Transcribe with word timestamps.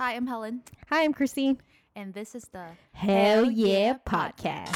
Hi, 0.00 0.14
I'm 0.14 0.26
Helen, 0.26 0.62
Hi, 0.88 1.04
I'm 1.04 1.12
Christine. 1.12 1.60
and 1.94 2.14
this 2.14 2.34
is 2.34 2.44
the 2.52 2.64
Hell 2.92 3.50
Yeah 3.50 3.98
Podcast. 4.06 4.74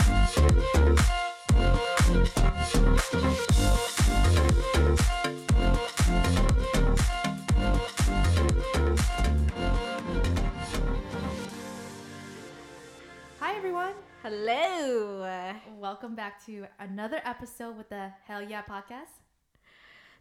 Hi, 13.41 13.57
everyone. 13.57 13.95
Hello. 14.23 15.55
Welcome 15.79 16.15
back 16.15 16.45
to 16.45 16.67
another 16.79 17.23
episode 17.25 17.79
with 17.79 17.89
the 17.89 18.11
Hell 18.27 18.43
Yeah 18.43 18.61
podcast. 18.63 19.17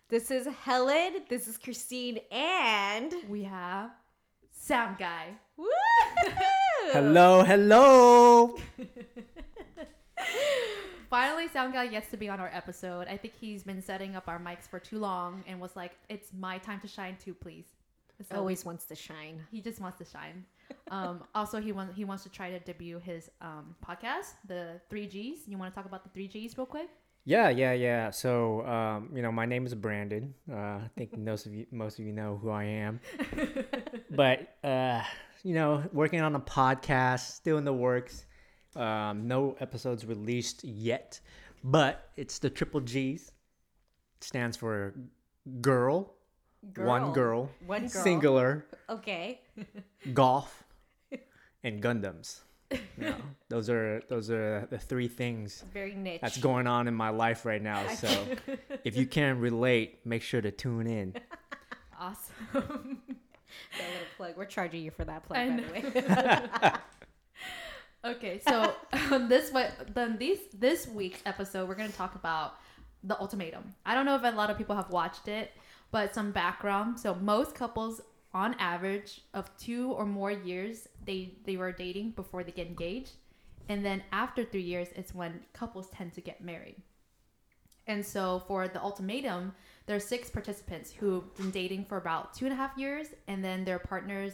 This 0.07 0.31
is 0.31 0.47
Helen. 0.63 1.23
This 1.27 1.49
is 1.49 1.57
Christine. 1.57 2.19
And. 2.31 3.13
We 3.27 3.43
have 3.43 3.91
Sound 4.65 4.97
Guy. 4.97 5.25
Woo! 5.57 5.67
Hello, 6.93 7.43
hello. 7.43 8.55
Finally, 11.09 11.49
Sound 11.49 11.73
Guy 11.73 11.87
gets 11.87 12.09
to 12.11 12.17
be 12.17 12.29
on 12.29 12.39
our 12.39 12.49
episode. 12.53 13.09
I 13.09 13.17
think 13.17 13.33
he's 13.37 13.63
been 13.63 13.81
setting 13.81 14.15
up 14.15 14.29
our 14.29 14.39
mics 14.39 14.69
for 14.69 14.79
too 14.79 14.99
long 14.99 15.43
and 15.47 15.59
was 15.59 15.75
like, 15.75 15.91
"It's 16.07 16.31
my 16.31 16.59
time 16.59 16.79
to 16.79 16.87
shine 16.87 17.17
too, 17.21 17.33
please." 17.33 17.65
So 18.29 18.37
Always 18.37 18.63
wants 18.63 18.85
to 18.85 18.95
shine. 18.95 19.43
he 19.51 19.59
just 19.59 19.81
wants 19.81 19.97
to 19.97 20.05
shine. 20.05 20.45
Um, 20.89 21.23
also, 21.35 21.59
he 21.59 21.73
wants 21.73 21.97
he 21.97 22.05
wants 22.05 22.23
to 22.23 22.29
try 22.29 22.49
to 22.49 22.59
debut 22.59 22.99
his 22.99 23.29
um, 23.41 23.75
podcast, 23.85 24.35
the 24.47 24.79
Three 24.89 25.07
Gs. 25.07 25.45
You 25.45 25.57
want 25.57 25.73
to 25.73 25.75
talk 25.75 25.85
about 25.85 26.05
the 26.05 26.09
Three 26.09 26.29
Gs 26.29 26.57
real 26.57 26.67
quick? 26.67 26.89
Yeah, 27.25 27.49
yeah, 27.49 27.71
yeah. 27.71 28.11
So, 28.11 28.65
um, 28.65 29.09
you 29.15 29.21
know, 29.21 29.31
my 29.31 29.45
name 29.45 29.65
is 29.65 29.73
Brandon. 29.75 30.33
Uh, 30.51 30.55
I 30.83 30.89
think 30.97 31.17
most 31.17 31.45
of 31.45 31.53
you, 31.53 31.65
most 31.71 31.97
of 31.99 32.05
you 32.05 32.11
know 32.11 32.37
who 32.41 32.49
I 32.49 32.65
am. 32.65 32.99
But, 34.15 34.55
uh, 34.63 35.01
you 35.43 35.53
know, 35.55 35.83
working 35.91 36.21
on 36.21 36.35
a 36.35 36.39
podcast, 36.39 37.31
still 37.35 37.57
in 37.57 37.65
the 37.65 37.73
works. 37.73 38.25
Um, 38.75 39.27
no 39.27 39.55
episodes 39.59 40.05
released 40.05 40.63
yet, 40.63 41.19
but 41.63 42.09
it's 42.17 42.39
the 42.39 42.49
triple 42.49 42.79
G's. 42.81 43.31
stands 44.21 44.57
for 44.57 44.95
girl, 45.61 46.13
one 46.77 47.11
girl, 47.13 47.49
One 47.67 47.81
girl. 47.81 47.89
singular, 47.89 48.65
Okay. 48.89 49.41
golf, 50.13 50.63
and 51.63 51.83
Gundams. 51.83 52.39
Know, 52.97 53.15
those 53.49 53.69
are 53.69 54.01
those 54.09 54.31
are 54.31 54.65
the 54.71 54.79
three 54.79 55.07
things 55.07 55.63
Very 55.71 55.93
niche. 55.93 56.21
that's 56.21 56.37
going 56.39 56.65
on 56.65 56.87
in 56.87 56.95
my 56.95 57.09
life 57.09 57.45
right 57.45 57.61
now. 57.61 57.85
So 57.89 58.09
if 58.83 58.97
you 58.97 59.05
can 59.05 59.39
relate, 59.39 59.99
make 60.05 60.23
sure 60.23 60.41
to 60.41 60.51
tune 60.51 60.87
in. 60.87 61.13
Awesome. 61.99 63.01
That 63.77 63.87
little 63.87 64.07
plug. 64.17 64.37
We're 64.37 64.45
charging 64.45 64.83
you 64.83 64.91
for 64.91 65.05
that 65.05 65.23
plug, 65.23 65.49
by 65.49 65.81
the 65.81 66.69
way. 66.69 66.71
Okay, 68.05 68.41
so 68.45 68.73
um, 69.11 69.29
this 69.29 69.51
what 69.51 69.93
then 69.93 70.17
these 70.17 70.39
this 70.53 70.87
week's 70.87 71.21
episode 71.25 71.69
we're 71.69 71.75
gonna 71.75 71.89
talk 71.89 72.15
about 72.15 72.55
the 73.03 73.17
ultimatum. 73.17 73.73
I 73.85 73.95
don't 73.95 74.05
know 74.05 74.15
if 74.15 74.23
a 74.23 74.35
lot 74.35 74.49
of 74.49 74.57
people 74.57 74.75
have 74.75 74.89
watched 74.89 75.29
it, 75.29 75.51
but 75.91 76.13
some 76.13 76.31
background. 76.31 76.99
So 76.99 77.15
most 77.15 77.55
couples, 77.55 78.01
on 78.33 78.55
average, 78.55 79.21
of 79.33 79.55
two 79.57 79.93
or 79.93 80.05
more 80.05 80.31
years, 80.31 80.89
they 81.05 81.35
they 81.45 81.55
were 81.55 81.71
dating 81.71 82.11
before 82.11 82.43
they 82.43 82.51
get 82.51 82.67
engaged, 82.67 83.13
and 83.69 83.85
then 83.85 84.03
after 84.11 84.43
three 84.43 84.61
years, 84.61 84.89
it's 84.97 85.15
when 85.15 85.39
couples 85.53 85.89
tend 85.89 86.13
to 86.13 86.21
get 86.21 86.43
married. 86.43 86.75
And 87.87 88.05
so 88.05 88.43
for 88.47 88.67
the 88.67 88.81
ultimatum, 88.81 89.53
there 89.85 89.95
are 89.95 89.99
six 89.99 90.29
participants 90.29 90.91
who've 90.91 91.35
been 91.35 91.51
dating 91.51 91.85
for 91.85 91.97
about 91.97 92.33
two 92.33 92.45
and 92.45 92.53
a 92.53 92.57
half 92.57 92.77
years, 92.77 93.07
and 93.27 93.43
then 93.43 93.65
their 93.65 93.79
partners 93.79 94.33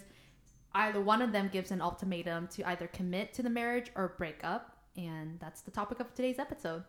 either 0.76 1.02
one 1.02 1.22
of 1.22 1.32
them 1.32 1.50
gives 1.52 1.72
an 1.72 1.82
ultimatum 1.82 2.48
to 2.48 2.68
either 2.70 2.88
commit 2.88 3.34
to 3.34 3.42
the 3.44 3.50
marriage 3.50 3.92
or 3.96 4.14
break 4.18 4.40
up 4.44 4.78
and 4.98 5.40
that's 5.40 5.62
the 5.62 5.72
topic 5.72 6.00
of 6.00 6.14
today's 6.14 6.40
episode 6.40 6.84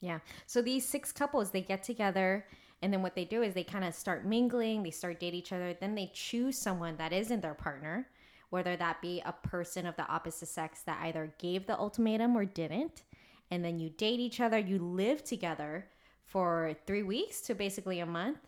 Yeah. 0.00 0.18
So 0.46 0.62
these 0.62 0.88
six 0.88 1.12
couples, 1.12 1.50
they 1.50 1.60
get 1.60 1.82
together, 1.82 2.46
and 2.82 2.92
then 2.92 3.02
what 3.02 3.14
they 3.14 3.24
do 3.24 3.42
is 3.42 3.54
they 3.54 3.64
kind 3.64 3.84
of 3.84 3.94
start 3.94 4.26
mingling, 4.26 4.82
they 4.82 4.90
start 4.90 5.20
dating 5.20 5.40
each 5.40 5.52
other, 5.52 5.76
then 5.78 5.94
they 5.94 6.10
choose 6.12 6.58
someone 6.58 6.96
that 6.96 7.12
isn't 7.12 7.40
their 7.40 7.54
partner, 7.54 8.08
whether 8.50 8.76
that 8.76 9.00
be 9.00 9.22
a 9.24 9.32
person 9.32 9.86
of 9.86 9.94
the 9.96 10.06
opposite 10.08 10.48
sex 10.48 10.82
that 10.82 11.00
either 11.02 11.32
gave 11.38 11.66
the 11.66 11.78
ultimatum 11.78 12.36
or 12.36 12.44
didn't. 12.44 13.04
And 13.50 13.64
then 13.64 13.78
you 13.78 13.90
date 13.90 14.18
each 14.18 14.40
other, 14.40 14.58
you 14.58 14.78
live 14.78 15.22
together 15.22 15.86
for 16.24 16.74
three 16.86 17.02
weeks 17.02 17.40
to 17.42 17.54
basically 17.54 18.00
a 18.00 18.06
month 18.06 18.38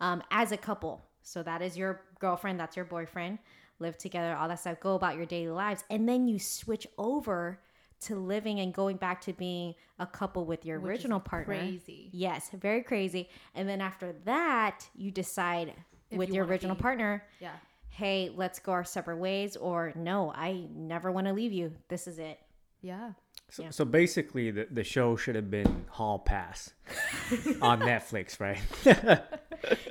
um, 0.00 0.22
as 0.30 0.52
a 0.52 0.56
couple. 0.56 1.02
So 1.22 1.42
that 1.42 1.62
is 1.62 1.76
your 1.76 2.02
girlfriend, 2.18 2.60
that's 2.60 2.76
your 2.76 2.84
boyfriend, 2.84 3.38
live 3.78 3.96
together, 3.98 4.36
all 4.36 4.48
that 4.48 4.60
stuff, 4.60 4.80
go 4.80 4.94
about 4.94 5.16
your 5.16 5.26
daily 5.26 5.52
lives. 5.52 5.84
And 5.90 6.08
then 6.08 6.28
you 6.28 6.38
switch 6.38 6.86
over 6.98 7.60
to 8.02 8.16
living 8.16 8.60
and 8.60 8.74
going 8.74 8.96
back 8.98 9.20
to 9.22 9.32
being 9.32 9.74
a 9.98 10.06
couple 10.06 10.44
with 10.44 10.66
your 10.66 10.78
which 10.78 10.90
original 10.90 11.20
partner. 11.20 11.54
crazy 11.56 12.10
Yes, 12.12 12.50
very 12.52 12.82
crazy. 12.82 13.30
And 13.54 13.68
then 13.68 13.80
after 13.80 14.14
that, 14.24 14.86
you 14.94 15.10
decide 15.10 15.72
If 16.10 16.18
with 16.18 16.28
you 16.28 16.36
your 16.36 16.44
original 16.44 16.76
be- 16.76 16.82
partner, 16.82 17.24
yeah 17.40 17.52
hey, 17.88 18.32
let's 18.34 18.58
go 18.58 18.72
our 18.72 18.82
separate 18.82 19.18
ways, 19.18 19.54
or 19.54 19.92
no, 19.94 20.32
I 20.34 20.64
never 20.74 21.12
want 21.12 21.28
to 21.28 21.32
leave 21.32 21.52
you. 21.52 21.72
This 21.88 22.08
is 22.08 22.18
it. 22.18 22.40
yeah 22.82 23.12
So, 23.54 23.62
Yeah. 23.62 23.70
so 23.70 23.84
basically, 23.84 24.50
the, 24.50 24.66
the 24.68 24.82
show 24.82 25.14
should 25.14 25.36
have 25.36 25.48
been 25.48 25.84
Hall 25.90 26.18
Pass 26.18 26.72
on 27.62 27.78
Netflix, 27.80 28.40
right? 28.40 28.58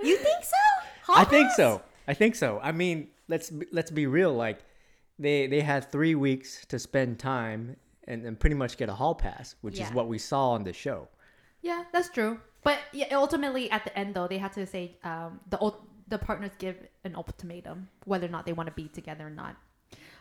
You 0.04 0.18
think 0.18 0.44
so? 0.44 1.14
I 1.16 1.24
think 1.24 1.50
so. 1.52 1.82
I 2.08 2.14
think 2.14 2.36
so. 2.36 2.60
I 2.62 2.72
mean, 2.74 3.08
let's 3.28 3.50
be- 3.50 3.66
let's 3.72 3.90
be 3.90 4.06
real. 4.06 4.34
Like, 4.34 4.60
they 5.18 5.48
they 5.48 5.62
had 5.62 5.90
three 5.92 6.14
weeks 6.14 6.66
to 6.68 6.78
spend 6.78 7.20
time 7.20 7.78
and, 8.08 8.26
and 8.26 8.38
pretty 8.40 8.56
much 8.56 8.76
get 8.78 8.90
a 8.90 8.94
hall 8.94 9.16
pass, 9.16 9.56
which 9.62 9.80
Yeah. 9.80 9.88
is 9.88 9.94
what 9.94 10.08
we 10.10 10.18
saw 10.18 10.52
on 10.52 10.64
the 10.66 10.74
show. 10.74 11.08
yeah 11.62 11.84
that's 11.94 12.10
true 12.10 12.34
but 12.68 12.78
yeah, 12.92 13.08
ultimately 13.16 13.72
at 13.72 13.82
the 13.86 13.94
end 13.98 14.14
though 14.16 14.28
they 14.28 14.38
had 14.46 14.52
to 14.60 14.66
say 14.68 14.84
um, 15.06 15.40
the 15.50 15.58
the 16.14 16.18
partners 16.18 16.52
give 16.60 16.76
an 17.08 17.16
ultimatum 17.16 17.88
whether 18.12 18.28
or 18.28 18.34
not 18.36 18.44
they 18.46 18.52
want 18.60 18.68
to 18.68 18.76
be 18.84 18.88
together 19.00 19.26
or 19.28 19.36
not 19.44 19.56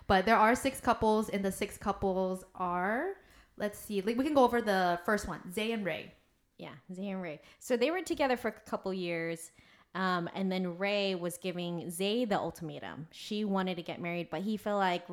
but 0.06 0.20
there 0.28 0.36
are 0.44 0.54
six 0.54 0.80
couples 0.80 1.24
and 1.34 1.44
the 1.44 1.50
six 1.50 1.76
couples 1.76 2.44
are 2.54 3.16
let's 3.62 3.78
see 3.78 4.02
like, 4.02 4.18
we 4.18 4.24
can 4.24 4.34
go 4.34 4.44
over 4.44 4.60
the 4.60 5.00
first 5.06 5.26
one 5.26 5.40
zay 5.52 5.72
and 5.72 5.84
Rae 5.86 6.12
Yeah, 6.58 6.74
Zay 6.94 7.08
and 7.08 7.22
Rae. 7.22 7.40
So 7.60 7.76
they 7.76 7.90
were 7.90 8.02
together 8.02 8.36
for 8.36 8.48
a 8.48 8.52
couple 8.70 8.92
years. 8.92 9.50
Um, 9.94 10.28
and 10.34 10.50
then 10.50 10.78
Rae 10.78 11.14
was 11.14 11.36
giving 11.36 11.90
Zay 11.90 12.24
the 12.24 12.38
ultimatum. 12.38 13.06
She 13.10 13.44
wanted 13.44 13.76
to 13.76 13.82
get 13.82 14.00
married, 14.00 14.28
but 14.30 14.40
he 14.40 14.56
felt 14.56 14.78
like 14.78 15.04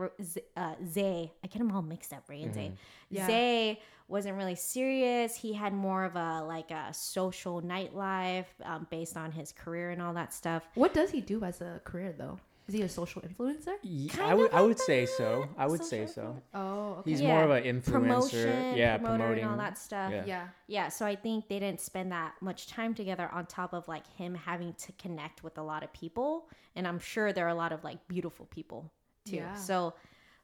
uh, 0.56 0.76
Zay, 0.88 1.34
I 1.44 1.48
get 1.48 1.60
them 1.60 1.72
all 1.76 1.82
mixed 1.82 2.14
up, 2.14 2.24
Rae 2.30 2.44
and 2.44 2.54
Zay. 2.54 2.72
Yeah. 3.10 3.28
Zay 3.28 3.82
wasn't 4.08 4.38
really 4.38 4.56
serious. 4.56 5.36
He 5.36 5.52
had 5.54 5.74
more 5.74 6.06
of 6.06 6.16
a 6.16 6.44
like 6.44 6.72
a 6.72 6.94
social 6.94 7.62
nightlife 7.62 8.46
um, 8.64 8.88
based 8.90 9.18
on 9.18 9.32
his 9.32 9.52
career 9.52 9.92
and 9.92 10.02
all 10.02 10.14
that 10.14 10.34
stuff. 10.34 10.64
what 10.76 10.94
does 10.94 11.12
he 11.12 11.22
do 11.22 11.44
as 11.44 11.62
a 11.62 11.82
career 11.84 12.14
though 12.18 12.40
is 12.70 12.74
he 12.76 12.82
a 12.84 12.90
social 12.90 13.22
influencer 13.24 13.74
Ye- 13.82 14.08
Kind 14.08 14.30
I 14.32 14.34
would 14.36 14.50
of 14.52 14.54
I 14.54 14.60
like 14.60 14.68
would 14.70 14.80
say 14.80 15.06
so. 15.06 15.50
I 15.58 15.66
would 15.68 15.84
say 15.84 16.06
so. 16.06 16.26
oh 16.54 16.98
okay 17.00 17.10
He's 17.10 17.20
Yeah. 17.22 17.30
more 17.34 17.44
of 17.44 17.52
an 17.52 17.64
influencer. 17.64 17.92
Promotion, 17.92 18.78
yeah, 18.78 18.98
promoting 18.98 19.44
and 19.44 19.52
all 19.52 19.58
that 19.58 19.78
stuff. 19.78 20.12
Yeah. 20.14 20.24
yeah 20.34 20.48
Yeah, 20.68 20.88
so 20.90 21.06
I 21.06 21.16
think 21.16 21.48
they 21.50 21.60
didn't 21.60 21.82
spend 21.82 22.12
that 22.12 22.34
much 22.42 22.68
time 22.68 22.94
together 22.94 23.28
on 23.34 23.46
top 23.48 23.74
of 23.74 23.88
like 23.88 24.06
him 24.16 24.36
having 24.36 24.74
to 24.86 24.92
connect 25.04 25.44
with 25.44 25.58
a 25.58 25.64
lot 25.64 25.82
of 25.84 25.92
people. 25.94 26.48
And 26.76 26.88
I'm 26.88 27.00
sure 27.00 27.34
there 27.34 27.46
are 27.46 27.56
a 27.60 27.62
lot 27.66 27.72
of 27.72 27.84
like 27.84 28.00
beautiful 28.08 28.46
people 28.58 28.92
too. 29.26 29.38
Yeah. 29.38 29.56
So, 29.56 29.96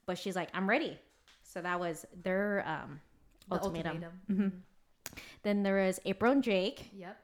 but 0.07 0.17
she's 0.17 0.35
like, 0.35 0.49
I'm 0.53 0.67
ready. 0.69 0.97
So 1.43 1.61
that 1.61 1.79
was 1.79 2.05
their 2.23 2.63
um, 2.67 2.99
The 3.49 3.55
ultimatum. 3.55 4.03
ultimatum. 4.29 4.63
Then 5.43 5.63
there 5.63 5.79
is 5.79 6.01
April 6.05 6.31
and 6.31 6.43
Jake. 6.43 6.89
Yep. 6.97 7.15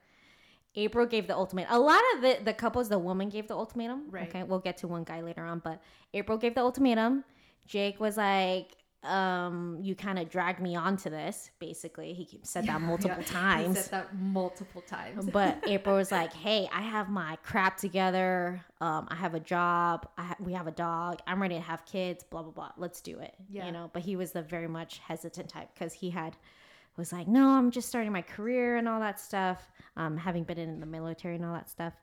April 0.74 1.06
gave 1.06 1.26
the 1.26 1.34
ultimatum. 1.36 1.74
A 1.74 1.78
lot 1.78 2.00
of 2.14 2.22
the, 2.22 2.38
the 2.44 2.52
couples, 2.54 2.88
the 2.88 2.98
woman 2.98 3.28
gave 3.28 3.46
the 3.48 3.54
ultimatum. 3.54 4.04
Right. 4.10 4.28
Okay, 4.28 4.42
we'll 4.42 4.58
get 4.58 4.78
to 4.78 4.88
one 4.88 5.04
guy 5.04 5.20
later 5.20 5.44
on, 5.44 5.58
but 5.58 5.82
April 6.14 6.38
gave 6.38 6.54
the 6.54 6.60
ultimatum. 6.62 7.24
Jake 7.66 8.00
was 8.00 8.16
like, 8.16 8.72
um, 9.04 9.78
you 9.82 9.94
kind 9.96 10.18
of 10.18 10.30
dragged 10.30 10.60
me 10.60 10.76
onto 10.76 11.10
this, 11.10 11.50
basically. 11.58 12.12
He 12.14 12.38
said 12.44 12.66
that 12.66 12.80
multiple 12.92 13.16
Yeah, 13.18 13.24
times. 13.32 13.76
He 13.76 13.82
said 13.82 13.90
that 13.92 14.16
multiple 14.16 14.80
times. 14.82 15.28
but 15.30 15.58
April 15.66 15.96
was 15.96 16.12
like, 16.12 16.32
"Hey, 16.32 16.68
I 16.72 16.82
have 16.82 17.08
my 17.10 17.36
crap 17.42 17.76
together. 17.76 18.60
Um, 18.80 19.08
I 19.10 19.16
have 19.16 19.34
a 19.34 19.40
job. 19.40 20.08
I 20.16 20.22
ha- 20.22 20.36
we 20.38 20.52
have 20.52 20.68
a 20.68 20.72
dog. 20.72 21.18
I'm 21.26 21.42
ready 21.42 21.56
to 21.56 21.60
have 21.60 21.84
kids. 21.84 22.22
Blah 22.22 22.42
blah 22.42 22.52
blah. 22.52 22.70
Let's 22.76 23.00
do 23.00 23.18
it." 23.18 23.34
Yeah. 23.50 23.66
You 23.66 23.72
know. 23.72 23.90
But 23.92 24.02
he 24.02 24.14
was 24.14 24.30
the 24.30 24.42
very 24.42 24.68
much 24.68 24.98
hesitant 24.98 25.48
type 25.48 25.70
because 25.74 25.92
he 25.92 26.10
had 26.10 26.36
was 26.96 27.12
like, 27.12 27.28
"No, 27.28 27.48
I'm 27.50 27.70
just 27.70 27.88
starting 27.88 28.12
my 28.12 28.22
career 28.22 28.76
and 28.76 28.88
all 28.88 29.00
that 29.00 29.18
stuff. 29.20 29.70
Um, 29.96 30.16
having 30.16 30.44
been 30.44 30.58
in 30.58 30.80
the 30.80 30.86
military 30.86 31.36
and 31.36 31.44
all 31.44 31.54
that 31.54 31.68
stuff." 31.70 31.94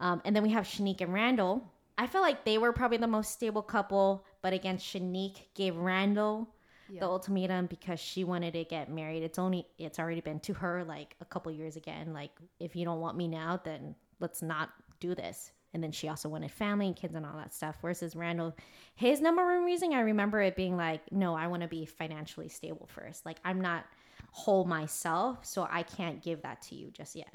Um, 0.00 0.20
and 0.24 0.34
then 0.34 0.42
we 0.42 0.50
have 0.50 0.64
Shanique 0.64 1.00
and 1.00 1.12
Randall. 1.12 1.62
I 1.98 2.06
feel 2.06 2.22
like 2.22 2.44
they 2.44 2.58
were 2.58 2.72
probably 2.72 2.96
the 2.98 3.06
most 3.06 3.30
stable 3.32 3.62
couple, 3.62 4.24
but 4.40 4.52
again, 4.52 4.78
Shanique 4.78 5.42
gave 5.54 5.76
Randall 5.76 6.48
Yeah. 6.88 7.00
the 7.00 7.06
ultimatum 7.06 7.66
because 7.66 8.00
she 8.00 8.24
wanted 8.24 8.54
to 8.54 8.64
get 8.64 8.90
married. 8.90 9.22
It's 9.22 9.38
only 9.38 9.66
it's 9.78 9.98
already 9.98 10.20
been 10.20 10.40
to 10.40 10.54
her 10.54 10.84
like 10.84 11.14
a 11.20 11.24
couple 11.24 11.52
years 11.52 11.76
again. 11.76 12.12
Like 12.12 12.30
if 12.58 12.74
you 12.74 12.84
don't 12.84 13.00
want 13.00 13.16
me 13.16 13.28
now, 13.28 13.60
then 13.62 13.94
let's 14.20 14.42
not 14.42 14.70
do 15.00 15.14
this. 15.14 15.52
and 15.74 15.82
then 15.82 15.90
she 15.90 16.06
also 16.08 16.28
wanted 16.28 16.50
family 16.50 16.86
and 16.86 16.94
kids 16.94 17.14
and 17.14 17.24
all 17.24 17.34
that 17.38 17.54
stuff. 17.54 17.80
Versus 17.80 18.14
Randall, 18.14 18.54
his 18.94 19.22
number 19.22 19.42
one 19.42 19.64
reason 19.64 19.94
I 19.94 20.00
remember 20.00 20.42
it 20.42 20.54
being 20.54 20.76
like, 20.76 21.10
no, 21.10 21.34
I 21.34 21.46
want 21.46 21.62
to 21.62 21.68
be 21.68 21.86
financially 21.86 22.50
stable 22.50 22.86
first. 22.94 23.24
Like 23.24 23.38
I'm 23.42 23.58
not 23.62 23.86
whole 24.30 24.64
myself, 24.64 25.44
so 25.44 25.66
I 25.70 25.82
can't 25.82 26.22
give 26.22 26.42
that 26.42 26.62
to 26.62 26.74
you 26.74 26.90
just 26.90 27.14
yet. 27.16 27.34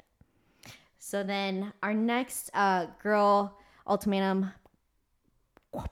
So 0.98 1.22
then 1.22 1.72
our 1.82 1.94
next 1.94 2.50
uh, 2.54 2.86
girl 3.02 3.56
ultimatum 3.86 4.50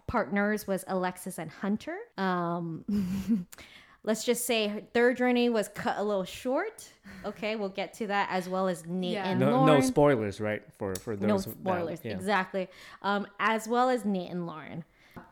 partners 0.06 0.66
was 0.66 0.84
Alexis 0.88 1.38
and 1.38 1.50
Hunter. 1.50 1.96
Um, 2.18 3.46
let's 4.02 4.24
just 4.24 4.46
say 4.46 4.84
their 4.92 5.12
journey 5.14 5.48
was 5.48 5.68
cut 5.68 5.96
a 5.98 6.02
little 6.02 6.24
short. 6.24 6.88
Okay, 7.24 7.56
we'll 7.56 7.68
get 7.68 7.92
to 7.94 8.06
that 8.08 8.28
as 8.30 8.48
well 8.48 8.68
as 8.68 8.84
Nate 8.86 9.12
Yeah. 9.12 9.28
and 9.28 9.40
No, 9.40 9.50
Lauren. 9.50 9.66
no 9.66 9.80
spoilers, 9.80 10.40
right? 10.40 10.62
For 10.78 10.94
for 10.96 11.14
those. 11.16 11.28
No 11.28 11.38
that- 11.38 11.50
spoilers, 11.50 12.00
yeah. 12.02 12.12
exactly. 12.12 12.68
Um, 13.02 13.26
as 13.38 13.68
well 13.68 13.88
as 13.90 14.04
Nate 14.04 14.30
and 14.30 14.46
Lauren. 14.46 14.84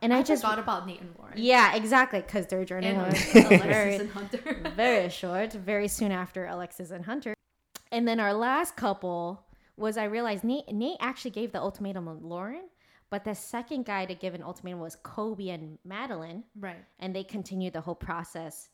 And 0.05 0.13
I, 0.13 0.19
I 0.19 0.23
just 0.23 0.43
forgot 0.43 0.59
about 0.59 0.87
Nate 0.87 1.01
and 1.01 1.15
Lauren. 1.19 1.33
yeah, 1.35 1.75
exactly, 1.75 2.21
because 2.21 2.47
their 2.47 2.63
journey 2.67 2.89
And 2.89 2.99
was 2.99 3.15
Alexis 3.35 3.63
very, 3.63 3.97
and 3.97 4.11
Hunter. 4.11 4.73
very 4.77 5.09
short, 5.09 5.55
very 5.55 5.89
soon 5.89 6.13
after 6.13 6.45
Alexis 6.45 6.91
and 6.91 7.03
Hunter. 7.03 7.33
And 7.91 8.07
then 8.07 8.21
our 8.21 8.35
last 8.35 8.77
couple 8.77 9.47
was 9.79 9.97
I 9.97 10.05
realized 10.05 10.45
Nate 10.45 10.71
Nate 10.71 10.99
actually 11.01 11.31
gave 11.31 11.53
the 11.53 11.59
ultimatum 11.61 12.05
to 12.05 12.13
Lauren, 12.13 12.69
but 13.09 13.25
the 13.25 13.35
second 13.35 13.87
guy 13.87 14.05
to 14.05 14.15
give 14.15 14.35
an 14.35 14.43
ultimatum 14.43 14.79
was 14.79 14.97
Colby 14.97 15.49
and 15.49 15.79
Madlin, 15.89 16.43
right. 16.61 16.85
and 16.99 17.17
they 17.17 17.25
continued 17.25 17.73
the 17.73 17.81
whole 17.81 17.95
process. 17.95 18.69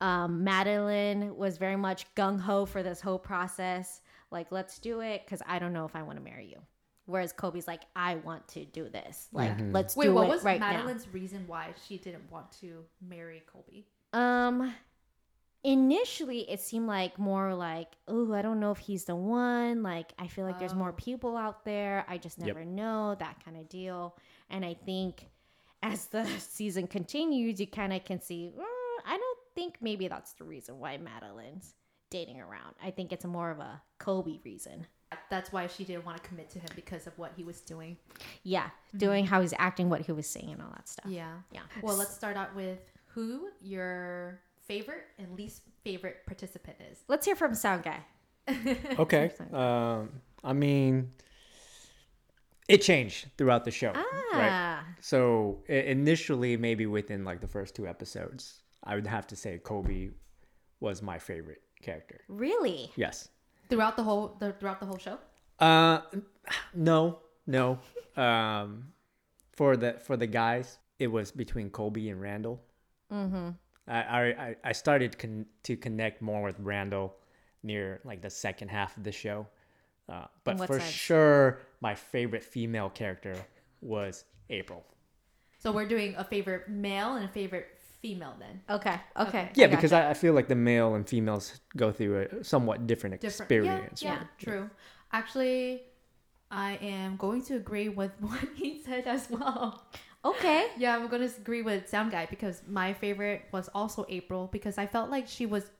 Um, 0.00 0.44
Madlin 0.44 1.36
was 1.36 1.58
very 1.58 1.76
much 1.76 2.12
gung 2.16 2.40
ho 2.40 2.66
for 2.66 2.82
this 2.82 3.00
whole 3.00 3.20
process, 3.20 4.00
like 4.32 4.50
let's 4.50 4.80
do 4.80 4.98
it 4.98 5.22
because 5.24 5.42
I 5.46 5.60
don't 5.60 5.72
know 5.72 5.84
if 5.84 5.94
I 5.94 6.02
want 6.02 6.18
to 6.18 6.24
marry 6.24 6.46
you. 6.46 6.60
Whereas 7.06 7.32
Colby's 7.32 7.66
like, 7.66 7.82
I 7.96 8.14
want 8.16 8.46
to 8.48 8.64
do 8.64 8.88
this, 8.88 9.28
like 9.32 9.52
let's 9.72 9.96
Wait, 9.96 10.06
do 10.06 10.14
what 10.14 10.26
it 10.26 10.30
was 10.30 10.44
right 10.44 10.60
Madlin's 10.60 11.08
reason 11.12 11.44
why 11.48 11.74
she 11.86 11.98
didn't 11.98 12.30
want 12.30 12.52
to 12.60 12.84
marry 13.00 13.42
Colby? 13.52 13.86
Um, 14.12 14.72
initially 15.64 16.48
it 16.50 16.60
seemed 16.60 16.86
like 16.86 17.18
more 17.18 17.54
like, 17.54 17.88
oh, 18.08 18.32
I 18.32 18.42
don't 18.42 18.60
know 18.60 18.70
if 18.72 18.78
he's 18.78 19.04
the 19.04 19.16
one. 19.16 19.82
Like 19.82 20.12
I 20.18 20.26
feel 20.28 20.44
like 20.44 20.58
there's 20.58 20.74
more 20.74 20.90
Oh. 20.90 20.96
people 20.96 21.36
out 21.36 21.64
there. 21.64 22.04
I 22.08 22.18
just 22.18 22.38
Yep. 22.38 22.46
never 22.46 22.64
know 22.64 23.14
that 23.16 23.44
kind 23.44 23.56
of 23.56 23.68
deal. 23.68 24.16
And 24.50 24.64
I 24.64 24.74
think 24.74 25.28
as 25.82 26.06
the 26.06 26.24
season 26.38 26.86
continues, 26.86 27.60
you 27.60 27.66
kind 27.66 27.92
of 27.92 28.04
can 28.04 28.20
see. 28.20 28.52
"Mm, 28.56 28.64
I 29.04 29.16
don't 29.16 29.38
think 29.54 29.78
maybe 29.80 30.08
that's 30.08 30.32
the 30.34 30.44
reason 30.44 30.78
why 30.78 30.96
Madlin's 30.98 31.74
dating 32.10 32.40
around. 32.40 32.74
I 32.82 32.90
think 32.90 33.12
it's 33.12 33.24
more 33.24 33.50
of 33.50 33.58
a 33.58 33.82
Colby 33.98 34.40
reason. 34.44 34.86
That's 35.30 35.52
why 35.52 35.66
she 35.66 35.84
didn't 35.84 36.04
want 36.04 36.22
to 36.22 36.28
commit 36.28 36.50
to 36.50 36.58
him 36.58 36.68
because 36.74 37.06
of 37.06 37.16
what 37.18 37.32
he 37.36 37.44
was 37.44 37.60
doing. 37.60 37.96
Yeah, 38.42 38.70
doing 38.96 39.26
how 39.26 39.40
he's 39.40 39.54
acting, 39.58 39.88
what 39.88 40.00
he 40.02 40.12
was 40.12 40.26
saying, 40.26 40.50
and 40.52 40.62
all 40.62 40.70
that 40.70 40.88
stuff. 40.88 41.06
Yeah. 41.10 41.32
Yeah. 41.52 41.60
Well, 41.82 41.96
let's 41.96 42.14
start 42.14 42.36
out 42.36 42.54
with 42.54 42.78
who 43.08 43.48
your 43.60 44.40
favorite 44.66 45.04
and 45.18 45.36
least 45.36 45.62
favorite 45.84 46.18
participant 46.26 46.76
is. 46.90 46.98
Let's 47.08 47.26
hear 47.26 47.36
from 47.36 47.54
Sound 47.54 47.82
Guy. 47.84 48.00
Okay. 48.98 49.30
Um, 49.52 50.10
I 50.42 50.52
mean, 50.52 51.12
it 52.68 52.78
changed 52.78 53.26
throughout 53.36 53.64
the 53.64 53.70
show. 53.70 53.92
Right. 53.92 54.48
Ah, 54.50 54.84
So 55.00 55.62
initially, 55.68 56.56
maybe 56.56 56.86
within 56.86 57.24
like 57.24 57.40
the 57.40 57.48
first 57.48 57.74
two 57.74 57.86
episodes, 57.86 58.62
I 58.84 58.94
would 58.94 59.06
have 59.06 59.26
to 59.28 59.36
say 59.36 59.58
Colby 59.58 60.10
was 60.80 61.02
my 61.02 61.18
favorite 61.18 61.62
character. 61.82 62.20
really? 62.28 62.90
Yes. 62.96 63.28
Throughout 63.72 63.96
the 63.96 64.02
whole 64.02 64.36
the, 64.38 64.52
throughout 64.52 64.80
the 64.80 64.86
whole 64.86 64.98
show. 64.98 65.16
Uh, 65.58 66.02
no, 66.74 67.20
no. 67.46 67.78
Um, 68.16 68.88
for 69.52 69.78
the 69.78 69.94
for 69.94 70.18
the 70.18 70.26
guys, 70.26 70.78
it 70.98 71.06
was 71.06 71.30
between 71.30 71.70
Colby 71.70 72.10
and 72.10 72.20
Randall. 72.20 72.60
Mm-hmm. 73.10 73.48
I 73.88 73.98
I 73.98 74.56
I 74.62 74.72
started 74.72 75.18
con- 75.18 75.46
to 75.62 75.76
connect 75.78 76.20
more 76.20 76.42
with 76.42 76.60
Randall 76.60 77.14
near 77.62 78.00
like 78.04 78.20
the 78.20 78.28
second 78.28 78.68
half 78.68 78.94
of 78.98 79.04
the 79.04 79.12
show. 79.12 79.46
Uh, 80.06 80.26
but 80.44 80.58
for 80.66 80.78
sense? 80.78 80.92
sure, 80.92 81.60
my 81.80 81.94
favorite 81.94 82.44
female 82.44 82.90
character 82.90 83.34
was 83.80 84.26
April. 84.50 84.84
So 85.58 85.72
we're 85.72 85.88
doing 85.88 86.14
a 86.18 86.24
favorite 86.24 86.68
male 86.68 87.14
and 87.14 87.24
a 87.24 87.28
favorite 87.28 87.78
female 88.02 88.34
then. 88.38 88.60
Okay. 88.68 88.96
Okay. 89.18 89.50
Yeah, 89.54 89.66
I 89.66 89.68
because 89.68 89.92
gotcha. 89.92 90.06
I, 90.08 90.10
I 90.10 90.14
feel 90.14 90.34
like 90.34 90.48
the 90.48 90.54
male 90.56 90.94
and 90.94 91.08
females 91.08 91.60
go 91.76 91.92
through 91.92 92.26
a 92.40 92.44
somewhat 92.44 92.86
different, 92.86 93.20
Different. 93.20 93.50
experience. 93.50 94.02
Yeah, 94.02 94.10
yeah, 94.12 94.18
right? 94.18 94.26
true. 94.38 94.70
Actually, 95.12 95.82
I 96.50 96.72
am 96.82 97.16
going 97.16 97.42
to 97.44 97.56
agree 97.56 97.88
with 97.88 98.10
what 98.20 98.40
he 98.54 98.82
said 98.82 99.06
as 99.06 99.30
well. 99.30 99.84
okay. 100.24 100.68
Yeah, 100.76 100.96
I'm 100.96 101.08
going 101.08 101.26
to 101.28 101.34
agree 101.36 101.62
with 101.62 101.88
Sound 101.88 102.10
Guy 102.10 102.26
because 102.28 102.62
my 102.68 102.92
favorite 102.92 103.42
was 103.52 103.68
also 103.74 104.04
April 104.08 104.48
because 104.52 104.78
I 104.78 104.86
felt 104.86 105.08
like 105.10 105.28
she 105.28 105.46
was 105.46 105.70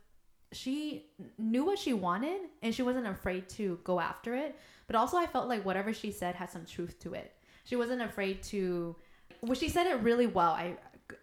she 0.52 1.06
knew 1.38 1.64
what 1.64 1.78
she 1.78 1.94
wanted 1.94 2.40
and 2.62 2.74
she 2.74 2.82
wasn't 2.82 3.06
afraid 3.06 3.48
to 3.48 3.78
go 3.84 3.98
after 4.00 4.34
it. 4.34 4.54
But 4.86 4.96
also 4.96 5.16
I 5.16 5.26
felt 5.26 5.48
like 5.48 5.64
whatever 5.64 5.92
she 5.94 6.10
said 6.12 6.34
had 6.34 6.50
some 6.50 6.66
truth 6.66 6.98
to 7.00 7.14
it. 7.14 7.32
She 7.64 7.74
wasn't 7.76 8.02
afraid 8.02 8.42
to 8.44 8.94
well, 9.40 9.54
she 9.54 9.68
said 9.70 9.86
it 9.88 10.00
really 10.02 10.26
well, 10.26 10.52
I 10.52 10.76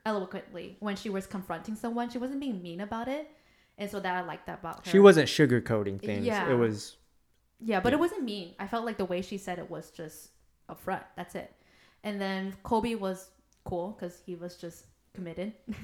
eloquently 0.05 0.77
when 0.79 0.95
she 0.95 1.09
was 1.09 1.25
confronting 1.27 1.75
someone. 1.75 2.09
She 2.09 2.17
wasn't 2.17 2.39
being 2.39 2.61
mean 2.61 2.81
about 2.81 3.07
it. 3.07 3.29
And 3.77 3.89
so 3.89 3.99
that 3.99 4.15
I 4.15 4.21
liked 4.21 4.47
that 4.47 4.59
about 4.59 4.85
her. 4.85 4.91
She 4.91 4.99
wasn't 4.99 5.27
sugarcoating 5.29 6.01
things. 6.01 6.25
Yeah. 6.25 6.49
It 6.51 6.55
was 6.55 6.97
Yeah, 7.61 7.79
but 7.79 7.93
it 7.93 7.99
wasn't 7.99 8.23
mean. 8.23 8.55
I 8.59 8.67
felt 8.67 8.85
like 8.85 8.97
the 8.97 9.05
way 9.05 9.21
she 9.21 9.37
said 9.37 9.57
it 9.59 9.69
was 9.69 9.89
just 9.91 10.29
upfront. 10.69 11.03
That's 11.15 11.35
it. 11.35 11.53
And 12.03 12.19
then 12.19 12.55
Colby 12.63 12.95
was 12.95 13.29
cool 13.63 13.95
because 13.97 14.19
he 14.25 14.35
was 14.35 14.55
just 14.57 14.85
committed. 15.13 15.53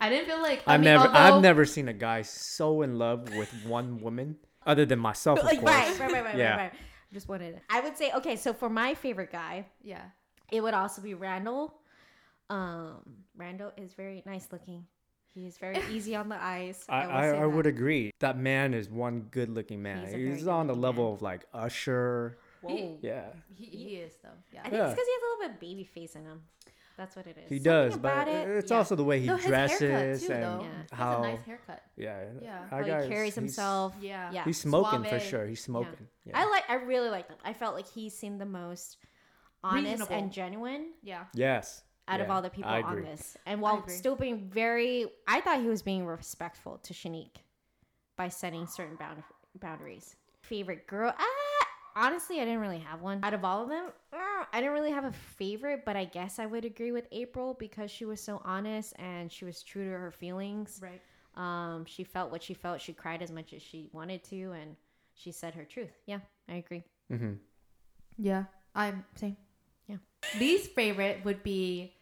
I 0.00 0.08
didn't 0.10 0.26
feel 0.26 0.42
like 0.42 0.62
I 0.66 0.74
I've 0.74 0.80
mean, 0.80 0.84
never 0.84 1.06
although- 1.06 1.18
I've 1.36 1.42
never 1.42 1.64
seen 1.64 1.88
a 1.88 1.92
guy 1.92 2.22
so 2.22 2.82
in 2.82 2.98
love 2.98 3.34
with 3.34 3.50
one 3.64 4.00
woman 4.00 4.36
other 4.66 4.84
than 4.84 4.98
myself, 4.98 5.38
of 5.38 5.44
Like 5.46 5.60
course. 5.60 5.72
right, 5.72 5.98
right, 6.00 6.12
right, 6.12 6.24
right, 6.24 6.36
Yeah. 6.36 6.50
right, 6.50 6.56
right. 6.58 6.72
Just 7.12 7.28
wanted. 7.28 7.60
I 7.70 7.80
would 7.80 7.96
say 7.96 8.12
okay. 8.16 8.36
So 8.36 8.52
for 8.52 8.68
my 8.68 8.94
favorite 8.94 9.32
guy, 9.32 9.66
Yeah, 9.82 10.02
it 10.52 10.60
would 10.62 10.74
also 10.74 11.00
be 11.00 11.14
Randall. 11.14 11.72
Um, 12.50 13.02
Randall 13.36 13.72
is 13.76 13.92
very 13.94 14.22
nice 14.26 14.48
looking. 14.52 14.86
He 15.34 15.46
is 15.46 15.58
very 15.58 15.78
easy 15.90 16.14
on 16.16 16.28
the 16.28 16.42
eyes. 16.42 16.84
I, 16.88 17.06
will 17.06 17.12
I, 17.12 17.26
I 17.42 17.46
would 17.46 17.66
agree. 17.66 18.10
That 18.20 18.38
man 18.38 18.72
is 18.74 18.88
one 18.88 19.26
good 19.30 19.50
looking 19.50 19.82
man. 19.82 20.06
He's 20.06 20.38
He's, 20.40 20.46
on 20.48 20.66
the 20.66 20.74
level 20.74 21.04
man. 21.06 21.14
of 21.14 21.22
like 21.22 21.44
Usher. 21.52 22.38
Whoa. 22.62 22.98
Yeah. 23.02 23.26
he, 23.54 23.66
he 23.66 23.96
is 23.96 24.14
though. 24.22 24.30
Yeah, 24.52 24.60
I 24.60 24.62
think 24.64 24.74
Yeah. 24.74 24.84
it's 24.86 24.94
because 24.94 25.06
he 25.06 25.12
has 25.12 25.22
a 25.22 25.26
little 25.26 25.48
bit 25.48 25.50
of 25.54 25.60
baby 25.60 25.84
face 25.84 26.14
in 26.16 26.24
him. 26.24 26.42
That's 26.96 27.14
what 27.14 27.26
it 27.26 27.36
is. 27.36 27.50
He 27.50 27.56
Something 27.56 27.62
does, 27.90 27.96
but 27.98 28.26
it, 28.26 28.48
it's 28.48 28.70
yeah. 28.70 28.76
also 28.78 28.96
the 28.96 29.04
way 29.04 29.20
he 29.20 29.26
No, 29.26 29.36
his 29.36 29.44
dresses 29.44 30.26
too, 30.26 30.32
and. 30.32 30.42
Yeah. 30.42 30.58
He 30.60 30.66
has 30.66 30.86
how 30.92 31.18
a 31.22 31.28
nice 31.28 31.44
haircut. 31.44 31.82
yeah, 31.98 32.24
Yeah. 32.40 32.58
that 32.70 32.70
how 32.70 33.02
he 33.02 33.08
carries 33.08 33.34
himself. 33.34 33.94
Yeah. 34.00 34.30
yeah. 34.32 34.44
He's 34.44 34.58
smoking 34.58 35.04
for 35.04 35.20
sure. 35.20 35.46
He's 35.46 35.62
smoking. 35.62 36.08
Yeah. 36.24 36.40
I 36.40 36.48
like. 36.48 36.64
I 36.70 36.76
really 36.76 37.10
like 37.10 37.28
them. 37.28 37.36
I 37.44 37.52
felt 37.52 37.74
like 37.74 37.86
he 37.86 38.08
seemed 38.08 38.40
the 38.40 38.46
most 38.46 38.96
honest 39.62 39.90
Reasonable. 39.90 40.14
and 40.16 40.32
genuine 40.32 40.86
Yeah, 41.02 41.24
yes. 41.34 41.82
Out 42.08 42.20
of 42.20 42.30
all 42.30 42.42
the 42.42 42.50
people 42.50 42.70
on 42.70 43.02
this, 43.02 43.36
and 43.46 43.60
while 43.60 43.86
still 43.88 44.16
being 44.16 44.48
very, 44.48 45.06
I 45.26 45.40
thought 45.40 45.60
he 45.60 45.68
was 45.68 45.82
being 45.82 46.06
respectful 46.06 46.78
to 46.78 46.94
Shanique 46.94 47.36
by 48.16 48.28
setting 48.28 48.66
certain 48.66 48.96
bound- 48.96 49.22
boundaries. 49.60 50.16
Favorite 50.42 50.86
girl? 50.86 51.12
Ah, 51.18 51.66
honestly, 51.96 52.40
I 52.40 52.44
didn't 52.44 52.60
really 52.60 52.78
have 52.78 53.00
one. 53.02 53.20
Out 53.24 53.34
of 53.34 53.44
all 53.44 53.62
of 53.64 53.68
them, 53.68 53.86
ah, 54.12 54.48
I 54.52 54.60
didn't 54.60 54.74
really 54.74 54.92
have 54.92 55.04
a 55.04 55.12
favorite, 55.12 55.84
but 55.84 55.96
I 55.96 56.04
guess 56.04 56.38
I 56.38 56.46
would 56.46 56.64
agree 56.64 56.92
with 56.92 57.08
April 57.10 57.54
because 57.58 57.90
she 57.90 58.04
was 58.04 58.20
so 58.20 58.40
honest 58.44 58.94
and 58.98 59.30
she 59.32 59.44
was 59.44 59.62
true 59.62 59.84
to 59.84 59.90
her 59.98 60.10
feelings. 60.12 60.80
right. 60.82 61.00
Um, 61.36 61.84
she 61.84 62.02
felt 62.04 62.30
what 62.30 62.42
she 62.42 62.54
felt. 62.54 62.80
She 62.80 62.94
cried 62.94 63.20
as 63.20 63.30
much 63.30 63.52
as 63.52 63.60
she 63.60 63.90
wanted 63.92 64.22
to, 64.24 64.52
and 64.52 64.74
she 65.14 65.32
said 65.32 65.54
her 65.54 65.64
truth. 65.64 65.92
Yeah, 66.06 66.20
I 66.48 66.54
agree. 66.54 66.82
hmm 67.10 67.34
Yeah, 68.16 68.44
I'm 68.74 69.04
same. 69.16 69.36
Yeah. 69.86 69.96
Least 70.38 70.70
favorite 70.72 71.24
would 71.24 71.42
be 71.42 71.92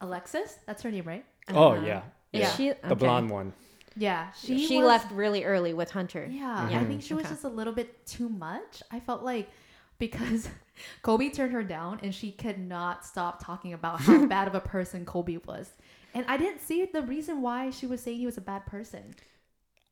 Alexis. 0.00 0.58
That's 0.66 0.82
her 0.82 0.90
name, 0.90 1.04
right? 1.04 1.24
Oh 1.48 1.72
Uh, 1.72 1.80
yeah. 1.82 2.02
Is 2.32 2.40
Yeah. 2.40 2.50
she 2.52 2.68
The 2.70 2.86
okay. 2.86 2.94
blonde 2.94 3.30
one. 3.30 3.52
Yeah, 3.96 4.30
She, 4.32 4.66
she 4.66 4.78
was- 4.78 4.86
left 4.86 5.12
really 5.12 5.44
early 5.44 5.74
with 5.74 5.90
Hunter. 5.90 6.26
Yeah, 6.30 6.68
Yeah. 6.70 6.80
I 6.80 6.84
think 6.84 7.02
she 7.02 7.12
was 7.14 7.24
Okay. 7.24 7.34
just 7.34 7.44
a 7.44 7.48
little 7.48 7.72
bit 7.72 8.06
too 8.06 8.28
much. 8.28 8.82
I 8.90 9.00
felt 9.00 9.22
like 9.22 9.50
because 9.98 10.48
Colby 11.02 11.28
turned 11.30 11.52
her 11.52 11.64
down 11.64 11.98
and 12.02 12.14
she 12.14 12.30
could 12.32 12.58
not 12.58 13.04
stop 13.04 13.44
talking 13.44 13.72
about 13.72 14.00
how 14.00 14.24
bad 14.26 14.46
of 14.48 14.54
a 14.54 14.60
person 14.60 15.04
Colby 15.04 15.38
was. 15.38 15.72
And 16.14 16.24
I 16.28 16.36
didn't 16.36 16.60
see 16.60 16.84
the 16.86 17.02
reason 17.02 17.42
why 17.42 17.70
she 17.70 17.86
was 17.86 18.00
saying 18.00 18.18
he 18.18 18.26
was 18.26 18.38
a 18.38 18.40
bad 18.40 18.64
person. 18.66 19.14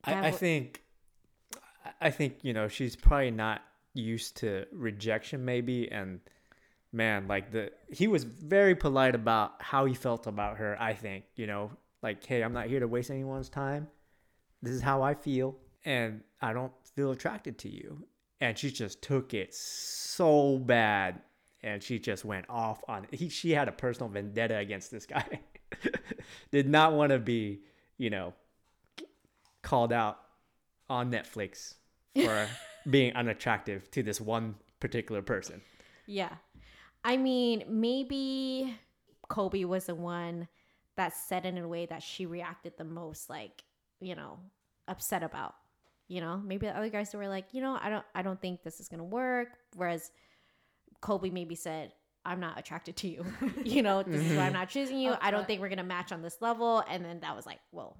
That 0.04 0.14
I, 0.14 0.18
I 0.18 0.30
w- 0.30 0.38
think 0.38 0.82
I 2.00 2.10
think 2.10 2.38
you 2.42 2.52
know 2.52 2.68
she's 2.68 2.94
probably 2.96 3.30
not 3.32 3.62
used 3.94 4.36
to 4.38 4.66
rejection 4.72 5.44
maybe 5.44 5.90
and 5.90 6.20
man 6.92 7.28
like 7.28 7.52
the 7.52 7.70
he 7.90 8.06
was 8.06 8.24
very 8.24 8.74
polite 8.74 9.14
about 9.14 9.52
how 9.60 9.84
he 9.84 9.94
felt 9.94 10.26
about 10.26 10.56
her 10.56 10.76
I 10.80 10.94
think 10.94 11.24
you 11.36 11.46
know 11.46 11.70
like 12.02 12.24
hey 12.24 12.42
I'm 12.42 12.52
not 12.52 12.66
here 12.66 12.80
to 12.80 12.88
waste 12.88 13.10
anyone's 13.10 13.48
time 13.48 13.88
this 14.62 14.72
is 14.72 14.80
how 14.80 15.02
I 15.02 15.14
feel 15.14 15.56
and 15.84 16.22
I 16.40 16.52
don't 16.52 16.72
feel 16.94 17.10
attracted 17.10 17.58
to 17.58 17.68
you 17.68 18.04
and 18.40 18.56
she 18.56 18.70
just 18.70 19.02
took 19.02 19.34
it 19.34 19.54
so 19.54 20.58
bad, 20.58 21.20
and 21.62 21.82
she 21.82 21.98
just 21.98 22.24
went 22.24 22.46
off 22.48 22.82
on 22.88 23.04
it. 23.04 23.14
He, 23.14 23.28
she 23.28 23.50
had 23.50 23.68
a 23.68 23.72
personal 23.72 24.08
vendetta 24.08 24.56
against 24.56 24.90
this 24.90 25.06
guy. 25.06 25.40
Did 26.50 26.68
not 26.68 26.92
want 26.92 27.10
to 27.10 27.18
be, 27.18 27.60
you 27.96 28.10
know, 28.10 28.34
called 29.62 29.92
out 29.92 30.18
on 30.88 31.10
Netflix 31.10 31.74
for 32.14 32.48
being 32.90 33.12
unattractive 33.14 33.90
to 33.90 34.02
this 34.02 34.20
one 34.20 34.54
particular 34.80 35.20
person. 35.20 35.60
Yeah. 36.06 36.34
I 37.04 37.16
mean, 37.16 37.64
maybe 37.68 38.76
Colby 39.28 39.64
was 39.64 39.86
the 39.86 39.94
one 39.94 40.48
that 40.96 41.14
said 41.14 41.46
it 41.46 41.50
in 41.50 41.58
a 41.58 41.68
way 41.68 41.86
that 41.86 42.02
she 42.02 42.26
reacted 42.26 42.74
the 42.76 42.84
most 42.84 43.30
like, 43.30 43.64
you 44.00 44.14
know, 44.14 44.38
upset 44.86 45.22
about. 45.22 45.54
You 46.08 46.22
know, 46.22 46.40
maybe 46.42 46.66
the 46.66 46.76
other 46.76 46.88
guys 46.88 47.14
were 47.14 47.28
like, 47.28 47.46
you 47.52 47.60
know, 47.60 47.78
I 47.80 47.90
don't 47.90 48.04
I 48.14 48.22
don't 48.22 48.40
think 48.40 48.62
this 48.62 48.80
is 48.80 48.88
gonna 48.88 49.04
work. 49.04 49.48
Whereas 49.76 50.10
Colby 51.00 51.30
maybe 51.30 51.54
said, 51.54 51.92
I'm 52.24 52.40
not 52.40 52.58
attracted 52.58 52.96
to 52.96 53.08
you. 53.08 53.26
you 53.64 53.82
know, 53.82 54.02
this 54.02 54.22
is 54.22 54.36
why 54.36 54.44
I'm 54.44 54.46
mm-hmm. 54.46 54.54
not 54.54 54.68
choosing 54.70 54.98
you. 54.98 55.12
Oh, 55.12 55.18
I 55.20 55.30
don't 55.30 55.46
think 55.46 55.60
we're 55.60 55.68
gonna 55.68 55.84
match 55.84 56.10
on 56.10 56.22
this 56.22 56.38
level. 56.40 56.82
And 56.88 57.04
then 57.04 57.20
that 57.20 57.36
was 57.36 57.44
like, 57.44 57.60
whoa. 57.70 57.94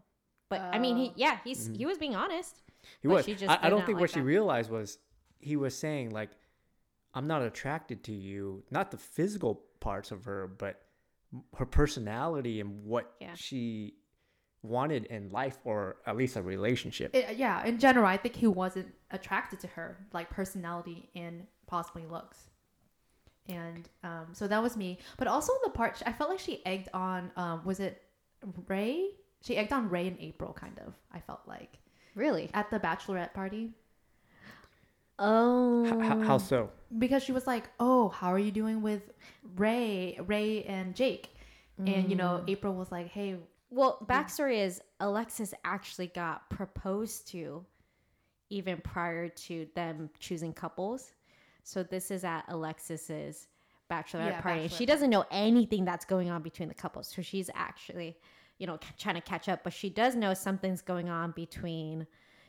But 0.49 0.61
I 0.61 0.79
mean, 0.79 0.97
he 0.97 1.09
Oh. 1.09 1.15
yeah, 1.17 1.39
he's 1.45 1.65
mm-hmm. 1.67 1.75
he 1.75 1.87
was 1.87 1.99
being 1.99 2.17
honest. 2.17 2.63
He 3.01 3.09
was. 3.09 3.27
she 3.27 3.35
just 3.35 3.51
I, 3.51 3.67
I 3.67 3.71
don't 3.71 3.85
think 3.85 3.97
like 3.97 4.03
what 4.03 4.11
she 4.11 4.21
realized 4.21 4.71
was 4.71 4.99
he 5.39 5.57
was 5.57 5.77
saying 5.77 6.11
like, 6.11 6.31
"I'm 7.19 7.27
not 7.27 7.43
attracted 7.43 8.05
to 8.05 8.13
you, 8.13 8.63
not 8.71 8.91
the 8.91 8.97
physical 8.99 9.53
parts 9.81 10.11
of 10.13 10.25
her, 10.25 10.47
but 10.47 10.81
her 11.57 11.67
personality 11.67 12.61
and 12.61 12.85
what 12.85 13.15
Yeah. 13.21 13.35
she 13.35 13.95
wanted 14.63 15.05
in 15.07 15.29
life, 15.31 15.59
or 15.65 15.97
at 16.07 16.17
least 16.17 16.37
a 16.37 16.43
relationship." 16.43 17.15
It- 17.15 17.37
yeah, 17.37 17.65
in 17.65 17.79
general, 17.79 18.07
I 18.07 18.17
think 18.17 18.35
he 18.37 18.47
wasn't 18.47 18.95
attracted 19.11 19.61
to 19.61 19.67
her, 19.69 20.07
like 20.13 20.31
personality 20.31 21.11
and 21.15 21.47
possibly 21.67 22.07
looks. 22.07 22.49
And 23.47 23.89
um, 24.05 24.27
so 24.33 24.47
that 24.47 24.63
was 24.63 24.77
me. 24.77 24.99
But 25.17 25.27
also 25.29 25.53
the 25.65 25.71
part 25.71 26.03
I 26.07 26.13
felt 26.13 26.31
like 26.31 26.39
she 26.39 26.65
egged 26.67 26.89
on. 26.95 27.31
Um, 27.37 27.65
was 27.65 27.81
it 27.81 28.03
Rae? 28.67 29.11
She 29.43 29.57
egged 29.57 29.73
on 29.73 29.89
Rae 29.89 30.07
in 30.07 30.19
April, 30.21 30.53
kind 30.53 30.79
of. 30.81 30.95
I 31.13 31.21
felt 31.21 31.41
like 31.47 31.79
Really? 32.15 32.51
at 32.55 32.71
the 32.71 32.79
bachelorette 32.81 33.33
party 33.35 33.73
Oh. 35.19 35.87
H- 35.87 35.93
h- 35.93 36.27
how 36.27 36.35
oh. 36.35 36.39
so? 36.39 36.71
because 36.97 37.23
she 37.23 37.33
was 37.33 37.47
like, 37.47 37.69
"Oh, 37.79 38.09
how 38.09 38.33
are 38.33 38.39
you 38.39 38.51
doing 38.51 38.83
with 38.83 39.03
Rae, 39.57 40.19
Rae 40.27 40.65
and 40.65 40.95
Jake?" 40.95 41.35
And 41.79 42.11
you 42.11 42.17
know, 42.17 42.43
mm. 42.45 42.51
April 42.51 42.75
was 42.75 42.91
like, 42.91 43.09
"Hey, 43.09 43.37
Well, 43.71 44.05
backstory 44.09 44.65
is 44.65 44.81
Alexis 45.01 45.55
actually 45.65 46.09
got 46.09 46.49
proposed 46.51 47.29
to 47.29 47.65
even 48.51 48.79
prior 48.79 49.29
to 49.29 49.67
them 49.75 50.11
choosing 50.19 50.53
couples. 50.53 51.13
So 51.63 51.83
this 51.83 52.11
is 52.11 52.25
at 52.25 52.45
Alexis's 52.49 53.49
bachelorette 53.91 54.31
Yeah, 54.31 54.41
party. 54.41 54.69
She 54.69 54.87
doesn't 54.87 55.11
know 55.11 55.25
anything 55.31 55.85
that's 55.85 56.05
going 56.05 56.31
on 56.31 56.43
between 56.43 56.69
the 56.69 56.75
couples. 56.75 57.09
So 57.15 57.23
she's 57.23 57.51
actually, 57.55 58.17
you 58.59 58.67
know, 58.67 58.79
c- 58.83 58.89
trying 58.99 59.17
to 59.17 59.21
catch 59.21 59.49
up, 59.49 59.65
but 59.65 59.73
she 59.73 59.91
does 59.91 60.15
know 60.17 60.35
something's 60.35 60.81
going 60.81 61.09
on 61.09 61.33
between, 61.33 62.07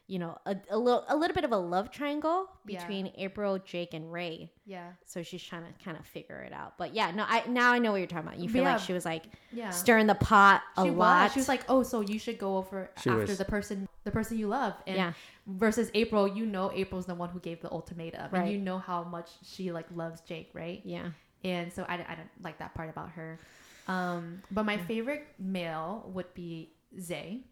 you 0.09 0.17
know, 0.19 0.37
a, 0.45 0.55
a 0.71 0.77
little 0.77 1.05
a 1.07 1.15
little 1.15 1.35
bit 1.35 1.43
of 1.45 1.51
a 1.51 1.57
love 1.57 1.91
triangle 1.91 2.47
Yeah. 2.65 2.79
between 2.79 3.11
April, 3.15 3.59
Jake, 3.59 3.93
and 3.93 4.11
Rae. 4.11 4.51
yeah, 4.65 4.93
So 5.05 5.21
she's 5.23 5.43
trying 5.43 5.63
to 5.63 5.83
kind 5.85 5.95
of 5.97 6.05
figure 6.05 6.39
it 6.41 6.51
out. 6.51 6.77
But 6.79 6.95
yeah, 6.95 7.11
no, 7.11 7.25
I 7.27 7.43
now 7.47 7.71
I 7.71 7.77
know 7.79 7.91
what 7.91 7.97
you're 7.97 8.07
talking 8.07 8.27
about. 8.27 8.39
You 8.39 8.49
feel 8.49 8.63
Yeah. 8.63 8.73
like 8.73 8.81
she 8.81 8.91
was 8.93 9.05
like 9.05 9.25
yeah." 9.51 9.69
stirring 9.69 10.07
the 10.07 10.15
pot 10.15 10.63
a 10.77 10.83
she 10.83 10.89
lot. 10.89 11.23
was. 11.25 11.33
She 11.33 11.39
was 11.39 11.47
like, 11.47 11.63
"Oh, 11.69 11.83
so 11.83 12.01
you 12.01 12.17
should 12.17 12.39
go 12.39 12.57
over 12.57 12.89
She 13.03 13.09
after 13.11 13.21
was. 13.27 13.37
the 13.37 13.45
person, 13.45 13.87
the 14.03 14.11
person 14.11 14.37
you 14.39 14.47
love." 14.47 14.73
And 14.87 14.97
Yeah. 14.97 15.13
versus 15.45 15.91
April, 15.93 16.27
you 16.27 16.45
know, 16.45 16.71
April's 16.73 17.05
the 17.05 17.15
one 17.15 17.29
who 17.29 17.39
gave 17.39 17.61
the 17.61 17.71
ultimatum, 17.71 18.21
and 18.23 18.33
Right. 18.33 18.51
you 18.51 18.57
know 18.59 18.79
how 18.79 19.03
much 19.03 19.29
she 19.43 19.71
like 19.71 19.85
loves 19.95 20.21
Jake, 20.21 20.49
right? 20.53 20.81
yeah. 20.83 21.11
And 21.43 21.71
so 21.71 21.85
I, 21.87 21.93
I 21.93 22.15
don't 22.15 22.29
like 22.43 22.57
that 22.59 22.73
part 22.73 22.89
about 22.89 23.11
her. 23.11 23.39
Um, 23.87 24.41
but 24.51 24.63
my 24.65 24.77
favorite 24.77 25.25
male 25.39 26.09
would 26.13 26.33
be 26.33 26.73
Zay. 26.99 27.45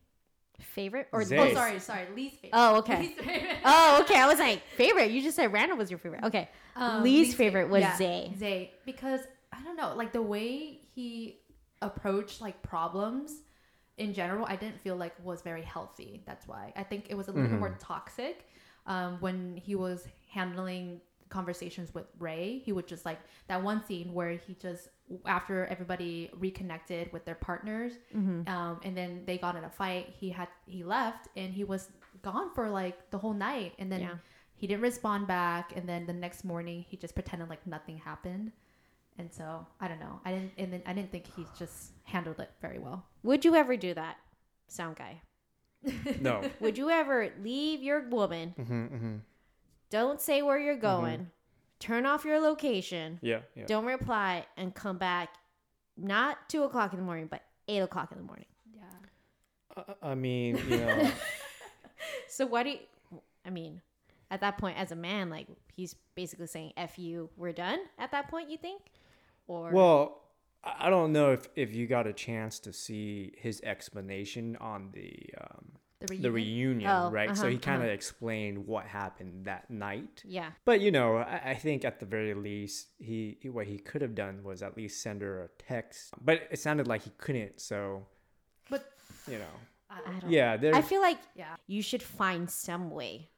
Favorite 0.60 1.08
or 1.12 1.24
Zay. 1.24 1.38
Oh, 1.38 1.54
sorry, 1.54 1.80
sorry, 1.80 2.08
least 2.16 2.36
favorite. 2.36 2.52
Oh, 2.54 2.78
okay. 2.78 3.00
Least 3.00 3.20
favorite. 3.20 3.58
Oh, 3.64 4.00
okay. 4.04 4.20
I 4.20 4.28
was 4.28 4.40
like, 4.40 4.62
favorite. 4.76 5.12
You 5.12 5.22
just 5.22 5.36
said 5.36 5.52
Randall 5.54 5.78
was 5.78 5.90
your 5.90 6.00
favorite. 6.00 6.24
Okay. 6.24 6.50
Um, 6.76 7.04
least, 7.04 7.38
favorite 7.38 7.70
was 7.70 7.82
yeah, 7.82 7.98
Zay. 7.98 8.34
Zay, 8.38 8.72
because 8.86 9.22
I 9.52 9.64
don't 9.64 9.76
know, 9.76 9.94
like 9.96 10.14
the 10.14 10.22
way 10.22 10.80
he 10.96 11.40
approached 11.82 12.42
like 12.42 12.62
problems 12.62 13.42
in 13.98 14.14
general, 14.14 14.46
I 14.48 14.56
didn't 14.56 14.80
feel 14.80 14.96
like 14.96 15.14
was 15.24 15.42
very 15.42 15.64
healthy. 15.64 16.22
That's 16.26 16.48
why 16.48 16.74
I 16.76 16.84
think 16.84 17.08
it 17.10 17.16
was 17.16 17.28
a 17.28 17.32
little 17.32 17.50
bit 17.50 17.60
more 17.60 17.76
toxic 17.80 18.48
um, 18.86 19.18
when 19.20 19.58
he 19.58 19.76
was 19.76 20.08
handling 20.30 21.02
conversations 21.30 21.94
with 21.94 22.06
Rae. 22.20 22.62
He 22.64 22.72
would 22.72 22.88
just 22.88 23.06
like 23.06 23.20
that 23.48 23.62
one 23.64 23.84
scene 23.86 24.14
where 24.14 24.32
he 24.32 24.54
just 24.56 24.90
after 25.26 25.66
everybody 25.68 26.30
reconnected 26.38 27.12
with 27.14 27.24
their 27.26 27.36
partners, 27.36 27.94
Mm-hmm. 28.16 28.48
um, 28.50 28.80
and 28.84 28.96
then 28.96 29.24
they 29.26 29.38
got 29.38 29.56
in 29.56 29.64
a 29.64 29.70
fight. 29.70 30.14
He 30.20 30.30
had 30.30 30.48
he 30.66 30.84
left 30.84 31.28
and 31.36 31.54
he 31.54 31.64
was 31.64 31.90
gone 32.22 32.54
for 32.54 32.70
like 32.70 33.10
the 33.12 33.18
whole 33.18 33.34
night, 33.34 33.74
and 33.80 33.92
then 33.92 34.02
Yeah. 34.02 34.16
he 34.56 34.68
didn't 34.68 34.82
respond 34.82 35.28
back. 35.28 35.74
And 35.76 35.88
then 35.88 36.06
the 36.06 36.14
next 36.14 36.44
morning, 36.44 36.86
he 36.88 36.98
just 36.98 37.14
pretended 37.16 37.50
like 37.50 37.66
nothing 37.68 37.98
happened. 37.98 38.52
And 39.20 39.34
so 39.34 39.66
I 39.80 39.88
don't 39.88 40.00
know. 40.00 40.20
I 40.26 40.32
didn't, 40.32 40.52
and 40.58 40.72
then 40.74 40.82
I 40.86 40.94
didn't 40.94 41.12
think 41.12 41.26
he 41.36 41.46
just 41.58 41.92
handled 42.04 42.40
it 42.40 42.52
very 42.62 42.78
well. 42.80 43.06
Would 43.24 43.46
you 43.46 43.56
ever 43.56 43.76
do 43.76 43.94
that, 43.96 44.18
sound 44.68 44.96
guy? 44.98 45.22
No. 46.20 46.44
Would 46.60 46.78
you 46.78 46.90
ever 46.90 47.32
leave 47.42 47.82
your 47.82 48.08
woman, 48.10 48.54
Mm-hmm, 48.60 48.86
hmm 48.98 49.16
don't 49.90 50.20
say 50.22 50.42
where 50.42 50.60
you're 50.60 50.76
going, 50.78 51.30
turn 51.80 52.06
off 52.06 52.26
your 52.26 52.40
location, 52.40 53.20
Yeah. 53.22 53.40
Yeah. 53.56 53.66
don't 53.66 53.86
reply, 53.86 54.46
and 54.58 54.74
come 54.74 54.98
back 54.98 55.30
not 55.96 56.38
two 56.50 56.64
o'clock 56.64 56.94
in 56.94 57.00
the 57.00 57.06
morning, 57.06 57.28
but 57.30 57.42
eight 57.68 57.80
o'clock 57.80 58.12
in 58.12 58.18
the 58.18 58.24
morning? 58.24 58.46
Yeah. 58.76 59.84
I- 60.02 60.12
I 60.12 60.16
mean, 60.16 60.58
you 60.70 60.78
know, 60.78 61.12
So 62.28 62.46
what 62.46 62.64
do 62.64 62.72
you? 62.72 62.80
I 63.46 63.50
mean, 63.50 63.82
at 64.30 64.42
that 64.42 64.58
point, 64.58 64.78
as 64.78 64.92
a 64.92 64.96
man, 64.96 65.30
like 65.30 65.48
he's 65.76 65.96
basically 66.16 66.48
saying 66.48 66.74
"f 66.78 67.00
you," 67.00 67.30
we're 67.38 67.54
done. 67.54 67.80
At 67.98 68.12
that 68.12 68.30
point, 68.30 68.50
you 68.50 68.58
think? 68.58 68.82
Or 69.48 69.72
well, 69.72 70.22
I 70.64 70.88
I 70.88 70.90
don't 70.90 71.12
know 71.14 71.32
if 71.32 71.48
if 71.56 71.74
you 71.74 71.88
got 71.88 72.06
a 72.08 72.14
chance 72.14 72.60
to 72.60 72.74
see 72.74 73.34
his 73.38 73.62
explanation 73.62 74.58
on 74.58 74.90
the 74.94 75.18
um, 75.42 75.72
The 76.00 76.06
reunion. 76.08 76.22
the 76.22 76.32
reunion, 76.32 76.90
Oh, 76.92 77.10
right? 77.10 77.36
so 77.36 77.44
uh-huh, 77.44 77.52
he 77.52 77.58
kind 77.58 77.78
of 77.82 77.88
uh-huh. 77.88 77.94
explained 77.94 78.68
what 78.68 78.86
happened 78.86 79.46
that 79.46 79.70
night. 79.72 80.22
yeah, 80.24 80.52
But 80.64 80.80
you 80.82 80.92
know, 80.92 81.18
I, 81.18 81.52
I 81.52 81.56
think 81.56 81.84
at 81.86 82.00
the 82.00 82.06
very 82.06 82.34
least, 82.36 82.90
he 83.00 83.38
he- 83.42 83.50
what 83.50 83.66
he 83.68 83.80
could 83.80 84.02
have 84.04 84.14
done 84.14 84.44
was 84.44 84.62
at 84.62 84.78
least 84.78 85.02
send 85.02 85.22
her 85.22 85.44
a 85.44 85.50
text. 85.58 86.14
But 86.22 86.48
it 86.52 86.60
sounded 86.60 86.88
like 86.88 87.02
he 87.04 87.12
couldn't. 87.18 87.60
So, 87.62 88.06
But 88.70 88.86
you 89.28 89.40
know, 89.40 89.56
I 89.90 90.00
I 90.06 90.20
don't 90.20 90.20
don't. 90.20 90.32
yeah, 90.32 90.58
there. 90.58 90.76
I 90.76 90.82
feel 90.82 91.02
like 91.02 91.18
Yeah. 91.36 91.56
you 91.68 91.82
should 91.82 92.04
find 92.04 92.50
some 92.50 92.92
way. 92.92 93.30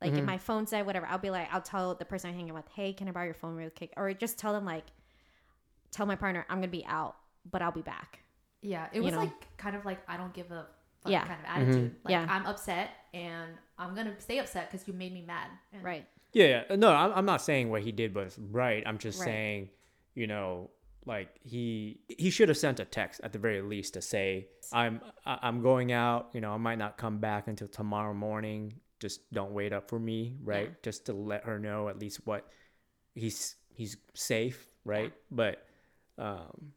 Like 0.00 0.12
Mm-hmm. 0.12 0.18
if 0.20 0.24
my 0.24 0.38
phone 0.38 0.66
said 0.66 0.86
whatever, 0.86 1.06
I'll 1.06 1.18
be 1.18 1.30
like, 1.30 1.48
I'll 1.52 1.62
tell 1.62 1.94
the 1.94 2.04
person 2.04 2.30
I'm 2.30 2.36
hanging 2.36 2.54
with, 2.54 2.68
hey, 2.74 2.92
can 2.92 3.08
I 3.08 3.12
borrow 3.12 3.24
your 3.26 3.34
phone 3.34 3.54
real 3.56 3.70
quick? 3.70 3.92
Or 3.96 4.12
just 4.14 4.38
tell 4.38 4.52
them 4.52 4.64
like, 4.64 4.84
tell 5.90 6.06
my 6.06 6.16
partner 6.16 6.44
I'm 6.48 6.58
gonna 6.58 6.68
be 6.68 6.84
out, 6.86 7.16
but 7.50 7.62
I'll 7.62 7.72
be 7.72 7.82
back. 7.82 8.20
Yeah. 8.62 8.86
It 8.92 9.02
You 9.02 9.02
was 9.02 9.12
know? 9.14 9.20
like 9.20 9.56
kind 9.56 9.74
of 9.76 9.84
like 9.84 10.00
I 10.08 10.16
don't 10.16 10.32
give 10.32 10.50
a 10.50 10.66
fuck 10.66 10.70
Yeah. 11.10 11.26
kind 11.26 11.40
of 11.40 11.46
attitude. 11.46 11.96
Like 12.04 12.12
Yeah. 12.12 12.26
I'm 12.28 12.46
upset 12.46 12.90
and 13.14 13.52
I'm 13.78 13.94
gonna 13.94 14.18
stay 14.20 14.38
upset 14.38 14.70
because 14.70 14.86
you 14.86 14.94
made 14.94 15.12
me 15.12 15.22
mad. 15.22 15.48
And 15.72 15.82
Right. 15.82 16.06
Yeah, 16.32 16.64
yeah. 16.70 16.76
No, 16.76 16.92
I'm, 16.92 17.12
I'm 17.12 17.24
not 17.26 17.42
saying 17.42 17.68
what 17.70 17.82
he 17.82 17.92
did 17.92 18.14
was 18.14 18.38
right. 18.38 18.82
I'm 18.86 18.98
just 18.98 19.18
Right. 19.20 19.26
saying, 19.26 19.70
you 20.14 20.26
know, 20.26 20.70
like 21.04 21.28
he 21.42 22.00
he 22.08 22.30
should 22.30 22.48
have 22.48 22.56
sent 22.58 22.78
a 22.78 22.84
text 22.84 23.20
at 23.24 23.32
the 23.32 23.38
very 23.38 23.60
least 23.60 23.94
to 23.94 24.02
say, 24.02 24.48
I'm 24.72 25.00
I- 25.26 25.40
I'm 25.42 25.60
going 25.62 25.90
out. 25.92 26.30
You 26.32 26.40
know, 26.40 26.52
I 26.52 26.56
might 26.58 26.78
not 26.78 26.96
come 26.96 27.18
back 27.18 27.48
until 27.48 27.68
tomorrow 27.68 28.14
morning. 28.14 28.74
Just 29.00 29.30
don't 29.32 29.52
wait 29.52 29.72
up 29.72 29.88
for 29.88 29.98
me, 29.98 30.36
right? 30.44 30.68
Yeah. 30.68 30.74
Just 30.82 31.06
to 31.06 31.12
let 31.12 31.42
her 31.44 31.58
know 31.58 31.88
at 31.88 31.98
least 31.98 32.24
what 32.24 32.48
he's 33.14 33.56
he's 33.74 33.96
safe, 34.14 34.68
right? 34.84 35.12
But 35.30 35.66
um, 36.18 36.72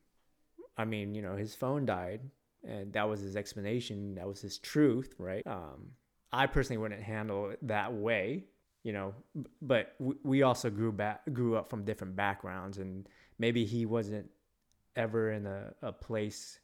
I 0.77 0.85
mean, 0.85 1.13
you 1.13 1.21
know, 1.21 1.35
his 1.35 1.53
phone 1.53 1.85
died, 1.85 2.21
and 2.67 2.91
that 2.93 3.07
was 3.07 3.21
his 3.21 3.35
explanation. 3.35 4.15
That 4.15 4.27
was 4.27 4.41
his 4.41 4.57
truth, 4.57 5.15
right? 5.17 5.45
Um, 5.45 5.91
I 6.33 6.47
personally 6.47 6.77
wouldn't 6.81 7.01
handle 7.01 7.51
it 7.51 7.59
that 7.67 7.93
way, 7.93 8.45
you 8.83 8.93
know. 8.93 9.13
But 9.61 9.95
we 10.23 10.43
also 10.43 10.69
grew 10.69 10.91
back, 10.91 11.21
grew 11.33 11.55
up 11.55 11.69
from 11.69 11.85
different 11.85 12.15
backgrounds, 12.15 12.77
and 12.77 13.07
maybe 13.39 13.65
he 13.65 13.85
wasn't 13.85 14.29
ever 14.95 15.31
in 15.31 15.45
a, 15.45 15.73
a 15.81 15.91
place 15.91 16.59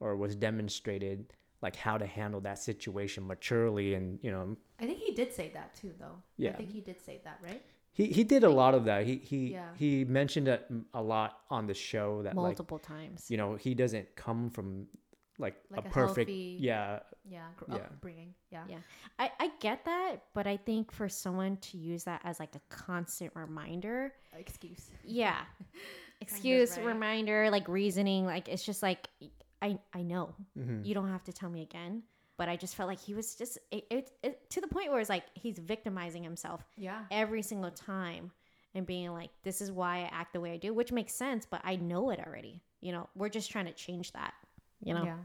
or 0.00 0.16
was 0.16 0.34
demonstrated 0.36 1.32
like 1.60 1.74
how 1.74 1.98
to 1.98 2.06
handle 2.06 2.40
that 2.42 2.58
situation 2.58 3.26
maturely, 3.26 3.94
and 3.94 4.18
you 4.22 4.30
know, 4.30 4.56
I 4.80 4.86
think 4.86 4.98
he 5.00 5.12
did 5.12 5.32
say 5.32 5.50
that 5.54 5.74
too, 5.74 5.92
though. 5.98 6.22
Yeah. 6.36 6.50
I 6.50 6.52
think 6.54 6.70
he 6.70 6.80
did 6.80 7.00
say 7.00 7.20
that, 7.24 7.40
right? 7.42 7.62
he 7.92 8.06
he 8.06 8.22
did 8.22 8.44
a 8.44 8.48
lot 8.50 8.74
of 8.74 8.84
that. 8.84 9.04
He 9.06 9.16
he 9.16 9.52
Yeah. 9.54 9.70
he 9.76 10.04
mentioned 10.04 10.46
it 10.46 10.66
a 10.94 11.02
lot 11.02 11.40
on 11.50 11.66
the 11.66 11.74
show 11.74 12.22
that 12.22 12.36
like 12.36 12.58
Multiple 12.58 12.78
times. 12.78 13.28
you 13.28 13.36
know 13.36 13.56
he 13.56 13.74
doesn't 13.74 14.14
come 14.14 14.50
from 14.50 14.86
like, 15.38 15.54
Like 15.70 15.84
a 15.84 15.88
a 15.88 15.90
perfect 15.90 16.28
healthy- 16.30 16.56
yeah 16.60 17.00
Yeah, 17.24 17.46
Yeah. 17.68 17.74
upbringing. 17.76 18.34
Yeah. 18.50 18.64
Yeah. 18.68 18.78
I, 19.18 19.30
I 19.38 19.50
get 19.60 19.84
that, 19.84 20.24
but 20.34 20.46
I 20.46 20.56
think 20.56 20.90
for 20.92 21.08
someone 21.08 21.56
to 21.58 21.76
use 21.78 22.04
that 22.04 22.20
as 22.24 22.40
like 22.40 22.54
a 22.54 22.60
constant 22.74 23.32
reminder, 23.36 24.12
Excuse. 24.36 24.90
yeah. 25.04 25.40
Excuse, 26.20 26.76
right. 26.76 26.86
reminder, 26.86 27.48
like 27.50 27.68
reasoning, 27.68 28.26
like 28.26 28.48
it's 28.48 28.64
just 28.64 28.82
like 28.82 29.08
I 29.62 29.78
I 29.92 30.02
know. 30.02 30.34
Mhm. 30.58 30.84
You 30.84 30.94
don't 30.94 31.08
have 31.08 31.24
to 31.24 31.32
tell 31.32 31.50
me 31.50 31.62
again. 31.62 32.02
But 32.36 32.48
I 32.48 32.56
just 32.56 32.76
felt 32.76 32.88
like 32.88 33.00
he 33.00 33.14
was 33.14 33.34
just 33.34 33.58
it, 33.72 33.84
it, 33.90 34.10
it 34.22 34.50
to 34.50 34.60
the 34.60 34.68
point 34.68 34.90
where 34.90 35.00
it's 35.00 35.08
like 35.10 35.24
he's 35.34 35.58
victimizing 35.58 36.22
himself 36.22 36.62
Yeah. 36.76 37.04
every 37.10 37.42
single 37.42 37.70
time 37.72 38.30
and 38.74 38.86
being 38.86 39.12
like, 39.12 39.30
This 39.42 39.60
is 39.60 39.70
why 39.72 39.98
I 39.98 40.10
act 40.12 40.32
the 40.32 40.40
way 40.40 40.52
I 40.52 40.56
do, 40.56 40.72
which 40.74 40.92
makes 40.92 41.12
sense, 41.14 41.46
but 41.46 41.60
I 41.64 41.76
know 41.76 42.10
it 42.10 42.20
already. 42.24 42.62
You 42.80 42.92
know, 42.92 43.08
we're 43.16 43.28
just 43.28 43.50
trying 43.50 43.66
to 43.66 43.72
change 43.72 44.12
that. 44.12 44.34
You 44.82 44.94
know? 44.94 45.04
Yeah. 45.04 45.16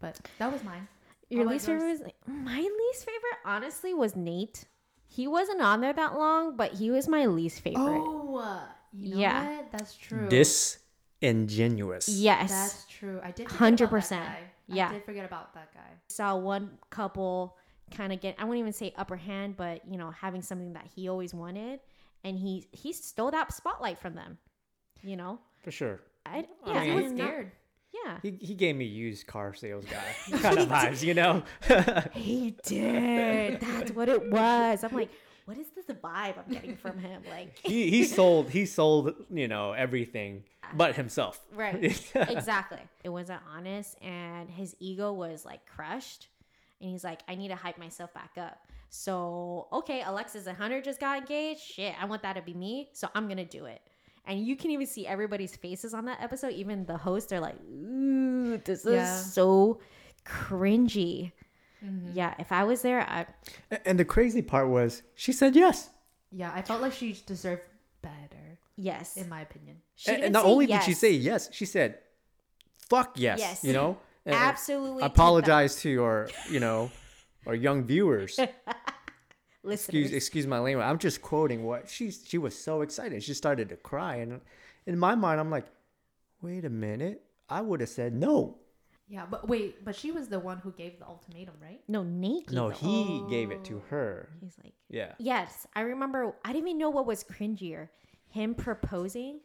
But 0.00 0.18
that 0.38 0.52
was 0.52 0.62
mine. 0.64 0.88
Your 1.28 1.44
How 1.44 1.50
least 1.52 1.68
about 1.68 1.80
favorite 1.80 2.00
was 2.04 2.12
my 2.26 2.58
least 2.60 3.04
favorite, 3.04 3.38
honestly, 3.44 3.94
was 3.94 4.16
Nate. 4.16 4.64
He 5.08 5.26
wasn't 5.28 5.60
on 5.60 5.80
there 5.80 5.92
that 5.92 6.14
long, 6.14 6.56
but 6.56 6.72
he 6.74 6.90
was 6.90 7.06
my 7.08 7.26
least 7.26 7.60
favorite. 7.60 7.82
Oh, 7.82 8.62
you 8.92 9.14
know 9.14 9.20
Yeah. 9.20 9.56
what? 9.56 9.72
That's 9.72 9.94
true. 9.96 10.28
disingenuous 10.28 12.08
Yes. 12.08 12.50
That's 12.50 12.86
true. 12.86 13.20
I 13.22 13.30
did. 13.30 13.46
100%. 13.48 13.82
about 13.82 14.08
that 14.08 14.10
guy. 14.10 14.40
Yeah. 14.68 14.88
I 14.88 14.92
did 14.94 15.04
forget 15.04 15.24
about 15.24 15.54
that 15.54 15.72
guy. 15.74 15.90
Saw 16.08 16.36
one 16.36 16.78
couple 16.90 17.56
kind 17.90 18.12
of 18.12 18.20
get 18.20 18.36
I 18.38 18.44
won't 18.44 18.58
even 18.58 18.72
say 18.72 18.94
upper 18.96 19.16
hand, 19.16 19.56
but 19.56 19.82
you 19.90 19.98
know, 19.98 20.10
having 20.12 20.42
something 20.42 20.72
that 20.74 20.86
he 20.94 21.08
always 21.08 21.34
wanted 21.34 21.80
and 22.24 22.38
he 22.38 22.64
he 22.72 22.92
stole 22.92 23.30
that 23.32 23.52
spotlight 23.52 23.98
from 23.98 24.14
them. 24.14 24.38
You 25.02 25.16
know? 25.16 25.38
for 25.62 25.70
sure. 25.70 26.00
I, 26.26 26.38
I 26.38 26.46
yeah, 26.66 26.80
mean- 26.80 26.90
I 26.90 26.94
was 26.94 27.04
I'm 27.06 27.16
not- 27.16 27.26
scared. 27.26 27.52
Yeah. 27.92 28.18
He, 28.22 28.36
he 28.40 28.54
gave 28.54 28.76
me 28.76 28.84
used 28.84 29.26
car 29.26 29.54
sales 29.54 29.84
guy 29.84 30.14
kind 30.38 30.58
of 30.58 30.68
vibes, 30.68 31.02
you 31.02 31.14
know. 31.14 31.42
He 32.12 32.56
did. 32.64 33.60
That's 33.60 33.92
what 33.92 34.08
it 34.08 34.30
was. 34.30 34.84
I'm 34.84 34.94
like, 34.94 35.10
what 35.44 35.58
is 35.58 35.68
this 35.70 35.86
vibe 35.86 36.34
I'm 36.38 36.52
getting 36.52 36.76
from 36.76 36.98
him? 36.98 37.22
Like 37.28 37.58
he 37.58 37.90
he 37.90 38.04
sold 38.04 38.50
he 38.50 38.66
sold 38.66 39.14
you 39.30 39.48
know 39.48 39.72
everything 39.72 40.44
but 40.74 40.94
himself. 40.94 41.40
Right. 41.54 42.00
exactly. 42.14 42.80
It 43.02 43.08
wasn't 43.08 43.40
honest 43.52 43.96
and 44.02 44.48
his 44.48 44.76
ego 44.78 45.12
was 45.12 45.44
like 45.44 45.66
crushed. 45.66 46.28
And 46.80 46.90
he's 46.90 47.04
like, 47.04 47.20
I 47.28 47.34
need 47.34 47.48
to 47.48 47.56
hype 47.56 47.78
myself 47.78 48.12
back 48.14 48.32
up. 48.38 48.58
So, 48.88 49.68
okay, 49.72 50.02
Alexis 50.04 50.46
and 50.46 50.56
Hunter 50.56 50.80
just 50.80 50.98
got 50.98 51.18
engaged. 51.18 51.60
Shit, 51.60 51.94
I 52.00 52.06
want 52.06 52.22
that 52.22 52.34
to 52.34 52.42
be 52.42 52.54
me. 52.54 52.90
So 52.92 53.08
I'm 53.14 53.26
going 53.26 53.36
to 53.36 53.44
do 53.44 53.66
it. 53.66 53.80
And 54.30 54.46
you 54.46 54.54
can 54.54 54.70
even 54.70 54.86
see 54.86 55.08
everybody's 55.08 55.56
faces 55.56 55.92
on 55.92 56.04
that 56.04 56.20
episode. 56.22 56.52
Even 56.52 56.86
the 56.86 56.96
hosts 56.96 57.32
are 57.32 57.40
like, 57.40 57.56
ooh, 57.68 58.58
this 58.58 58.84
Yeah. 58.84 59.18
is 59.18 59.32
so 59.32 59.80
cringy. 60.24 61.32
Mm-hmm. 61.84 62.12
Yeah, 62.14 62.34
if 62.38 62.52
I 62.52 62.62
was 62.62 62.82
there, 62.82 63.00
I, 63.00 63.26
And 63.84 63.98
the 63.98 64.04
crazy 64.04 64.40
part 64.40 64.68
was 64.68 65.02
she 65.16 65.32
said 65.32 65.56
yes. 65.56 65.90
Yeah, 66.30 66.52
I 66.54 66.62
felt 66.62 66.80
like 66.80 66.92
she 66.92 67.18
deserved 67.26 67.62
better, 68.02 68.58
yes. 68.76 69.16
in 69.16 69.28
my 69.28 69.40
opinion. 69.40 69.78
She 69.96 70.10
and, 70.10 70.16
didn't 70.18 70.24
and 70.26 70.32
not 70.34 70.44
say 70.44 70.48
only 70.50 70.66
did 70.66 70.82
she 70.84 70.92
say 70.92 71.10
yes, 71.10 71.48
she 71.52 71.64
said, 71.66 71.98
"Fuck 72.88 73.18
yes." 73.18 73.40
Yes. 73.40 73.64
You 73.64 73.72
know. 73.72 73.98
And 74.26 74.34
Absolutely. 74.34 75.02
I 75.02 75.06
apologize 75.06 75.76
to 75.76 75.88
your 75.88 76.28
you 76.50 76.60
know 76.60 76.90
our 77.46 77.54
young 77.54 77.84
viewers. 77.84 78.38
Listeners. 79.62 80.04
excuse 80.06 80.12
excuse 80.12 80.46
my 80.46 80.58
language. 80.58 80.84
I'm 80.84 80.98
just 80.98 81.20
quoting 81.22 81.64
what 81.64 81.88
she 81.88 82.10
she 82.10 82.38
was 82.38 82.56
so 82.58 82.80
excited. 82.82 83.22
She 83.22 83.34
started 83.34 83.68
to 83.68 83.76
cry, 83.76 84.16
and 84.16 84.40
in 84.86 84.98
my 84.98 85.14
mind, 85.14 85.40
I'm 85.40 85.50
like, 85.50 85.66
wait 86.42 86.64
a 86.64 86.70
minute. 86.70 87.22
I 87.48 87.60
would 87.60 87.80
have 87.80 87.90
said 87.90 88.14
no. 88.14 88.58
Yeah, 89.08 89.26
but 89.28 89.48
wait, 89.48 89.84
but 89.84 89.96
she 89.96 90.12
was 90.12 90.28
the 90.28 90.38
one 90.38 90.58
who 90.58 90.70
gave 90.70 91.00
the 91.00 91.06
ultimatum, 91.06 91.54
right? 91.60 91.80
no, 91.88 92.04
Nate. 92.04 92.52
No, 92.52 92.68
the- 92.68 92.76
he 92.76 93.24
gave 93.28 93.50
it 93.50 93.64
to 93.64 93.82
her. 93.90 94.28
He's 94.40 94.56
like, 94.62 94.72
Yeah. 94.88 95.12
Yes, 95.18 95.66
I 95.74 95.80
remember. 95.80 96.32
I 96.44 96.52
didn't 96.52 96.68
even 96.68 96.78
know 96.78 96.90
what 96.90 97.06
was 97.06 97.24
cringier, 97.24 97.88
him 98.28 98.54
proposing, 98.54 99.40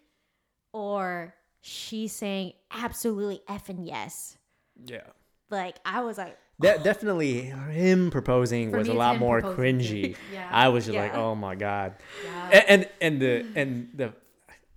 or 0.72 1.34
she 1.62 2.08
saying 2.08 2.54
absolutely 2.72 3.42
effing 3.50 3.80
yes. 3.88 4.38
Yeah. 4.86 5.08
Like 5.50 5.78
I 5.84 6.02
was 6.02 6.18
like, 6.20 6.38
That 6.60 6.84
definitely 6.84 7.42
him 7.42 8.12
proposing 8.12 8.72
For 8.72 8.78
was 8.78 8.88
me, 8.88 8.96
a 8.96 8.98
lot 8.98 9.20
more 9.20 9.42
proposing 9.42 9.80
cringy. 9.80 10.16
Yeah. 10.32 10.48
I 10.52 10.70
was 10.70 10.86
just 10.86 10.98
like, 10.98 11.14
oh 11.14 11.36
my 11.36 11.56
god. 11.56 11.96
Yeah. 12.24 12.50
and 12.52 12.66
and, 12.68 12.90
and 13.02 13.22
the 13.22 13.46
and 13.56 13.90
the 13.94 14.14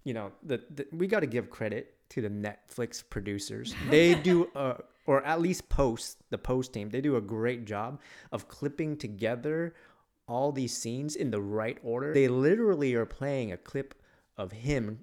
you 0.04 0.14
know 0.14 0.32
the, 0.42 0.60
the 0.74 0.86
we 0.92 1.06
got 1.06 1.20
to 1.20 1.26
give 1.26 1.50
credit 1.50 1.94
to 2.10 2.20
the 2.20 2.30
Netflix 2.30 3.02
producers. 3.08 3.74
They 3.90 4.14
do 4.14 4.50
uh 4.54 4.74
or 5.06 5.24
at 5.24 5.40
least 5.40 5.68
post 5.68 6.18
the 6.30 6.38
post 6.38 6.72
team. 6.72 6.90
They 6.90 7.00
do 7.00 7.16
a 7.16 7.20
great 7.20 7.64
job 7.64 8.00
of 8.32 8.48
clipping 8.48 8.96
together 8.96 9.74
all 10.26 10.52
these 10.52 10.76
scenes 10.76 11.16
in 11.16 11.30
the 11.30 11.40
right 11.40 11.78
order. 11.82 12.12
They 12.12 12.28
literally 12.28 12.94
are 12.94 13.06
playing 13.06 13.52
a 13.52 13.56
clip 13.56 13.94
of 14.36 14.52
him 14.52 15.00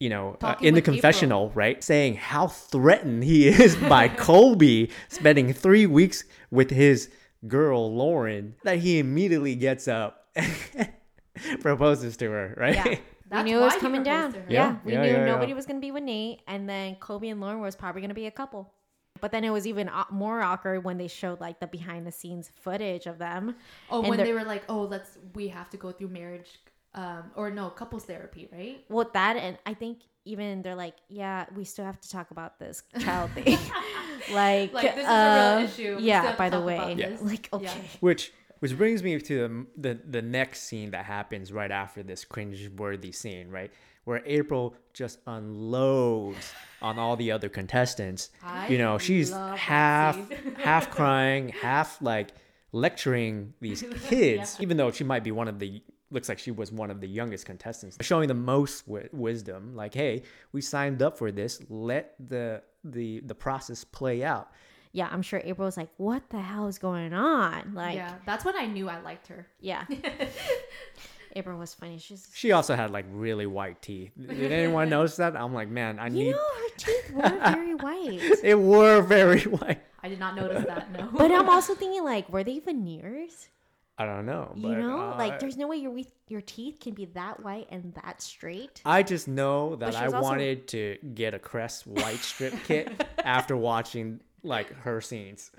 you 0.00 0.08
know, 0.08 0.36
uh, 0.42 0.56
in 0.60 0.74
the 0.74 0.80
with 0.80 0.84
April. 0.88 0.94
confessional, 0.94 1.50
right? 1.50 1.82
Saying 1.84 2.16
how 2.16 2.48
threatened 2.48 3.22
he 3.24 3.48
is 3.48 3.76
by 3.88 4.08
Colby 4.08 4.90
spending 5.08 5.52
three 5.52 5.86
weeks 5.86 6.24
with 6.50 6.70
his 6.70 7.10
girl, 7.46 7.94
Lauren, 7.94 8.54
that 8.64 8.78
he 8.78 8.98
immediately 8.98 9.54
gets 9.54 9.88
up 9.88 10.26
and 10.34 10.52
proposes 11.60 12.16
to 12.18 12.30
her, 12.30 12.54
right? 12.56 12.74
yeah, 12.74 12.84
we 13.30 13.42
knew 13.44 13.58
it 13.58 13.60
was 13.60 13.76
coming 13.76 14.02
down. 14.02 14.32
proposed 14.32 14.48
to 14.48 14.52
Yeah, 14.54 14.76
we 14.84 14.92
Yeah, 14.92 15.02
knew 15.02 15.08
yeah, 15.12 15.18
yeah. 15.18 15.24
nobody 15.26 15.54
was 15.54 15.66
gonna 15.66 15.80
be 15.80 15.90
with 15.92 16.02
Nate, 16.02 16.40
and 16.48 16.68
then 16.68 16.96
Colby 16.96 17.28
and 17.30 17.40
Lauren 17.40 17.60
was 17.60 17.76
probably 17.76 18.00
gonna 18.00 18.14
be 18.14 18.26
a 18.26 18.30
couple. 18.30 18.72
But 19.20 19.32
then 19.32 19.44
it 19.44 19.50
was 19.50 19.66
even 19.66 19.90
more 20.10 20.40
awkward 20.40 20.82
when 20.84 20.96
they 20.96 21.08
showed 21.08 21.40
like 21.40 21.60
the 21.60 21.66
behind 21.66 22.06
the 22.06 22.12
scenes 22.12 22.50
footage 22.62 23.06
of 23.06 23.18
them. 23.18 23.54
Oh, 23.90 24.00
And 24.00 24.08
when 24.08 24.18
they 24.22 24.32
were 24.32 24.44
like, 24.44 24.64
"Oh, 24.68 24.82
let's 24.82 25.18
we 25.34 25.48
have 25.48 25.68
to 25.70 25.76
go 25.76 25.92
through 25.92 26.08
marriage, 26.08 26.58
um, 26.94 27.30
or 27.36 27.50
no, 27.50 27.70
couples 27.70 28.04
therapy, 28.04 28.48
right?" 28.52 28.84
Well, 28.88 29.10
that 29.12 29.36
and 29.36 29.58
I 29.66 29.74
think 29.74 30.00
even 30.24 30.62
they're 30.62 30.74
like, 30.74 30.96
yeah, 31.08 31.46
we 31.56 31.64
still 31.64 31.84
have 31.84 32.00
to 32.00 32.10
talk 32.10 32.30
about 32.30 32.58
this 32.58 32.82
child 33.00 33.30
thing. 33.32 33.58
like, 34.32 34.72
Like, 34.72 34.94
this 34.94 35.04
is 35.04 35.08
a 35.08 35.56
real 35.56 35.64
issue. 35.64 35.96
We 35.96 36.02
Yeah, 36.04 36.36
by 36.36 36.50
the 36.50 36.60
way, 36.60 36.94
Yeah. 36.96 37.16
like, 37.22 37.48
okay, 37.52 37.64
Yeah. 37.64 37.74
Which 38.00 38.32
which 38.58 38.76
brings 38.76 39.02
me 39.02 39.18
to 39.18 39.66
the, 39.76 39.90
the 39.94 40.00
the 40.06 40.22
next 40.22 40.64
scene 40.64 40.90
that 40.90 41.06
happens 41.06 41.52
right 41.52 41.70
after 41.70 42.02
this 42.02 42.24
cringe-worthy 42.26 43.12
scene, 43.12 43.48
right? 43.50 43.72
Where 44.04 44.22
April 44.26 44.74
just 44.92 45.18
unloads 45.26 46.52
on 46.82 46.98
all 46.98 47.16
the 47.16 47.30
other 47.32 47.48
contestants. 47.48 48.30
I 48.42 48.68
you 48.68 48.76
know, 48.78 48.98
she's 48.98 49.32
half 49.32 50.18
half 50.58 50.90
crying, 50.90 51.48
half 51.50 52.00
like 52.02 52.32
lecturing 52.72 53.54
these 53.60 53.82
kids, 54.08 54.58
even 54.60 54.76
though 54.76 54.90
she 54.90 55.04
might 55.04 55.24
be 55.24 55.32
one 55.32 55.48
of 55.48 55.58
the 55.58 55.82
looks 56.10 56.28
like 56.28 56.38
she 56.38 56.50
was 56.50 56.72
one 56.72 56.90
of 56.90 57.00
the 57.00 57.08
youngest 57.08 57.46
contestants, 57.46 57.96
showing 58.00 58.28
the 58.28 58.34
most 58.34 58.86
wi- 58.86 59.08
wisdom. 59.12 59.74
Like, 59.76 59.94
hey, 59.94 60.22
we 60.52 60.60
signed 60.60 61.02
up 61.02 61.16
for 61.18 61.30
this. 61.32 61.60
Let 61.68 62.14
the 62.18 62.62
the 62.84 63.20
the 63.20 63.34
process 63.34 63.84
play 63.84 64.24
out. 64.24 64.50
yeah, 64.92 65.08
I'm 65.12 65.22
sure 65.22 65.40
April 65.44 65.66
was 65.66 65.76
like, 65.76 65.90
what 65.98 66.22
the 66.30 66.40
hell 66.40 66.66
is 66.66 66.78
going 66.78 67.12
on? 67.12 67.74
Like, 67.74 67.94
yeah, 67.94 68.14
that's 68.26 68.44
when 68.44 68.56
I 68.56 68.66
knew 68.66 68.88
I 68.88 69.00
liked 69.00 69.28
her. 69.28 69.46
yeah. 69.60 69.84
April 71.36 71.58
was 71.60 71.72
funny. 71.74 71.98
She's, 71.98 72.28
She 72.34 72.50
also 72.50 72.74
had 72.74 72.90
like 72.90 73.04
really 73.12 73.46
white 73.46 73.80
teeth. 73.82 74.10
Did 74.18 74.50
anyone 74.50 74.88
notice 74.96 75.14
that? 75.16 75.36
I'm 75.36 75.54
like, 75.54 75.68
man, 75.68 76.00
I 76.00 76.06
you 76.08 76.24
need. 76.24 76.30
know, 76.32 76.38
her 76.38 76.76
teeth 76.76 77.12
were 77.12 77.38
very 77.54 77.74
white. 77.76 78.20
They 78.42 78.54
were 78.56 79.00
very 79.02 79.42
white. 79.42 79.80
I 80.02 80.08
did 80.08 80.18
not 80.18 80.34
notice 80.34 80.64
that. 80.66 80.90
No, 80.92 81.08
But 81.12 81.30
I'm 81.30 81.48
also 81.48 81.74
thinking, 81.76 82.02
like, 82.04 82.28
were 82.32 82.42
they 82.42 82.58
veneers? 82.58 83.46
I 84.00 84.06
don't 84.06 84.24
know. 84.24 84.50
You 84.56 84.76
know, 84.76 85.12
uh, 85.12 85.16
like, 85.18 85.40
there's 85.40 85.58
no 85.58 85.66
way 85.66 85.76
your 85.76 85.94
your 86.26 86.40
teeth 86.40 86.78
can 86.80 86.94
be 86.94 87.04
that 87.04 87.42
white 87.44 87.66
and 87.70 87.92
that 88.02 88.22
straight. 88.22 88.80
I 88.86 89.02
just 89.02 89.28
know 89.28 89.76
that 89.76 89.94
I 89.94 90.06
also- 90.06 90.22
wanted 90.22 90.68
to 90.68 90.96
get 91.12 91.34
a 91.34 91.38
Crest 91.38 91.86
white 91.86 92.20
strip 92.20 92.54
kit 92.64 92.88
after 93.24 93.54
watching 93.58 94.20
like 94.42 94.72
her 94.84 95.02
scenes. 95.02 95.50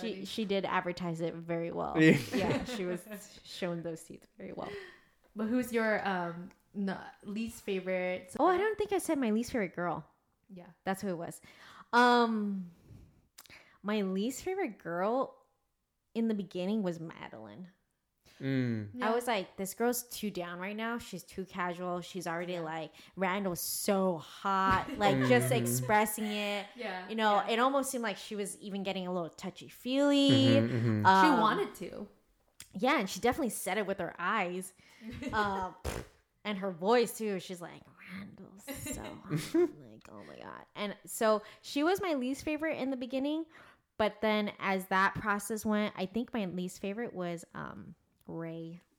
She 0.00 0.24
she 0.24 0.44
did 0.44 0.64
advertise 0.64 1.20
it 1.20 1.34
very 1.34 1.72
well. 1.72 1.96
Yeah. 2.00 2.18
yeah, 2.32 2.64
she 2.76 2.84
was 2.84 3.00
showing 3.42 3.82
those 3.82 4.00
teeth 4.02 4.24
very 4.38 4.52
well. 4.52 4.70
But 5.34 5.46
who's 5.48 5.72
your 5.72 6.06
um 6.06 6.50
no, 6.72 6.96
least 7.24 7.64
favorite? 7.64 8.30
Oh, 8.38 8.46
I 8.46 8.58
don't 8.58 8.78
think 8.78 8.92
I 8.92 8.98
said 8.98 9.18
my 9.18 9.32
least 9.32 9.50
favorite 9.50 9.74
girl. 9.74 10.04
Yeah. 10.54 10.66
That's 10.84 11.02
who 11.02 11.08
it 11.08 11.18
was. 11.18 11.40
Um, 11.92 12.66
my 13.82 14.02
least 14.02 14.44
favorite 14.44 14.78
girl 14.78 15.34
in 16.16 16.28
the 16.28 16.34
beginning 16.34 16.82
was 16.82 16.98
Madlin. 16.98 17.66
Mm. 18.42 18.88
I 19.00 19.14
was 19.14 19.26
like, 19.26 19.56
this 19.56 19.72
girl's 19.72 20.02
too 20.04 20.30
down 20.30 20.58
right 20.58 20.76
now. 20.76 20.98
She's 20.98 21.22
too 21.22 21.46
casual. 21.46 22.02
She's 22.02 22.26
already 22.26 22.58
like, 22.58 22.90
Randall's 23.16 23.60
so 23.62 24.18
hot, 24.18 24.86
like 24.98 25.16
just 25.26 25.48
Mhm. 25.50 25.56
expressing 25.62 26.26
it. 26.26 26.66
Yeah. 26.76 27.00
You 27.08 27.14
know, 27.16 27.36
yeah. 27.46 27.54
it 27.54 27.58
almost 27.58 27.90
seemed 27.90 28.02
like 28.04 28.18
she 28.18 28.36
was 28.36 28.58
even 28.60 28.82
getting 28.82 29.06
a 29.06 29.12
little 29.12 29.30
touchy 29.30 29.68
feely. 29.68 30.30
Mhm, 30.56 31.02
mhm. 31.02 31.22
she 31.22 31.28
Um, 31.30 31.40
wanted 31.40 31.74
to. 31.76 32.06
Yeah, 32.74 32.98
and 32.98 33.08
she 33.08 33.20
definitely 33.20 33.50
said 33.50 33.78
it 33.78 33.86
with 33.86 33.98
her 33.98 34.14
eyes. 34.18 34.74
um, 35.32 35.74
and 36.44 36.58
her 36.58 36.70
voice 36.72 37.16
too. 37.16 37.40
She's 37.40 37.62
like, 37.62 37.80
Randall's 38.18 38.94
so 38.94 39.02
hot. 39.24 39.60
Like, 39.60 40.08
oh 40.12 40.22
my 40.28 40.36
god. 40.36 40.64
And 40.74 40.94
so 41.06 41.40
she 41.62 41.82
was 41.84 42.02
my 42.02 42.12
least 42.12 42.44
favorite 42.44 42.76
in 42.78 42.90
the 42.90 42.96
beginning, 42.98 43.46
but 43.98 44.20
then 44.20 44.52
as 44.60 44.86
that 44.86 45.14
process 45.14 45.64
went, 45.64 45.94
I 45.96 46.06
think 46.06 46.32
my 46.34 46.44
least 46.46 46.80
favorite 46.80 47.14
was 47.14 47.44
um 47.54 47.94
Rae. 48.26 48.82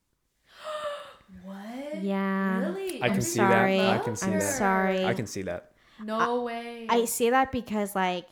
What? 1.44 2.02
Yeah. 2.02 2.60
Really? 2.60 3.02
I 3.02 3.06
I'm 3.08 3.12
can 3.12 3.20
see 3.20 3.36
sorry. 3.36 3.76
that. 3.76 4.00
I 4.00 4.02
can 4.02 4.16
see 4.16 4.26
I'm 4.26 4.38
that. 4.38 4.42
sorry. 4.42 5.04
I 5.04 5.12
can 5.12 5.26
see 5.26 5.42
that. 5.42 5.72
No 6.02 6.42
way. 6.42 6.86
I 6.88 7.04
say 7.04 7.28
that 7.28 7.52
because 7.52 7.94
like 7.94 8.26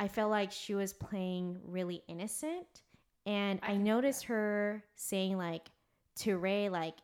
I 0.00 0.08
feel 0.08 0.28
like 0.28 0.50
she 0.50 0.74
was 0.74 0.92
playing 0.92 1.58
really 1.64 2.02
innocent 2.08 2.82
and 3.26 3.60
I 3.62 3.72
I, 3.72 3.76
noticed 3.76 4.24
her 4.24 4.82
saying 4.96 5.36
like 5.36 5.68
to 6.16 6.36
Rae 6.36 6.68
like 6.68 6.94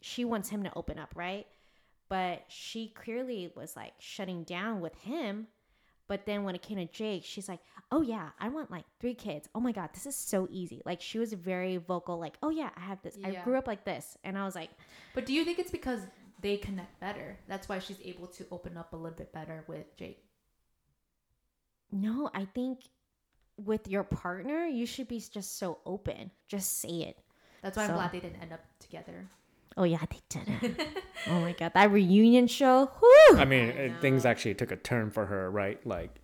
she 0.00 0.24
wants 0.24 0.48
him 0.48 0.62
to 0.64 0.72
open 0.76 0.98
up, 0.98 1.12
right? 1.14 1.46
But 2.08 2.44
she 2.48 2.88
clearly 2.88 3.52
was 3.54 3.76
like 3.76 3.92
shutting 3.98 4.44
down 4.44 4.80
with 4.80 4.96
him. 4.96 5.48
But 6.08 6.24
then 6.24 6.42
when 6.42 6.54
it 6.54 6.62
came 6.62 6.78
to 6.78 6.86
Jake, 6.86 7.22
she's 7.24 7.48
like, 7.48 7.60
"Oh 7.92 8.00
yeah, 8.00 8.30
I 8.40 8.48
want 8.48 8.70
like 8.70 8.84
three 8.98 9.14
kids. 9.14 9.48
Oh 9.54 9.60
my 9.60 9.72
god, 9.72 9.90
this 9.92 10.06
is 10.06 10.16
so 10.16 10.48
easy." 10.50 10.80
Like 10.86 11.00
she 11.02 11.18
was 11.18 11.32
very 11.34 11.76
vocal 11.76 12.18
like, 12.18 12.36
"Oh 12.42 12.48
yeah, 12.50 12.70
I 12.76 12.80
have 12.80 13.00
this. 13.02 13.18
I 13.22 13.32
grew 13.44 13.56
up 13.58 13.66
like 13.66 13.84
this." 13.84 14.16
And 14.24 14.36
I 14.38 14.44
was 14.44 14.54
like, 14.54 14.70
but 15.14 15.26
do 15.26 15.32
you 15.34 15.44
think 15.44 15.58
it's 15.58 15.70
because 15.70 16.00
they 16.40 16.56
connect 16.56 16.98
better? 16.98 17.38
That's 17.46 17.68
why 17.68 17.78
she's 17.78 18.00
able 18.02 18.26
to 18.28 18.46
open 18.50 18.76
up 18.76 18.92
a 18.94 18.96
little 18.96 19.16
bit 19.18 19.32
better 19.32 19.64
with 19.68 19.94
Jake. 19.96 20.24
No, 21.92 22.30
I 22.34 22.44
think 22.46 22.80
with 23.56 23.88
your 23.88 24.04
partner, 24.04 24.64
you 24.66 24.86
should 24.86 25.08
be 25.08 25.20
just 25.20 25.58
so 25.58 25.78
open. 25.84 26.30
Just 26.46 26.78
say 26.78 26.88
it. 27.02 27.18
That's 27.62 27.76
why 27.76 27.86
So- 27.86 27.92
I'm 27.92 27.98
glad 27.98 28.12
they 28.12 28.20
didn't 28.20 28.40
end 28.40 28.52
up 28.52 28.60
together. 28.78 29.28
Oh 29.78 29.84
yeah, 29.84 30.00
they 30.10 30.20
did 30.28 30.48
it. 30.60 30.88
oh 31.28 31.40
my 31.40 31.52
god, 31.52 31.72
that 31.74 31.92
reunion 31.92 32.48
show, 32.48 32.90
whoo, 33.00 33.38
I 33.38 33.44
mean, 33.44 33.70
uh, 33.70 34.00
things 34.00 34.26
actually 34.26 34.54
took 34.54 34.72
a 34.72 34.76
turn 34.76 35.10
for 35.10 35.26
her, 35.26 35.48
right? 35.48 35.84
Like, 35.86 36.20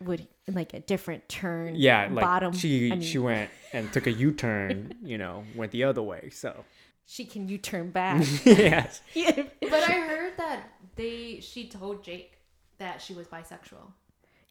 would 0.00 0.26
like 0.48 0.74
a 0.74 0.80
different 0.80 1.28
turn. 1.28 1.76
yeah, 1.76 2.08
like 2.10 2.24
bottom. 2.24 2.52
she 2.52 2.88
I 2.90 2.96
mean, 2.96 3.02
she 3.02 3.18
went 3.18 3.50
and 3.72 3.92
took 3.92 4.08
a 4.08 4.12
U 4.12 4.32
turn, 4.32 4.94
you 5.02 5.16
know, 5.16 5.44
went 5.54 5.70
the 5.70 5.84
other 5.84 6.02
way. 6.02 6.30
So 6.30 6.64
she 7.06 7.24
can 7.24 7.48
you 7.48 7.56
turn 7.56 7.90
back. 7.90 8.26
yes, 8.44 9.00
But 9.14 9.82
I 9.88 9.92
heard 9.92 10.36
that 10.36 10.68
they 10.96 11.38
she 11.40 11.68
told 11.68 12.02
Jake 12.02 12.38
that 12.78 13.00
she 13.00 13.14
was 13.14 13.28
bisexual. 13.28 13.92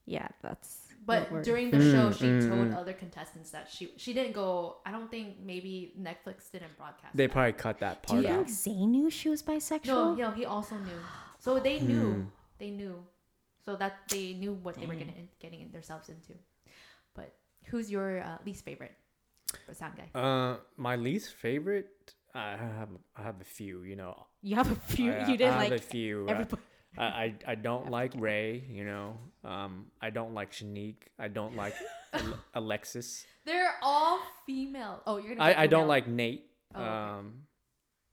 yeah, 0.05 0.29
that's. 0.41 0.86
But 1.07 1.31
what 1.31 1.43
during 1.43 1.71
the 1.71 1.79
Mm, 1.79 1.91
show, 1.93 2.05
she 2.11 2.25
mm, 2.27 2.49
told 2.49 2.67
mm. 2.71 2.77
other 2.77 2.93
contestants 2.93 3.49
that 3.55 3.65
she 3.71 3.93
she 3.97 4.11
didn't 4.13 4.33
go. 4.33 4.77
I 4.85 4.91
don't 4.91 5.09
think 5.09 5.39
maybe 5.39 5.93
Netflix 6.07 6.51
didn't 6.51 6.75
broadcast. 6.77 7.15
they 7.15 7.27
that. 7.27 7.33
probably 7.33 7.53
cut 7.53 7.79
that 7.79 8.03
part. 8.03 8.21
do 8.21 8.27
you 8.27 8.33
out. 8.35 8.45
think 8.45 8.49
Zay 8.49 8.85
knew 8.85 9.09
she 9.09 9.29
was 9.29 9.41
bisexual? 9.41 9.87
No, 9.87 10.17
yeah, 10.19 10.35
he 10.35 10.45
also 10.45 10.75
knew. 10.75 10.99
So 11.39 11.59
they 11.59 11.79
knew. 11.79 12.07
Hmm. 12.13 12.23
They 12.59 12.71
knew. 12.71 12.95
So 13.65 13.75
that 13.77 13.93
they 14.09 14.33
knew 14.33 14.53
what 14.63 14.75
they 14.79 14.85
were 14.85 14.95
Dang. 14.95 15.07
getting 15.07 15.27
getting 15.39 15.71
themselves 15.71 16.09
into. 16.09 16.33
But 17.15 17.33
who's 17.71 17.89
your 17.91 18.21
uh, 18.21 18.37
least 18.45 18.63
favorite 18.65 18.95
for 19.65 19.73
sound 19.73 19.93
guy? 19.97 20.07
Uh, 20.13 20.57
my 20.77 20.95
least 20.95 21.33
favorite, 21.35 22.13
I 22.33 22.51
have 22.57 22.89
I 23.15 23.23
have 23.23 23.39
a 23.41 23.45
few. 23.47 23.83
You 23.83 23.95
know, 23.95 24.27
You 24.41 24.55
have 24.55 24.71
a 24.71 24.75
few. 24.75 25.11
I, 25.13 25.27
you 25.27 25.37
didn't 25.37 25.55
I 25.55 25.63
have 25.63 25.71
like 25.71 25.79
a 25.79 25.83
few. 25.83 26.27
uh, 26.27 26.31
everybody. 26.31 26.61
I, 26.61 26.76
I 26.97 27.35
I 27.47 27.55
don't 27.55 27.89
like 27.89 28.13
Rae. 28.15 28.63
You 28.69 28.85
know, 28.85 29.17
um, 29.43 29.87
I 30.01 30.09
don't 30.09 30.33
like 30.33 30.51
Shanique. 30.51 31.09
I 31.19 31.27
don't 31.27 31.55
like 31.55 31.73
Ale- 32.13 32.39
Alexis. 32.53 33.25
They're 33.45 33.75
all 33.81 34.19
female. 34.45 35.01
Oh, 35.07 35.17
you're 35.17 35.35
gonna. 35.35 35.49
I, 35.49 35.63
I 35.63 35.67
don't 35.67 35.87
like 35.87 36.07
Nate. 36.07 36.45
Oh, 36.75 36.81
okay. 36.81 36.89
Um, 36.89 37.33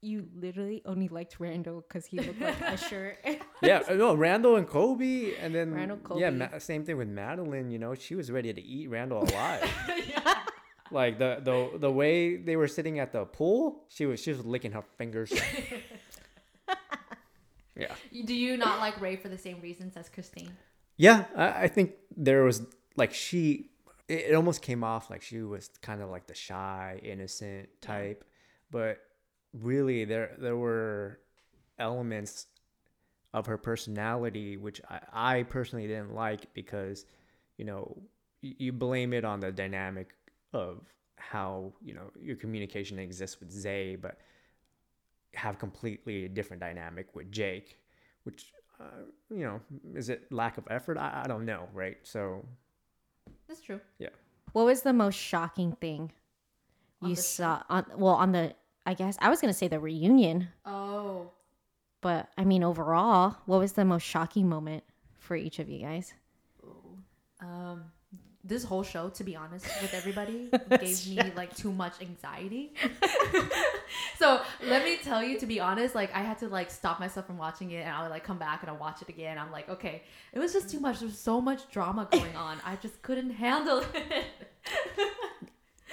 You 0.05 0.27
literally 0.37 0.83
only 0.85 1.07
liked 1.09 1.39
Randall 1.39 1.81
because 1.81 2.05
he 2.05 2.19
looked 2.21 2.39
like 2.39 2.61
a 2.61 2.77
shirt. 2.89 3.17
yeah, 3.61 3.81
uh, 3.89 3.95
no, 3.97 4.13
Randall 4.13 4.55
and 4.55 4.67
Colby, 4.67 5.33
and 5.35 5.49
then 5.55 5.73
Randall, 5.73 5.97
yeah, 6.19 6.29
Colby. 6.29 6.53
Ma- 6.53 6.59
same 6.59 6.85
thing 6.85 6.97
with 6.97 7.09
Madlin. 7.09 7.71
You 7.73 7.79
know, 7.79 7.95
she 7.95 8.13
was 8.13 8.29
ready 8.29 8.53
to 8.53 8.61
eat 8.61 8.87
Randall 8.89 9.23
alive. 9.29 9.65
Like 10.91 11.17
the 11.17 11.41
the 11.41 11.79
the 11.79 11.91
way 11.91 12.37
they 12.37 12.55
were 12.55 12.67
sitting 12.69 12.99
at 12.99 13.11
the 13.11 13.25
pool, 13.25 13.83
she 13.89 14.05
was 14.05 14.21
she 14.21 14.29
was 14.31 14.45
licking 14.45 14.71
her 14.77 14.83
fingers. 15.01 15.33
Yeah, 17.75 17.93
Do 18.25 18.33
you 18.33 18.55
not 18.57 18.79
like 18.79 18.99
Rae 19.01 19.17
for 19.17 19.27
the 19.29 19.37
same 19.37 19.59
reasons 19.61 19.97
as 19.97 20.09
Christine? 20.09 20.51
yeah. 20.97 21.25
I, 21.35 21.63
I 21.63 21.67
think 21.67 21.93
there 22.15 22.43
was 22.43 22.61
like 22.95 23.13
she. 23.13 23.69
It, 24.07 24.27
it 24.29 24.35
almost 24.35 24.61
came 24.61 24.83
off 24.83 25.09
like 25.09 25.21
she 25.21 25.41
was 25.41 25.69
kind 25.81 26.01
of 26.01 26.09
like 26.09 26.27
the 26.27 26.35
shy, 26.35 26.99
innocent 27.03 27.69
type, 27.81 28.23
but 28.71 28.99
really 29.53 30.05
there 30.05 30.35
there 30.37 30.55
were 30.57 31.19
elements 31.79 32.47
of 33.33 33.45
her 33.47 33.57
personality 33.57 34.57
which 34.57 34.81
I, 34.89 34.99
I 35.13 35.43
personally 35.43 35.87
didn't 35.87 36.13
like 36.13 36.53
because 36.53 37.05
you 37.57 37.65
know 37.65 37.97
you, 38.41 38.55
you 38.57 38.71
blame 38.73 39.13
it 39.13 39.25
on 39.25 39.39
the 39.39 39.51
dynamic 39.51 40.09
of 40.53 40.81
how 41.17 41.73
you 41.83 41.93
know 41.93 42.11
your 42.21 42.35
communication 42.35 42.99
exists 42.99 43.39
with 43.39 43.51
Zay 43.51 43.95
but 43.95 44.19
have 45.35 45.59
completely 45.59 46.25
a 46.25 46.29
different 46.29 46.59
dynamic 46.61 47.15
with 47.15 47.31
Jake 47.31 47.79
which 48.23 48.51
uh, 48.79 49.03
you 49.29 49.43
know 49.45 49.59
is 49.93 50.09
it 50.09 50.31
lack 50.31 50.57
of 50.57 50.65
effort 50.69 50.97
I, 50.97 51.21
I 51.23 51.27
don't 51.27 51.45
know 51.45 51.67
right 51.73 51.97
so 52.03 52.45
That's 53.47 53.61
true. 53.61 53.79
Yeah. 53.99 54.09
What 54.53 54.65
was 54.65 54.81
the 54.81 54.93
most 54.93 55.15
shocking 55.17 55.73
thing 55.79 56.11
On 57.01 57.09
you 57.09 57.15
the 57.15 57.21
saw 57.21 57.63
on 57.69 57.85
well 57.97 58.15
on 58.15 58.31
the 58.31 58.53
I 58.85 58.93
guess 58.93 59.17
I 59.19 59.29
was 59.29 59.41
gonna 59.41 59.53
say 59.53 59.67
the 59.67 59.79
reunion, 59.79 60.47
Oh, 60.65 61.31
but 62.01 62.29
I 62.37 62.43
mean 62.45 62.63
overall, 62.63 63.37
what 63.45 63.59
was 63.59 63.73
the 63.73 63.85
most 63.85 64.03
shocking 64.03 64.47
moment 64.47 64.83
for 65.19 65.35
each 65.35 65.59
of 65.59 65.69
you 65.69 65.79
guys? 65.79 66.13
um, 67.41 67.91
this 68.47 68.63
whole 68.63 68.83
show, 68.83 69.09
to 69.09 69.23
be 69.23 69.35
honest 69.35 69.65
with 69.81 69.93
everybody, 69.93 70.49
gave 70.69 71.07
me 71.07 71.31
like 71.35 71.55
too 71.55 71.71
much 71.71 71.99
anxiety. 72.01 72.73
so 74.19 74.41
let 74.63 74.83
me 74.85 74.97
tell 74.97 75.23
you, 75.23 75.39
to 75.39 75.45
be 75.45 75.59
honest, 75.59 75.95
like 75.95 76.13
I 76.13 76.19
had 76.19 76.37
to 76.39 76.47
like 76.47 76.69
stop 76.69 76.99
myself 76.99 77.25
from 77.25 77.37
watching 77.37 77.71
it, 77.71 77.81
and 77.85 77.89
I 77.89 78.03
would 78.03 78.11
like 78.11 78.23
come 78.23 78.37
back 78.37 78.61
and 78.61 78.69
I 78.69 78.73
will 78.73 78.79
watch 78.79 79.01
it 79.01 79.09
again. 79.09 79.37
I'm 79.37 79.51
like, 79.51 79.67
okay, 79.69 80.03
it 80.31 80.39
was 80.39 80.53
just 80.53 80.69
too 80.69 80.79
much. 80.79 80.99
There's 80.99 81.17
so 81.17 81.41
much 81.41 81.69
drama 81.71 82.07
going 82.11 82.35
on. 82.35 82.57
I 82.65 82.75
just 82.77 83.01
couldn't 83.01 83.31
handle 83.31 83.83
it. 83.93 84.25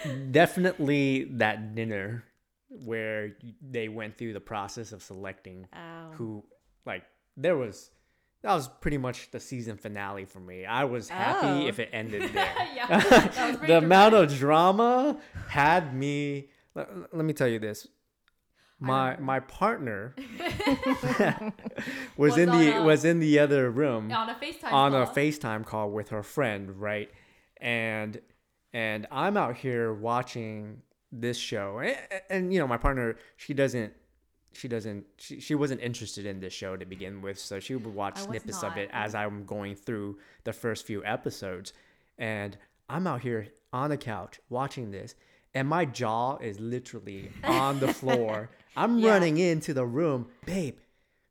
definitely 0.31 1.25
that 1.33 1.75
dinner 1.75 2.25
where 2.69 3.37
they 3.61 3.89
went 3.89 4.17
through 4.19 4.33
the 4.33 4.41
process 4.41 4.93
of 4.93 5.03
selecting 5.03 5.67
Oh. 5.75 6.13
who 6.13 6.45
like 6.87 7.05
there 7.37 7.57
was 7.57 7.91
that 8.43 8.55
was 8.55 8.69
pretty 8.69 8.99
much 8.99 9.31
the 9.31 9.41
season 9.41 9.77
finale 9.77 10.25
for 10.25 10.41
me. 10.41 10.65
I 10.67 10.85
was 10.85 11.09
happy 11.09 11.47
Oh. 11.65 11.67
if 11.67 11.79
it 11.79 11.89
ended 11.93 12.23
there. 12.35 12.53
yeah, 12.75 12.87
that 12.99 13.49
was 13.49 13.57
pretty 13.59 13.67
the 13.73 13.79
amount 13.79 14.15
of 14.15 14.35
drama 14.35 15.17
had 15.49 15.95
me 15.95 16.49
let, 16.75 16.89
let 17.15 17.25
me 17.25 17.33
tell 17.33 17.49
you 17.49 17.59
this. 17.59 17.87
My 18.81 19.17
my 19.19 19.39
partner 19.39 20.15
was, 22.17 22.33
Was 22.33 22.39
in 22.39 22.51
the 22.51 22.77
a- 22.77 22.83
was 22.83 23.05
in 23.05 23.21
the 23.21 23.39
other 23.39 23.71
room 23.71 24.11
on 24.13 24.29
a 24.29 24.35
FaceTime 24.35 24.73
on 24.73 24.95
a 24.95 25.05
call. 25.07 25.15
FaceTime 25.15 25.65
call 25.65 25.91
with 25.91 26.09
her 26.11 26.23
friend, 26.23 26.81
right? 26.81 27.11
And 27.61 28.21
and 28.73 29.07
I'm 29.11 29.37
out 29.37 29.57
here 29.57 29.93
watching 29.93 30.83
this 31.13 31.37
show, 31.37 31.79
and, 31.79 31.97
and 32.31 32.53
you 32.53 32.59
know 32.59 32.67
my 32.67 32.79
partner, 32.79 33.17
she 33.37 33.55
doesn't, 33.55 33.93
she 34.55 34.69
doesn't, 34.69 35.05
she, 35.19 35.41
she 35.41 35.55
wasn't 35.55 35.81
interested 35.81 36.27
in 36.27 36.41
this 36.41 36.53
show 36.53 36.77
to 36.77 36.85
begin 36.85 37.23
with, 37.23 37.39
so 37.39 37.59
she 37.61 37.75
would 37.75 37.95
watch 37.95 38.19
snippets 38.19 38.63
of 38.63 38.77
it 38.77 38.91
as 38.93 39.15
I'm 39.15 39.45
going 39.45 39.75
through 39.75 40.19
the 40.45 40.53
first 40.53 40.87
few 40.87 41.05
episodes, 41.05 41.73
and 42.19 42.57
I'm 42.89 43.07
out 43.07 43.23
here 43.23 43.49
on 43.73 43.91
the 43.91 43.97
couch 43.97 44.41
watching 44.51 44.91
this, 44.91 45.15
and 45.55 45.69
my 45.69 45.85
jaw 45.85 46.37
is 46.39 46.59
literally 46.61 47.31
on 47.45 47.81
the 47.81 47.93
floor. 47.93 48.51
I'm 48.77 48.99
Yeah. 48.99 49.11
running 49.11 49.39
into 49.39 49.75
the 49.75 49.85
room, 49.87 50.29
babe. 50.47 50.77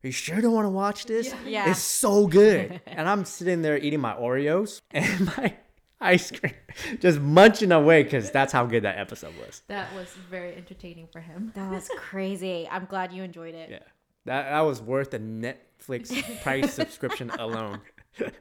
Are 0.03 0.07
you 0.07 0.11
sure 0.11 0.37
you 0.37 0.41
don't 0.41 0.53
want 0.53 0.65
to 0.65 0.69
watch 0.69 1.05
this? 1.05 1.33
Yeah. 1.45 1.69
It's 1.69 1.79
so 1.79 2.25
good. 2.27 2.81
and 2.87 3.07
I'm 3.07 3.23
sitting 3.25 3.61
there 3.61 3.77
eating 3.77 3.99
my 3.99 4.13
Oreos 4.13 4.81
and 4.91 5.25
my 5.27 5.55
ice 6.01 6.31
cream, 6.31 6.53
just 6.99 7.19
munching 7.19 7.71
away 7.71 8.03
because 8.03 8.31
that's 8.31 8.51
how 8.51 8.65
good 8.65 8.83
that 8.83 8.97
episode 8.97 9.33
was. 9.37 9.61
That 9.67 9.93
was 9.93 10.07
very 10.29 10.55
entertaining 10.55 11.07
for 11.11 11.21
him. 11.21 11.51
That 11.55 11.71
was 11.71 11.89
crazy. 11.97 12.67
I'm 12.69 12.85
glad 12.85 13.13
you 13.13 13.23
enjoyed 13.23 13.55
it. 13.55 13.69
Yeah. 13.69 13.79
That, 14.25 14.49
that 14.49 14.61
was 14.61 14.81
worth 14.81 15.11
the 15.11 15.19
Netflix 15.19 16.41
price 16.41 16.73
subscription 16.81 17.29
alone. 17.31 17.81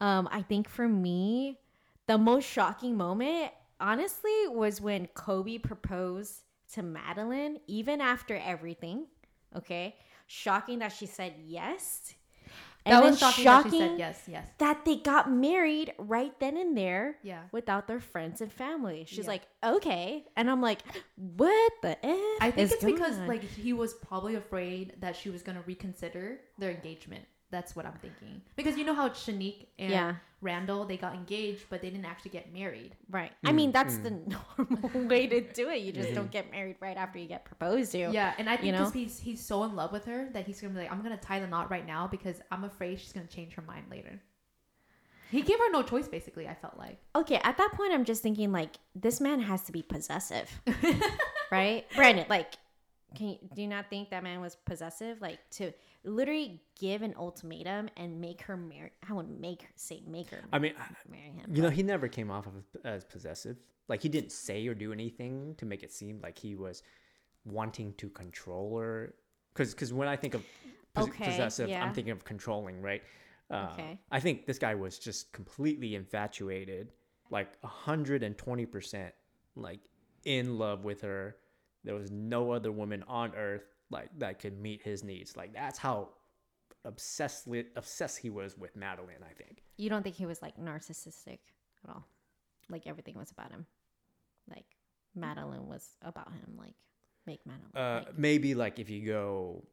Um, 0.00 0.28
I 0.30 0.42
think 0.42 0.68
for 0.68 0.88
me, 0.88 1.58
the 2.06 2.18
most 2.18 2.44
shocking 2.44 2.96
moment, 2.96 3.52
honestly, 3.80 4.48
was 4.48 4.80
when 4.80 5.06
Colby 5.14 5.58
proposed 5.58 6.42
to 6.74 6.82
Madlin, 6.82 7.60
even 7.66 8.00
after 8.00 8.36
everything. 8.36 9.06
Okay. 9.56 9.96
Shocking 10.26 10.80
that 10.80 10.92
she 10.92 11.06
said 11.06 11.34
yes. 11.44 12.14
That 12.84 13.00
then 13.00 13.10
was 13.10 13.18
shocking, 13.20 13.44
that 13.44 13.64
she 13.70 13.78
said 13.78 13.98
yes, 13.98 14.22
yes. 14.26 14.48
that 14.58 14.84
they 14.84 14.96
got 14.96 15.30
married 15.30 15.92
right 15.98 16.38
then 16.40 16.56
and 16.56 16.76
there 16.76 17.16
Yeah. 17.22 17.42
without 17.52 17.86
their 17.86 18.00
friends 18.00 18.40
and 18.40 18.52
family. 18.52 19.04
She's 19.06 19.20
Yeah. 19.20 19.26
like, 19.30 19.42
okay. 19.62 20.24
And 20.36 20.50
I'm 20.50 20.60
like, 20.60 20.80
what 21.16 21.72
the 21.82 22.04
F? 22.04 22.18
I 22.40 22.50
think 22.50 22.72
it's 22.72 22.84
because 22.84 23.18
on? 23.18 23.28
like 23.28 23.42
he 23.42 23.72
was 23.72 23.94
probably 23.94 24.34
afraid 24.34 24.94
that 25.00 25.14
she 25.16 25.30
was 25.30 25.42
gonna 25.42 25.62
reconsider 25.66 26.40
their 26.58 26.70
engagement 26.70 27.24
That's 27.52 27.76
what 27.76 27.86
I'm 27.86 27.98
thinking. 28.00 28.40
Because 28.56 28.76
you 28.76 28.84
know 28.84 28.94
how 28.94 29.10
Shanique 29.10 29.66
and 29.78 29.90
Yeah. 29.90 30.14
Randall 30.40 30.84
they 30.86 30.96
got 30.96 31.14
engaged, 31.14 31.66
but 31.70 31.80
they 31.82 31.90
didn't 31.90 32.06
actually 32.06 32.32
get 32.32 32.52
married. 32.52 32.96
Right. 33.08 33.30
I 33.44 33.52
mean, 33.52 33.70
mm, 33.70 33.74
that's 33.74 33.94
mm. 33.94 34.02
the 34.02 34.10
normal 34.58 35.06
way 35.06 35.28
to 35.28 35.40
do 35.40 35.68
it. 35.68 35.82
You 35.82 35.92
just 35.92 36.08
mm. 36.08 36.14
don't 36.16 36.30
get 36.32 36.50
married 36.50 36.76
right 36.80 36.96
after 36.96 37.20
you 37.20 37.28
get 37.28 37.44
proposed 37.44 37.92
to. 37.92 38.10
Yeah, 38.10 38.34
and 38.38 38.48
I 38.50 38.56
think 38.56 38.66
You 38.66 38.72
know? 38.72 38.78
because 38.78 38.92
he's 38.94 39.20
he's 39.20 39.40
so 39.40 39.62
in 39.62 39.76
love 39.76 39.92
with 39.92 40.06
her 40.06 40.30
that 40.32 40.46
he's 40.46 40.60
gonna 40.60 40.74
be 40.74 40.80
like, 40.80 40.90
I'm 40.90 41.02
gonna 41.02 41.16
tie 41.16 41.38
the 41.38 41.46
knot 41.46 41.70
right 41.70 41.86
now 41.86 42.08
because 42.08 42.40
I'm 42.50 42.64
afraid 42.64 42.98
she's 42.98 43.12
gonna 43.12 43.26
change 43.26 43.52
her 43.54 43.62
mind 43.62 43.84
later. 43.88 44.20
He 45.30 45.42
gave 45.42 45.58
her 45.58 45.70
no 45.70 45.82
choice, 45.82 46.08
basically. 46.08 46.48
I 46.48 46.54
felt 46.54 46.76
like. 46.76 46.98
Okay, 47.14 47.40
at 47.44 47.56
that 47.58 47.72
point, 47.74 47.92
I'm 47.92 48.04
just 48.04 48.22
thinking 48.22 48.50
like 48.50 48.76
this 48.96 49.20
man 49.20 49.40
has 49.40 49.62
to 49.64 49.72
be 49.72 49.82
possessive, 49.82 50.50
right? 51.52 51.86
Brandon, 51.94 52.26
like, 52.28 52.54
can 53.14 53.28
you, 53.28 53.38
do 53.54 53.62
you 53.62 53.68
not 53.68 53.88
think 53.90 54.10
that 54.10 54.24
man 54.24 54.40
was 54.40 54.56
possessive? 54.56 55.20
Like 55.20 55.38
to 55.52 55.72
literally 56.04 56.60
give 56.78 57.02
an 57.02 57.14
ultimatum 57.16 57.88
and 57.96 58.20
make 58.20 58.42
her 58.42 58.56
marry. 58.56 58.90
I 59.08 59.12
would 59.12 59.28
make 59.40 59.62
her 59.62 59.68
say 59.76 60.02
make 60.06 60.30
her. 60.30 60.42
I 60.52 60.58
mean, 60.58 60.74
marry 61.10 61.30
him. 61.30 61.54
you 61.54 61.62
know, 61.62 61.70
he 61.70 61.82
never 61.82 62.08
came 62.08 62.30
off 62.30 62.46
of 62.46 62.54
as 62.84 63.04
possessive. 63.04 63.56
Like 63.88 64.02
he 64.02 64.08
didn't 64.08 64.32
say 64.32 64.66
or 64.66 64.74
do 64.74 64.92
anything 64.92 65.54
to 65.58 65.66
make 65.66 65.82
it 65.82 65.92
seem 65.92 66.20
like 66.22 66.38
he 66.38 66.54
was 66.54 66.82
wanting 67.44 67.94
to 67.94 68.08
control 68.08 68.78
her. 68.78 69.14
Because 69.52 69.74
because 69.74 69.92
when 69.92 70.08
I 70.08 70.16
think 70.16 70.34
of 70.34 70.44
pos- 70.94 71.08
Okay, 71.08 71.24
possessive, 71.24 71.68
yeah. 71.68 71.84
I'm 71.84 71.92
thinking 71.92 72.12
of 72.12 72.24
controlling, 72.24 72.80
right? 72.80 73.02
Uh, 73.50 73.68
Okay. 73.72 73.98
I 74.10 74.18
think 74.20 74.46
this 74.46 74.58
guy 74.58 74.74
was 74.74 74.98
just 74.98 75.32
completely 75.32 75.94
infatuated, 75.94 76.92
like 77.30 77.50
hundred 77.62 78.22
and 78.22 78.36
twenty 78.38 78.66
percent, 78.66 79.12
like 79.56 79.80
in 80.24 80.58
love 80.58 80.84
with 80.84 81.02
her. 81.02 81.36
There 81.84 81.94
was 81.96 82.10
no 82.12 82.52
other 82.52 82.70
woman 82.70 83.02
on 83.08 83.34
earth 83.34 83.71
like 83.92 84.08
that 84.18 84.38
could 84.40 84.58
meet 84.60 84.82
his 84.82 85.04
needs. 85.04 85.36
Like 85.36 85.52
that's 85.54 85.78
how 85.78 86.08
obsessed 86.84 87.46
obsessed 87.76 88.18
he 88.18 88.30
was 88.30 88.56
with 88.58 88.76
Madlin. 88.76 89.22
I 89.28 89.32
think. 89.34 89.62
You 89.76 89.88
don't 89.90 90.02
think 90.02 90.16
he 90.16 90.26
was 90.26 90.42
like 90.42 90.56
narcissistic 90.58 91.38
at 91.84 91.90
all? 91.90 92.04
Like 92.68 92.86
everything 92.86 93.16
was 93.16 93.30
about 93.30 93.50
him. 93.52 93.66
Like 94.48 94.66
Madlin 95.16 95.66
was 95.66 95.86
about 96.02 96.28
him. 96.32 96.56
Like 96.58 96.74
make 97.26 97.40
Madlin. 97.44 97.76
Uh, 97.80 98.02
like- 98.06 98.18
maybe 98.18 98.54
like 98.54 98.78
if 98.78 98.90
you 98.90 99.06
go 99.06 99.64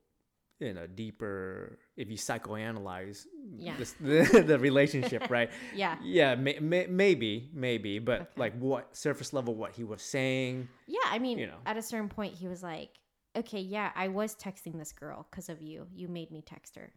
in 0.62 0.76
a 0.76 0.90
deeper, 0.90 1.80
if 1.96 2.10
you 2.12 2.18
psychoanalyze 2.18 3.26
Yeah. 3.58 3.78
this, 3.78 3.94
the, 4.02 4.44
the 4.46 4.60
relationship, 4.60 5.30
right? 5.30 5.50
yeah. 5.74 5.96
Yeah, 6.04 6.36
may, 6.36 6.60
may, 6.60 6.86
maybe, 6.88 7.50
maybe, 7.54 7.98
but 8.00 8.22
Okay. 8.22 8.30
like 8.36 8.60
what 8.60 8.94
surface 8.96 9.32
level, 9.32 9.56
what 9.56 9.72
he 9.72 9.86
was 9.86 10.02
saying. 10.02 10.68
Yeah, 10.86 11.00
I 11.06 11.18
mean, 11.20 11.38
you 11.40 11.48
know. 11.48 11.60
at 11.66 11.78
a 11.78 11.82
certain 11.82 12.10
point, 12.10 12.34
he 12.34 12.50
was 12.50 12.62
like, 12.62 12.90
"Okay, 13.36 13.60
yeah, 13.62 13.92
I 13.96 14.08
was 14.08 14.36
texting 14.36 14.78
this 14.78 14.92
girl 14.92 15.28
because 15.30 15.50
of 15.50 15.62
you. 15.62 15.88
You 15.94 16.08
made 16.08 16.32
me 16.32 16.42
text 16.42 16.76
her." 16.76 16.92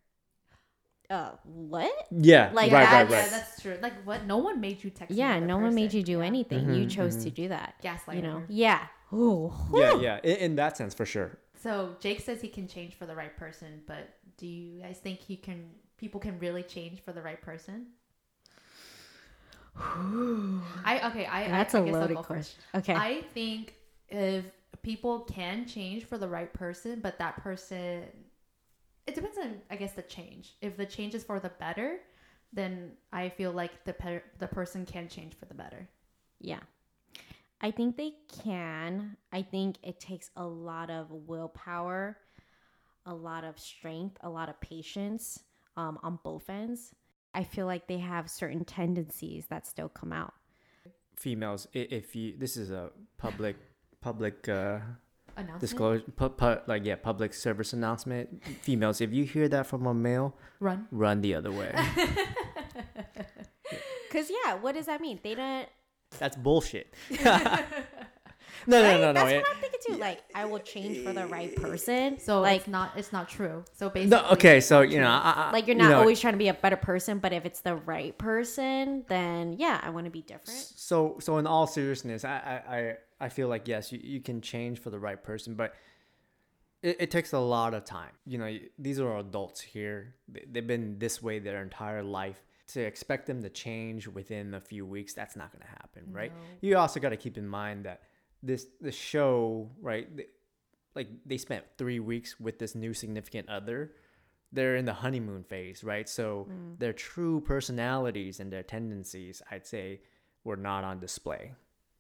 Uh, 1.10 1.32
what? 1.44 1.92
Yeah, 2.10 2.50
Like 2.54 2.72
right, 2.72 2.84
that- 2.84 3.02
right, 3.04 3.10
yeah, 3.10 3.20
right. 3.22 3.30
that's 3.30 3.60
true. 3.60 3.76
Like 3.82 3.92
what? 4.04 4.24
No 4.24 4.38
one 4.38 4.60
made 4.60 4.82
you 4.82 4.90
text. 4.90 5.14
Yeah, 5.14 5.32
another 5.34 5.46
no 5.46 5.58
one 5.58 5.74
made 5.74 5.92
you 5.92 6.02
do 6.02 6.18
Yeah. 6.20 6.24
anything. 6.26 6.60
You 6.74 6.86
Mhm, 6.86 6.90
chose 6.90 7.16
mhm. 7.16 7.24
to 7.24 7.30
do 7.30 7.48
that. 7.48 7.74
Gaslight 7.82 8.16
You 8.16 8.22
know? 8.22 8.38
her. 8.40 8.46
Yeah. 8.48 8.86
Oh. 9.12 9.52
yeah, 9.74 9.94
yeah. 10.00 10.20
In, 10.22 10.36
in 10.36 10.56
that 10.56 10.76
sense, 10.76 10.94
for 10.94 11.04
sure. 11.04 11.38
So 11.54 11.96
Jake 12.00 12.20
says 12.20 12.40
he 12.40 12.48
can 12.48 12.66
change 12.66 12.94
for 12.94 13.04
the 13.06 13.14
right 13.14 13.36
person, 13.36 13.82
but 13.86 14.08
do 14.38 14.46
you 14.46 14.80
guys 14.80 14.98
think 14.98 15.18
he 15.20 15.36
can? 15.36 15.70
People 15.98 16.18
can 16.18 16.38
really 16.38 16.62
change 16.62 17.00
for 17.04 17.12
the 17.12 17.20
right 17.22 17.40
person? 17.42 17.88
I 19.76 21.00
okay. 21.10 21.26
I 21.26 21.48
That's 21.48 21.74
I, 21.74 21.78
a 21.78 21.82
I 21.82 21.84
guess 21.86 21.94
loaded 21.94 22.16
question. 22.18 22.60
Okay. 22.74 22.94
I 22.94 23.22
think 23.34 23.74
if 24.08 24.44
people 24.82 25.20
can 25.20 25.66
change 25.66 26.04
for 26.04 26.18
the 26.18 26.28
right 26.28 26.52
person, 26.52 27.00
but 27.00 27.18
that 27.18 27.42
person, 27.42 28.04
it 29.06 29.14
depends 29.14 29.38
on 29.38 29.60
I 29.70 29.76
guess 29.76 29.92
the 29.92 30.02
change. 30.02 30.54
If 30.60 30.76
the 30.76 30.86
change 30.86 31.14
is 31.14 31.24
for 31.24 31.40
the 31.40 31.50
better, 31.50 31.98
then 32.52 32.92
I 33.12 33.28
feel 33.28 33.52
like 33.52 33.84
the 33.84 33.92
per- 33.92 34.22
the 34.38 34.48
person 34.48 34.86
can 34.86 35.08
change 35.08 35.34
for 35.34 35.46
the 35.46 35.54
better. 35.54 35.88
Yeah. 36.40 36.60
I 37.60 37.70
think 37.70 37.96
they 37.96 38.14
can. 38.42 39.16
I 39.32 39.42
think 39.42 39.76
it 39.82 40.00
takes 40.00 40.30
a 40.36 40.44
lot 40.44 40.90
of 40.90 41.10
willpower, 41.10 42.18
a 43.06 43.14
lot 43.14 43.44
of 43.44 43.58
strength, 43.58 44.16
a 44.20 44.28
lot 44.28 44.48
of 44.48 44.60
patience 44.60 45.44
um, 45.76 45.98
on 46.02 46.18
both 46.24 46.50
ends. 46.50 46.92
I 47.34 47.44
feel 47.44 47.66
like 47.66 47.86
they 47.86 47.98
have 47.98 48.28
certain 48.28 48.64
tendencies 48.64 49.46
that 49.46 49.66
still 49.66 49.88
come 49.88 50.12
out. 50.12 50.34
Females, 51.16 51.68
if 51.72 52.16
you 52.16 52.34
this 52.36 52.56
is 52.56 52.70
a 52.70 52.90
public 53.16 53.56
public 54.02 54.48
uh, 54.48 54.78
Announcement. 55.36 55.60
disclosure, 55.60 56.04
pu- 56.14 56.28
pu- 56.28 56.58
like 56.66 56.84
yeah, 56.84 56.96
public 56.96 57.32
service 57.32 57.72
announcement. 57.72 58.42
Females, 58.60 59.00
if 59.00 59.12
you 59.12 59.24
hear 59.24 59.48
that 59.48 59.66
from 59.66 59.86
a 59.86 59.94
male, 59.94 60.34
Run. 60.60 60.86
run 60.90 61.22
the 61.22 61.34
other 61.34 61.50
way. 61.50 61.72
Cause 64.12 64.30
yeah, 64.44 64.54
what 64.56 64.74
does 64.74 64.86
that 64.86 65.00
mean? 65.00 65.18
They 65.22 65.34
don't. 65.34 65.66
That's 66.18 66.36
bullshit. 66.36 66.92
no, 68.66 68.82
no, 68.82 68.88
Right? 68.88 69.00
no, 69.00 69.06
no. 69.06 69.12
That's 69.14 69.32
it- 69.32 69.36
what 69.42 69.50
I'm 69.54 69.60
thinking 69.60 69.80
too. 69.86 69.96
Like, 69.96 70.20
I 70.34 70.44
will 70.44 70.58
change 70.60 71.04
for 71.04 71.12
the 71.12 71.26
right 71.26 71.54
person. 71.56 72.18
So 72.18 72.40
like, 72.40 72.60
it's 72.60 72.68
not 72.68 72.92
it's 72.96 73.12
not 73.12 73.28
true. 73.28 73.64
So 73.72 73.90
basically, 73.90 74.16
no, 74.22 74.30
okay, 74.32 74.60
so 74.60 74.80
you 74.82 75.00
know. 75.00 75.08
I, 75.08 75.48
I, 75.48 75.52
like 75.52 75.66
you're 75.66 75.76
you 75.76 75.82
not 75.82 75.90
know, 75.90 75.98
always 76.00 76.20
trying 76.20 76.34
to 76.34 76.38
be 76.38 76.48
a 76.48 76.54
better 76.54 76.76
person, 76.76 77.18
but 77.18 77.32
if 77.32 77.44
it's 77.44 77.60
the 77.60 77.74
right 77.76 78.16
person, 78.18 79.04
then 79.08 79.54
yeah, 79.58 79.80
I 79.82 79.90
want 79.90 80.04
to 80.06 80.10
be 80.10 80.22
different. 80.22 80.58
So, 80.76 81.16
so 81.20 81.38
in 81.38 81.46
all 81.46 81.66
seriousness, 81.66 82.24
I, 82.24 82.62
I, 82.68 82.76
I, 82.76 82.96
I 83.22 83.28
feel 83.28 83.48
like 83.48 83.66
yes, 83.68 83.92
you, 83.92 84.00
you 84.02 84.20
can 84.20 84.40
change 84.40 84.78
for 84.80 84.90
the 84.90 84.98
right 84.98 85.22
person, 85.22 85.54
but 85.54 85.74
it, 86.82 86.96
it 87.00 87.10
takes 87.10 87.32
a 87.32 87.38
lot 87.38 87.74
of 87.74 87.84
time. 87.84 88.10
You 88.26 88.38
know, 88.38 88.58
these 88.78 88.98
are 89.00 89.18
adults 89.18 89.60
here; 89.60 90.14
They- 90.28 90.44
they've 90.50 90.66
been 90.66 90.98
this 90.98 91.22
way 91.22 91.38
their 91.38 91.62
entire 91.62 92.02
life. 92.02 92.40
To 92.68 92.80
expect 92.80 93.26
them 93.26 93.42
to 93.42 93.50
change 93.50 94.08
within 94.08 94.54
a 94.54 94.60
few 94.60 94.86
weeks, 94.86 95.12
that's 95.12 95.36
not 95.36 95.52
going 95.52 95.60
to 95.60 95.68
happen, 95.68 96.04
right? 96.10 96.32
No. 96.32 96.40
You 96.62 96.78
also 96.78 97.00
got 97.00 97.10
to 97.10 97.18
keep 97.18 97.36
in 97.36 97.46
mind 97.46 97.84
that 97.84 98.00
this 98.42 98.66
the 98.80 98.92
show, 98.92 99.70
right? 99.80 100.08
th- 100.16 100.28
Like 100.94 101.08
they 101.24 101.38
spent 101.38 101.64
three 101.78 102.00
weeks 102.00 102.38
with 102.38 102.58
this 102.58 102.74
new 102.74 102.92
significant 102.92 103.48
other. 103.48 103.92
They're 104.52 104.76
in 104.76 104.84
the 104.84 104.92
honeymoon 104.92 105.44
phase, 105.44 105.82
right? 105.82 106.06
So 106.08 106.46
Mm. 106.50 106.78
their 106.78 106.92
true 106.92 107.40
personalities 107.40 108.40
and 108.40 108.52
their 108.52 108.62
tendencies, 108.62 109.40
I'd 109.50 109.66
say, 109.66 110.02
were 110.44 110.58
not 110.58 110.84
on 110.84 111.00
display. 111.00 111.54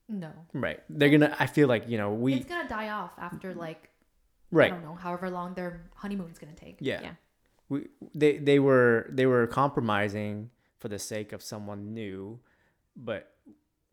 no. 0.08 0.30
Right. 0.52 0.80
They're 0.90 1.08
gonna. 1.08 1.34
I 1.40 1.46
feel 1.46 1.68
like 1.68 1.88
you 1.88 1.96
know 1.96 2.12
we. 2.12 2.34
it's 2.34 2.44
gonna 2.44 2.68
die 2.68 2.90
off 2.90 3.12
after 3.18 3.54
like 3.54 3.88
right 4.50 4.70
I 4.70 4.74
don't 4.76 4.84
know, 4.84 4.94
however 4.94 5.30
long 5.30 5.54
their 5.54 5.88
honeymoon's 5.94 6.38
gonna 6.38 6.52
take. 6.54 6.76
Yeah. 6.80 7.00
Yeah. 7.00 7.14
We. 7.70 7.88
They. 8.14 8.36
They 8.36 8.58
were. 8.58 9.06
They 9.08 9.24
were 9.24 9.46
compromising 9.46 10.50
for 10.76 10.88
the 10.88 10.98
sake 10.98 11.32
of 11.32 11.40
someone 11.42 11.94
new, 11.94 12.40
but 12.94 13.31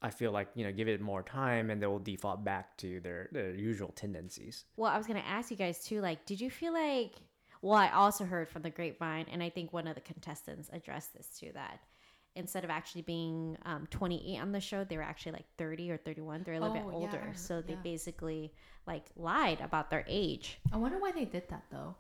I 0.01 0.09
feel 0.11 0.31
like 0.31 0.47
you 0.55 0.63
know 0.65 0.71
give 0.71 0.87
it 0.87 1.01
more 1.01 1.23
time 1.23 1.69
and 1.69 1.81
they 1.81 1.87
will 1.87 1.99
default 1.99 2.43
back 2.43 2.77
to 2.77 2.99
their 3.01 3.29
their 3.31 3.53
usual 3.53 3.91
tendencies. 3.95 4.65
Well, 4.77 4.91
I 4.91 4.97
was 4.97 5.07
gonna 5.07 5.19
ask 5.27 5.51
you 5.51 5.57
guys 5.57 5.83
too. 5.83 6.01
Like, 6.01 6.25
did 6.25 6.39
you 6.39 6.49
feel 6.49 6.73
like? 6.73 7.13
Well, 7.61 7.73
I 7.77 7.89
also 7.89 8.23
heard 8.23 8.47
from 8.47 8.61
the 8.61 8.69
grapevine, 8.69 9.25
and 9.31 9.43
I 9.43 9.49
think 9.49 9.73
one 9.73 9.85
of 9.87 9.95
the 9.95 10.01
contestants 10.01 10.69
addressed 10.71 11.13
this 11.13 11.27
too. 11.37 11.51
That 11.53 11.79
instead 12.35 12.63
of 12.63 12.69
actually 12.69 13.01
being 13.01 13.57
um, 13.65 13.85
28 13.91 14.39
on 14.39 14.51
the 14.53 14.61
show, 14.61 14.85
they 14.85 14.95
were 14.95 15.03
actually 15.03 15.33
like 15.33 15.45
30 15.57 15.91
or 15.91 15.97
31. 15.97 16.43
They're 16.43 16.53
a 16.53 16.59
little 16.61 16.73
bit 16.73 16.83
Oh, 16.85 16.91
yeah, 16.91 16.95
older, 16.95 17.17
I 17.21 17.25
heard- 17.27 17.37
so 17.37 17.61
they 17.61 17.73
yeah. 17.73 17.79
basically 17.83 18.53
like 18.87 19.03
lied 19.17 19.59
about 19.59 19.89
their 19.89 20.05
age. 20.07 20.59
I 20.71 20.77
wonder 20.77 20.99
why 20.99 21.11
they 21.11 21.25
did 21.25 21.49
that 21.49 21.63
though. 21.69 21.95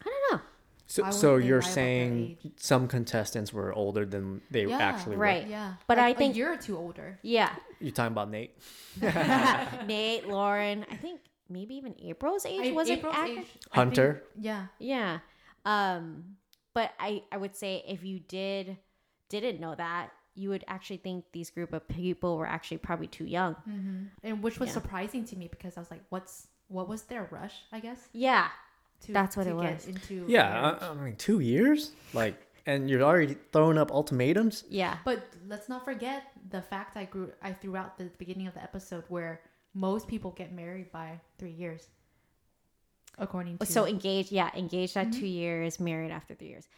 I 0.00 0.04
don't 0.04 0.32
know. 0.38 0.46
So, 0.90 1.08
so 1.12 1.36
you're 1.36 1.36
lie 1.36 1.46
about 1.46 1.46
their 1.46 1.72
saying 1.74 2.52
some 2.56 2.88
contestants 2.88 3.52
were 3.52 3.72
older 3.72 4.04
than 4.04 4.42
they 4.50 4.66
Yeah, 4.66 4.76
actually 4.78 5.16
right. 5.16 5.44
were. 5.44 5.50
Yeah, 5.50 5.74
But 5.86 5.98
Like, 5.98 6.16
I 6.16 6.18
think- 6.18 6.34
you're 6.36 6.52
or 6.54 6.56
two 6.56 6.76
older. 6.76 7.18
Yeah, 7.22 7.54
You're 7.80 7.92
talking 7.92 8.10
about 8.12 8.28
Nate. 8.30 8.58
Nate, 9.86 10.26
Lauren, 10.28 10.84
I 10.90 10.96
think 10.96 11.20
maybe 11.48 11.74
even 11.76 11.94
April's 12.02 12.44
age 12.44 12.68
I- 12.68 12.72
was 12.72 12.90
April's 12.90 13.16
it? 13.16 13.20
age, 13.20 13.28
accurate? 13.38 13.46
Hunter? 13.70 14.12
think- 14.34 14.44
yeah, 14.44 14.66
Yeah. 14.78 15.18
Um, 15.64 16.36
but 16.74 16.92
I 16.98 17.22
I 17.30 17.36
would 17.36 17.54
say 17.54 17.84
if 17.86 18.02
you 18.04 18.18
did 18.20 18.76
didn't 19.28 19.60
know 19.60 19.74
that, 19.76 20.10
you 20.34 20.48
would 20.48 20.64
actually 20.66 20.96
think 20.96 21.24
these 21.32 21.50
group 21.50 21.72
of 21.72 21.86
people 21.86 22.36
were 22.38 22.46
actually 22.46 22.78
probably 22.78 23.06
too 23.08 23.26
young. 23.26 23.54
hmm 23.54 24.04
and 24.24 24.42
which 24.42 24.58
was 24.58 24.68
Yeah. 24.70 24.74
surprising 24.74 25.24
to 25.26 25.36
me 25.36 25.46
because 25.48 25.76
I 25.76 25.80
was 25.80 25.90
like, 25.90 26.02
"What's 26.08 26.48
what 26.68 26.88
was 26.88 27.02
their 27.04 27.28
rush?" 27.30 27.54
I 27.72 27.78
guess 27.80 28.08
Yeah. 28.12 28.48
To, 29.06 29.12
That's 29.12 29.36
what 29.36 29.44
to 29.44 29.50
it 29.58 29.62
get 29.62 29.74
was. 29.74 29.86
Into 29.86 30.24
Yeah. 30.28 30.76
I, 30.80 30.88
I 30.88 30.94
mean, 30.94 31.16
two 31.16 31.40
years. 31.40 31.92
Like, 32.12 32.34
and 32.66 32.88
you're 32.90 33.02
already 33.02 33.36
throwing 33.52 33.78
up 33.78 33.90
ultimatums. 33.90 34.64
Yeah. 34.68 34.98
But 35.04 35.24
let's 35.48 35.68
not 35.68 35.84
forget 35.84 36.24
the 36.50 36.60
fact 36.62 36.96
I 36.96 37.04
grew 37.06 37.32
I 37.42 37.52
threw 37.52 37.76
out 37.76 37.96
the 37.98 38.10
beginning 38.18 38.46
of 38.46 38.54
the 38.54 38.62
episode 38.62 39.04
where 39.08 39.40
most 39.74 40.06
people 40.08 40.30
get 40.32 40.52
married 40.52 40.92
by 40.92 41.20
three 41.38 41.52
years, 41.52 41.88
according 43.18 43.56
to 43.58 43.66
So 43.66 43.86
engaged, 43.86 44.30
yeah, 44.32 44.50
engaged 44.54 44.96
at 44.96 45.08
Mm-hmm. 45.08 45.20
two 45.20 45.26
years, 45.26 45.80
married 45.80 46.10
after 46.10 46.34
three 46.34 46.48
years. 46.48 46.68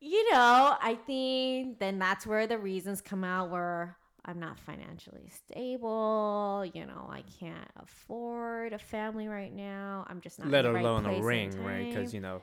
You 0.00 0.30
know, 0.32 0.76
I 0.80 0.96
think 1.06 1.78
then 1.80 1.98
that's 1.98 2.26
where 2.26 2.46
the 2.46 2.56
reasons 2.56 3.00
come 3.00 3.24
out 3.24 3.50
where 3.50 3.96
I'm 4.28 4.38
not 4.38 4.60
financially 4.60 5.30
stable. 5.30 6.64
You 6.74 6.84
know, 6.84 7.08
I 7.10 7.22
can't 7.40 7.70
afford 7.76 8.74
a 8.74 8.78
family 8.78 9.26
right 9.26 9.52
now. 9.52 10.06
I'm 10.08 10.20
just 10.20 10.38
not. 10.38 10.46
in 10.46 10.52
let 10.52 10.62
the 10.62 10.72
right 10.72 10.84
alone 10.84 11.04
place 11.04 11.22
a 11.22 11.26
ring, 11.26 11.64
right? 11.64 11.88
Because 11.88 12.12
you 12.12 12.20
know, 12.20 12.42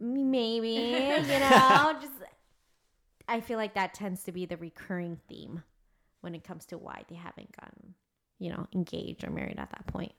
maybe 0.00 0.68
you 0.68 1.38
know 1.38 1.96
just 2.00 2.14
i 3.28 3.40
feel 3.40 3.56
like 3.56 3.74
that 3.74 3.94
tends 3.94 4.24
to 4.24 4.32
be 4.32 4.46
the 4.46 4.56
recurring 4.56 5.18
theme 5.28 5.62
when 6.22 6.34
it 6.34 6.42
comes 6.42 6.64
to 6.64 6.78
why 6.78 7.02
they 7.08 7.14
haven't 7.14 7.54
gotten 7.60 7.94
you 8.38 8.50
know 8.50 8.66
engaged 8.74 9.22
or 9.22 9.30
married 9.30 9.58
at 9.58 9.70
that 9.70 9.86
point 9.86 10.12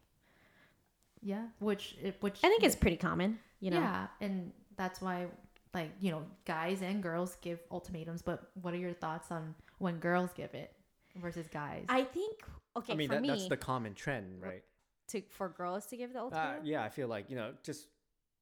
Yeah, 1.21 1.47
which 1.59 1.97
which 2.21 2.39
i 2.43 2.47
think 2.47 2.63
is 2.63 2.75
pretty 2.75 2.97
common 2.97 3.39
you 3.59 3.71
know 3.71 3.79
yeah, 3.79 4.07
and 4.21 4.51
that's 4.77 5.01
why 5.01 5.27
like 5.73 5.91
you 5.99 6.11
know 6.11 6.23
guys 6.45 6.81
and 6.81 7.01
girls 7.01 7.37
give 7.41 7.59
ultimatums. 7.71 8.21
But 8.21 8.49
what 8.61 8.73
are 8.73 8.77
your 8.77 8.93
thoughts 8.93 9.31
on 9.31 9.55
when 9.79 9.97
girls 9.97 10.31
give 10.35 10.53
it 10.53 10.71
versus 11.15 11.47
guys? 11.47 11.85
i 11.89 12.03
think 12.03 12.41
okay 12.75 12.93
I 12.93 12.95
mean, 12.95 13.07
for 13.07 13.15
that, 13.15 13.21
me 13.21 13.27
that's 13.29 13.47
the 13.47 13.57
common 13.57 13.93
trend, 13.93 14.41
right? 14.41 14.63
to 15.09 15.21
for 15.29 15.49
girls 15.49 15.85
to 15.87 15.97
give 15.97 16.13
the 16.13 16.19
Uh, 16.19 16.23
ultimatum 16.23 16.65
yeah, 16.65 16.83
I 16.83 16.89
feel 16.89 17.07
like 17.07 17.29
you 17.29 17.35
know, 17.35 17.53
just 17.63 17.87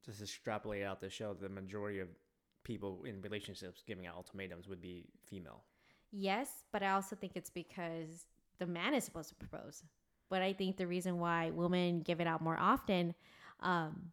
just 0.05 0.17
to 0.19 0.23
extrapolate 0.23 0.83
out 0.83 0.99
the 0.99 1.09
show. 1.09 1.33
The 1.33 1.49
majority 1.49 1.99
of 1.99 2.07
people 2.63 3.03
in 3.05 3.21
relationships 3.21 3.83
giving 3.85 4.05
out 4.07 4.15
ultimatums 4.15 4.67
would 4.67 4.81
be 4.81 5.05
female. 5.25 5.63
Yes, 6.11 6.63
but 6.71 6.83
I 6.83 6.91
also 6.91 7.15
think 7.15 7.33
it's 7.35 7.49
because 7.49 8.25
the 8.59 8.65
man 8.67 8.93
is 8.93 9.03
supposed 9.03 9.29
to 9.29 9.35
propose. 9.35 9.83
But 10.29 10.41
I 10.41 10.53
think 10.53 10.77
the 10.77 10.87
reason 10.87 11.19
why 11.19 11.49
women 11.51 12.01
give 12.01 12.21
it 12.21 12.27
out 12.27 12.41
more 12.41 12.57
often, 12.59 13.13
um, 13.59 14.11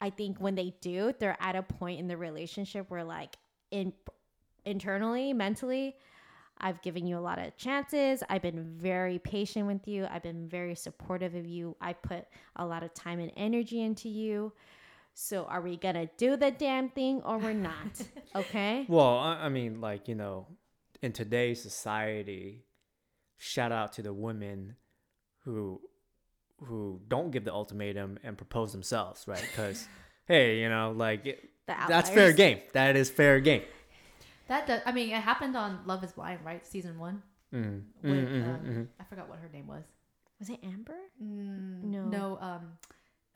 I 0.00 0.10
think 0.10 0.38
when 0.38 0.54
they 0.54 0.74
do, 0.80 1.12
they're 1.18 1.36
at 1.40 1.56
a 1.56 1.62
point 1.62 1.98
in 2.00 2.06
the 2.08 2.16
relationship 2.16 2.90
where, 2.90 3.04
like, 3.04 3.36
in 3.70 3.92
internally, 4.64 5.32
mentally, 5.32 5.96
I've 6.58 6.80
given 6.82 7.06
you 7.06 7.18
a 7.18 7.20
lot 7.20 7.38
of 7.38 7.56
chances. 7.56 8.22
I've 8.28 8.42
been 8.42 8.64
very 8.78 9.18
patient 9.18 9.66
with 9.66 9.86
you. 9.86 10.06
I've 10.10 10.22
been 10.22 10.48
very 10.48 10.74
supportive 10.74 11.34
of 11.34 11.46
you. 11.46 11.76
I 11.80 11.92
put 11.92 12.26
a 12.56 12.64
lot 12.64 12.82
of 12.82 12.94
time 12.94 13.20
and 13.20 13.30
energy 13.36 13.82
into 13.82 14.08
you. 14.08 14.52
So 15.14 15.44
are 15.44 15.60
we 15.60 15.76
gonna 15.76 16.08
do 16.18 16.36
the 16.36 16.50
damn 16.50 16.90
thing 16.90 17.22
or 17.24 17.38
we're 17.38 17.52
not? 17.54 17.72
Okay. 18.34 18.84
Well, 18.86 19.16
I, 19.16 19.44
I 19.44 19.48
mean, 19.48 19.80
like 19.80 20.08
you 20.08 20.14
know, 20.14 20.46
in 21.00 21.12
today's 21.12 21.62
society, 21.62 22.66
shout 23.38 23.72
out 23.72 23.94
to 23.94 24.02
the 24.02 24.12
women 24.12 24.76
who 25.44 25.80
who 26.64 27.00
don't 27.08 27.30
give 27.30 27.44
the 27.44 27.52
ultimatum 27.52 28.18
and 28.22 28.36
propose 28.36 28.72
themselves, 28.72 29.26
right? 29.26 29.40
Because 29.40 29.88
hey, 30.26 30.60
you 30.60 30.68
know, 30.68 30.92
like 30.94 31.24
it, 31.24 31.48
The 31.66 31.74
that's 31.88 32.10
fair 32.10 32.32
game. 32.32 32.60
That 32.74 32.94
is 32.94 33.08
fair 33.08 33.40
game. 33.40 33.62
That 34.48 34.66
does, 34.66 34.80
I 34.86 34.92
mean, 34.92 35.10
it 35.10 35.20
happened 35.20 35.56
on 35.56 35.80
Love 35.86 36.04
Is 36.04 36.12
Blind, 36.12 36.40
right? 36.44 36.64
Season 36.66 36.98
one. 36.98 37.22
Mm. 37.54 37.82
With, 38.02 38.12
Mm, 38.12 38.28
mhm, 38.28 38.44
um, 38.54 38.60
mhm. 38.66 38.86
I 39.00 39.04
forgot 39.04 39.28
what 39.28 39.38
her 39.38 39.48
name 39.52 39.66
was. 39.66 39.84
Was 40.38 40.50
it 40.50 40.58
Amber? 40.62 40.98
Mm, 41.22 41.82
No. 41.84 42.04
no. 42.04 42.38
Um, 42.40 42.78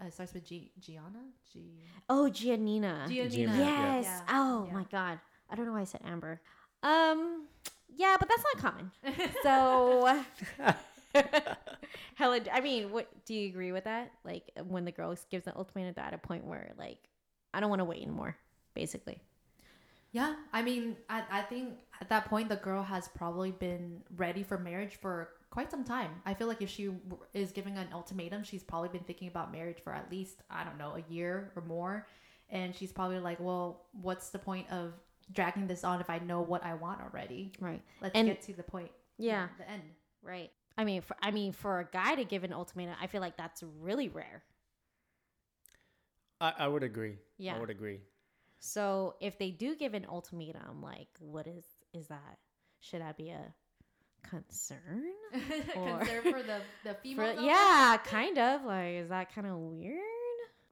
uh, 0.02 0.06
it 0.06 0.12
starts 0.12 0.34
with 0.34 0.44
G. 0.44 0.72
Gianna. 0.80 1.22
G. 1.52 1.80
Oh, 2.08 2.28
Giannina. 2.32 3.06
Giannina. 3.06 3.30
Giannina, 3.30 3.58
Yes. 3.58 4.04
Yeah. 4.04 4.20
Oh 4.28 4.64
Yeah. 4.66 4.74
my 4.74 4.84
god. 4.90 5.20
I 5.48 5.54
don't 5.56 5.66
know 5.66 5.72
why 5.72 5.80
I 5.80 5.84
said 5.84 6.00
Amber. 6.04 6.40
Um 6.82 7.46
yeah, 7.96 8.16
but 8.18 8.28
that's 8.28 8.44
not 8.54 8.62
common. 8.72 8.90
So 9.42 10.22
Helen, 12.14 12.44
I 12.52 12.60
mean, 12.60 12.92
what 12.92 13.08
do 13.24 13.34
you 13.34 13.48
agree 13.48 13.72
with 13.72 13.84
that? 13.84 14.12
Like 14.24 14.50
when 14.68 14.84
the 14.84 14.92
girl 14.92 15.16
gives 15.30 15.44
the 15.44 15.56
ultimatum 15.56 15.94
at 16.02 16.14
a 16.14 16.18
point 16.18 16.44
where 16.44 16.72
like 16.78 16.98
I 17.52 17.60
don't 17.60 17.70
want 17.70 17.80
to 17.80 17.84
wait 17.84 18.02
anymore, 18.02 18.36
basically. 18.74 19.20
Yeah, 20.12 20.34
I 20.52 20.62
mean, 20.62 20.96
I, 21.08 21.22
I 21.30 21.42
think 21.42 21.78
at 22.00 22.08
that 22.08 22.24
point 22.26 22.48
the 22.48 22.56
girl 22.56 22.82
has 22.82 23.08
probably 23.08 23.52
been 23.52 24.02
ready 24.16 24.42
for 24.42 24.58
marriage 24.58 24.96
for 24.96 25.28
quite 25.50 25.70
some 25.70 25.84
time. 25.84 26.10
I 26.26 26.34
feel 26.34 26.48
like 26.48 26.62
if 26.62 26.68
she 26.68 26.90
is 27.32 27.52
giving 27.52 27.76
an 27.76 27.88
ultimatum, 27.92 28.42
she's 28.42 28.62
probably 28.64 28.88
been 28.88 29.04
thinking 29.04 29.28
about 29.28 29.52
marriage 29.52 29.78
for 29.82 29.92
at 29.92 30.10
least 30.10 30.42
I 30.50 30.64
don't 30.64 30.78
know 30.78 30.96
a 30.96 31.12
year 31.12 31.52
or 31.54 31.62
more, 31.62 32.08
and 32.48 32.74
she's 32.74 32.90
probably 32.92 33.20
like, 33.20 33.38
well, 33.38 33.86
what's 33.92 34.30
the 34.30 34.38
point 34.38 34.66
of 34.72 34.94
dragging 35.32 35.68
this 35.68 35.84
on 35.84 36.00
if 36.00 36.10
I 36.10 36.18
know 36.18 36.40
what 36.40 36.64
I 36.64 36.74
want 36.74 37.00
already? 37.00 37.52
Right. 37.60 37.82
Let's 38.02 38.14
And- 38.16 38.26
get 38.26 38.42
to 38.42 38.52
the 38.52 38.64
point. 38.64 38.90
Yeah. 39.16 39.48
the 39.58 39.70
end. 39.70 39.82
Right. 40.22 40.50
I 40.76 40.84
mean, 40.84 41.02
for 41.02 41.16
I 41.22 41.30
mean, 41.30 41.52
for 41.52 41.80
a 41.80 41.84
guy 41.84 42.14
to 42.16 42.24
give 42.24 42.42
an 42.42 42.52
ultimatum, 42.52 42.94
I 43.00 43.06
feel 43.06 43.20
like 43.20 43.36
that's 43.36 43.62
really 43.80 44.08
rare. 44.08 44.42
I, 46.40 46.52
I 46.60 46.68
would 46.68 46.82
agree. 46.82 47.16
Yeah. 47.38 47.56
I 47.56 47.60
would 47.60 47.70
agree. 47.70 48.00
So 48.60 49.14
if 49.20 49.38
they 49.38 49.50
do 49.50 49.74
give 49.74 49.94
an 49.94 50.06
ultimatum, 50.08 50.82
like, 50.82 51.08
what 51.18 51.46
is 51.46 51.64
is 51.92 52.06
that? 52.08 52.38
Should 52.80 53.00
that 53.02 53.16
be 53.16 53.30
a 53.30 53.52
concern? 54.22 55.04
Or- 55.76 55.98
Concern 55.98 56.22
for 56.22 56.42
the 56.42 56.60
the 56.84 56.94
For- 56.94 57.00
female. 57.00 57.42
yeah, 57.42 57.96
kind 58.04 58.38
of. 58.38 58.64
Like, 58.64 58.94
is 58.94 59.08
that 59.08 59.34
kind 59.34 59.46
of 59.46 59.56
weird? 59.56 59.98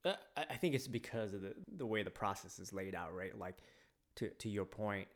Uh, 0.05 0.13
I 0.37 0.45
I 0.51 0.57
think 0.57 0.75
it's 0.75 0.87
because 0.89 1.33
of 1.35 1.41
the, 1.43 1.55
the 1.77 1.87
way 1.87 2.03
the 2.03 2.11
process 2.11 2.59
is 2.59 2.73
laid 2.73 2.95
out, 2.95 3.15
right? 3.15 3.37
Like, 3.37 3.57
to, 4.17 4.29
to 4.31 4.49
your 4.49 4.65
point, 4.65 5.09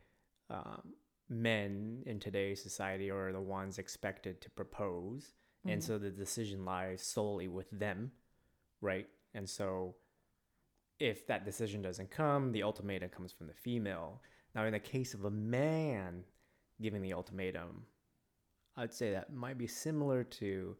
um, 0.49 0.93
men 1.29 2.03
in 2.05 2.19
today's 2.19 2.61
society 2.61 3.09
are 3.09 3.31
the 3.31 3.41
ones 3.41 3.77
expected 3.79 4.41
to 4.41 4.49
propose. 4.49 5.33
And 5.65 5.81
so 5.81 5.97
the 5.97 6.09
decision 6.09 6.65
lies 6.65 7.01
solely 7.01 7.47
with 7.47 7.69
them, 7.71 8.11
right? 8.81 9.07
And 9.33 9.49
so 9.49 9.95
if 10.99 11.25
that 11.27 11.45
decision 11.45 11.81
doesn't 11.81 12.11
come, 12.11 12.51
the 12.51 12.63
ultimatum 12.63 13.09
comes 13.09 13.31
from 13.31 13.47
the 13.47 13.53
female. 13.53 14.21
Now, 14.55 14.65
in 14.65 14.73
the 14.73 14.79
case 14.79 15.13
of 15.13 15.25
a 15.25 15.31
man 15.31 16.23
giving 16.81 17.01
the 17.01 17.13
ultimatum, 17.13 17.83
I'd 18.77 18.93
say 18.93 19.11
that 19.11 19.33
might 19.33 19.57
be 19.57 19.67
similar 19.67 20.23
to 20.25 20.75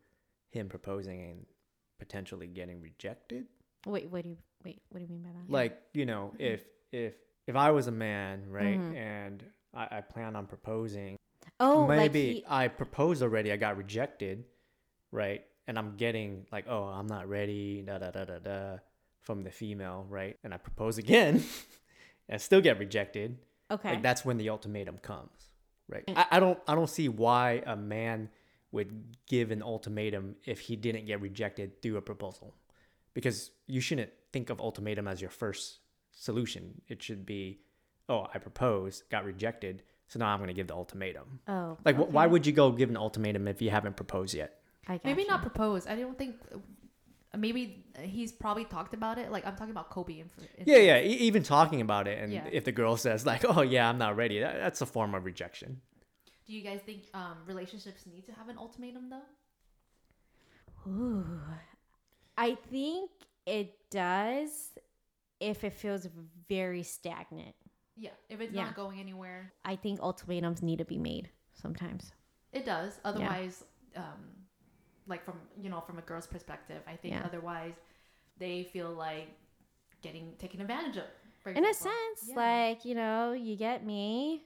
him 0.52 0.70
proposing 0.70 1.22
and 1.24 1.46
potentially 2.00 2.48
getting 2.48 2.82
rejected 2.82 3.46
Wait, 3.86 4.10
what 4.10 4.24
do 4.24 4.30
you 4.30 4.38
wait? 4.64 4.82
What 4.90 5.00
do 5.00 5.04
you 5.06 5.10
mean 5.10 5.22
by 5.24 5.30
that? 5.30 5.52
like 5.52 5.80
you 5.94 6.06
know 6.06 6.32
if 6.40 6.64
if 6.92 7.14
if 7.48 7.56
i 7.56 7.72
was 7.72 7.88
a 7.88 7.92
man 7.92 8.44
right 8.50 8.80
Mhm. 8.80 8.96
and 8.96 9.44
I, 9.74 9.88
I 9.98 10.02
plan 10.02 10.36
on 10.36 10.46
proposing 10.48 11.18
oh, 11.60 11.88
maybe 11.88 12.00
like 12.28 12.36
he, 12.36 12.46
i 12.48 12.68
proposed 12.68 13.22
already 13.24 13.52
i 13.52 13.58
got 13.58 13.78
rejected 13.78 14.46
right 15.12 15.44
and 15.68 15.78
i'm 15.78 15.96
getting 15.98 16.46
like 16.52 16.66
oh 16.70 16.84
i'm 16.84 17.08
not 17.08 17.28
ready 17.30 17.82
da 17.86 17.98
da 17.98 18.12
da 18.12 18.26
da 18.26 18.40
da 18.40 18.78
from 19.24 19.44
the 19.44 19.52
female 19.52 20.06
right 20.10 20.38
and 20.44 20.54
i 20.54 20.58
propose 20.58 20.98
again 20.98 21.44
and 22.30 22.42
still 22.42 22.62
get 22.62 22.80
rejected 22.80 23.38
okay. 23.72 23.92
like 23.92 24.04
that's 24.04 24.24
when 24.24 24.38
the 24.38 24.50
ultimatum 24.50 24.98
comes 25.00 25.52
right 25.90 26.06
mm. 26.06 26.18
I, 26.18 26.26
I 26.32 26.40
don't 26.40 26.60
i 26.68 26.76
don't 26.76 26.90
see 26.90 27.10
why 27.10 27.64
a 27.66 27.76
man 27.76 28.30
would 28.72 29.18
give 29.28 29.52
an 29.52 29.62
ultimatum 29.62 30.36
if 30.46 30.60
he 30.60 30.76
didn't 30.76 31.06
get 31.06 31.22
rejected 31.22 31.82
through 31.82 31.98
a 31.98 32.02
proposal 32.02 32.54
because 33.14 33.52
you 33.68 33.82
shouldn't 33.82 34.12
think 34.32 34.50
of 34.50 34.60
ultimatum 34.60 35.08
as 35.08 35.22
your 35.22 35.30
first 35.30 35.80
solution 36.12 36.82
it 36.88 37.02
should 37.02 37.26
be 37.26 37.60
oh 38.10 38.28
i 38.34 38.38
proposed 38.38 39.10
got 39.10 39.26
rejected 39.26 39.84
so 40.08 40.20
now 40.20 40.28
i'm 40.28 40.40
going 40.40 40.48
to 40.48 40.54
give 40.54 40.68
the 40.68 40.74
ultimatum 40.76 41.40
oh, 41.48 41.78
like 41.86 41.96
wh- 41.96 42.12
why 42.14 42.28
would 42.28 42.46
you 42.46 42.54
go 42.54 42.72
give 42.72 42.90
an 42.90 42.98
ultimatum 42.98 43.48
if 43.48 43.62
you 43.62 43.70
haven't 43.70 43.96
proposed 43.96 44.34
yet 44.34 44.60
I 44.88 45.00
Maybe 45.04 45.22
you. 45.22 45.28
not 45.28 45.42
propose. 45.42 45.88
I 45.88 45.96
don't 45.96 46.18
think. 46.18 46.36
Maybe 47.38 47.84
he's 48.00 48.32
probably 48.32 48.66
talked 48.66 48.94
about 48.94 49.18
it. 49.18 49.32
Like 49.32 49.46
I'm 49.48 49.56
talking 49.56 49.72
about 49.72 49.90
Colby. 49.90 50.20
In, 50.22 50.30
in 50.58 50.66
yeah 50.68 50.78
yeah 50.78 51.00
e- 51.00 51.18
even 51.28 51.42
talking 51.44 51.82
about 51.82 52.08
it 52.08 52.20
and 52.22 52.32
Yeah. 52.32 52.46
if 52.52 52.64
the 52.66 52.72
girl 52.72 52.96
says 52.98 53.26
like 53.26 53.44
oh 53.48 53.62
yeah 53.62 53.90
i'm 53.90 53.98
not 53.98 54.16
ready 54.16 54.40
that, 54.40 54.56
that's 54.60 54.82
a 54.82 54.86
form 54.86 55.16
of 55.16 55.26
rejection 55.26 55.82
Do 56.46 56.54
you 56.54 56.62
guys 56.62 56.82
think 56.86 57.04
um, 57.14 57.38
relationships 57.48 58.06
need 58.06 58.26
to 58.26 58.34
have 58.34 58.50
an 58.50 58.58
ultimatum 58.58 59.10
though? 59.10 59.28
Ooh. 60.92 61.26
I 62.38 62.56
think 62.70 63.10
it 63.46 63.76
does 63.92 64.72
if 65.40 65.64
it 65.64 65.74
feels 65.74 66.08
very 66.50 66.84
stagnant. 66.84 67.56
Yeah, 67.96 68.10
if 68.30 68.42
it's 68.42 68.54
Yeah. 68.54 68.66
not 68.66 68.76
going 68.76 69.00
anywhere, 69.00 69.54
I 69.66 69.76
think 69.76 70.00
ultimatums 70.02 70.62
need 70.62 70.80
to 70.80 70.86
be 70.86 70.98
made 70.98 71.30
sometimes. 71.54 72.12
it 72.52 72.66
does. 72.66 73.00
Otherwise, 73.04 73.64
um, 73.96 74.43
like 75.08 75.24
from 75.26 75.36
you 75.62 75.70
know 75.70 75.82
from 75.82 75.98
a 75.98 76.02
girl's 76.02 76.28
perspective, 76.28 76.82
I 76.88 76.96
think 76.96 77.14
Yeah. 77.16 77.24
otherwise 77.26 77.74
they 78.38 78.64
feel 78.64 78.92
like 78.92 79.28
getting 80.02 80.34
taken 80.40 80.62
advantage 80.62 80.98
of. 80.98 81.04
for 81.42 81.52
In 81.52 81.66
a 81.66 81.74
sense, 81.74 82.20
Yeah. 82.28 82.36
like, 82.36 82.86
you 82.86 82.96
know, 82.96 83.34
you 83.34 83.56
get 83.56 83.86
me, 83.86 84.44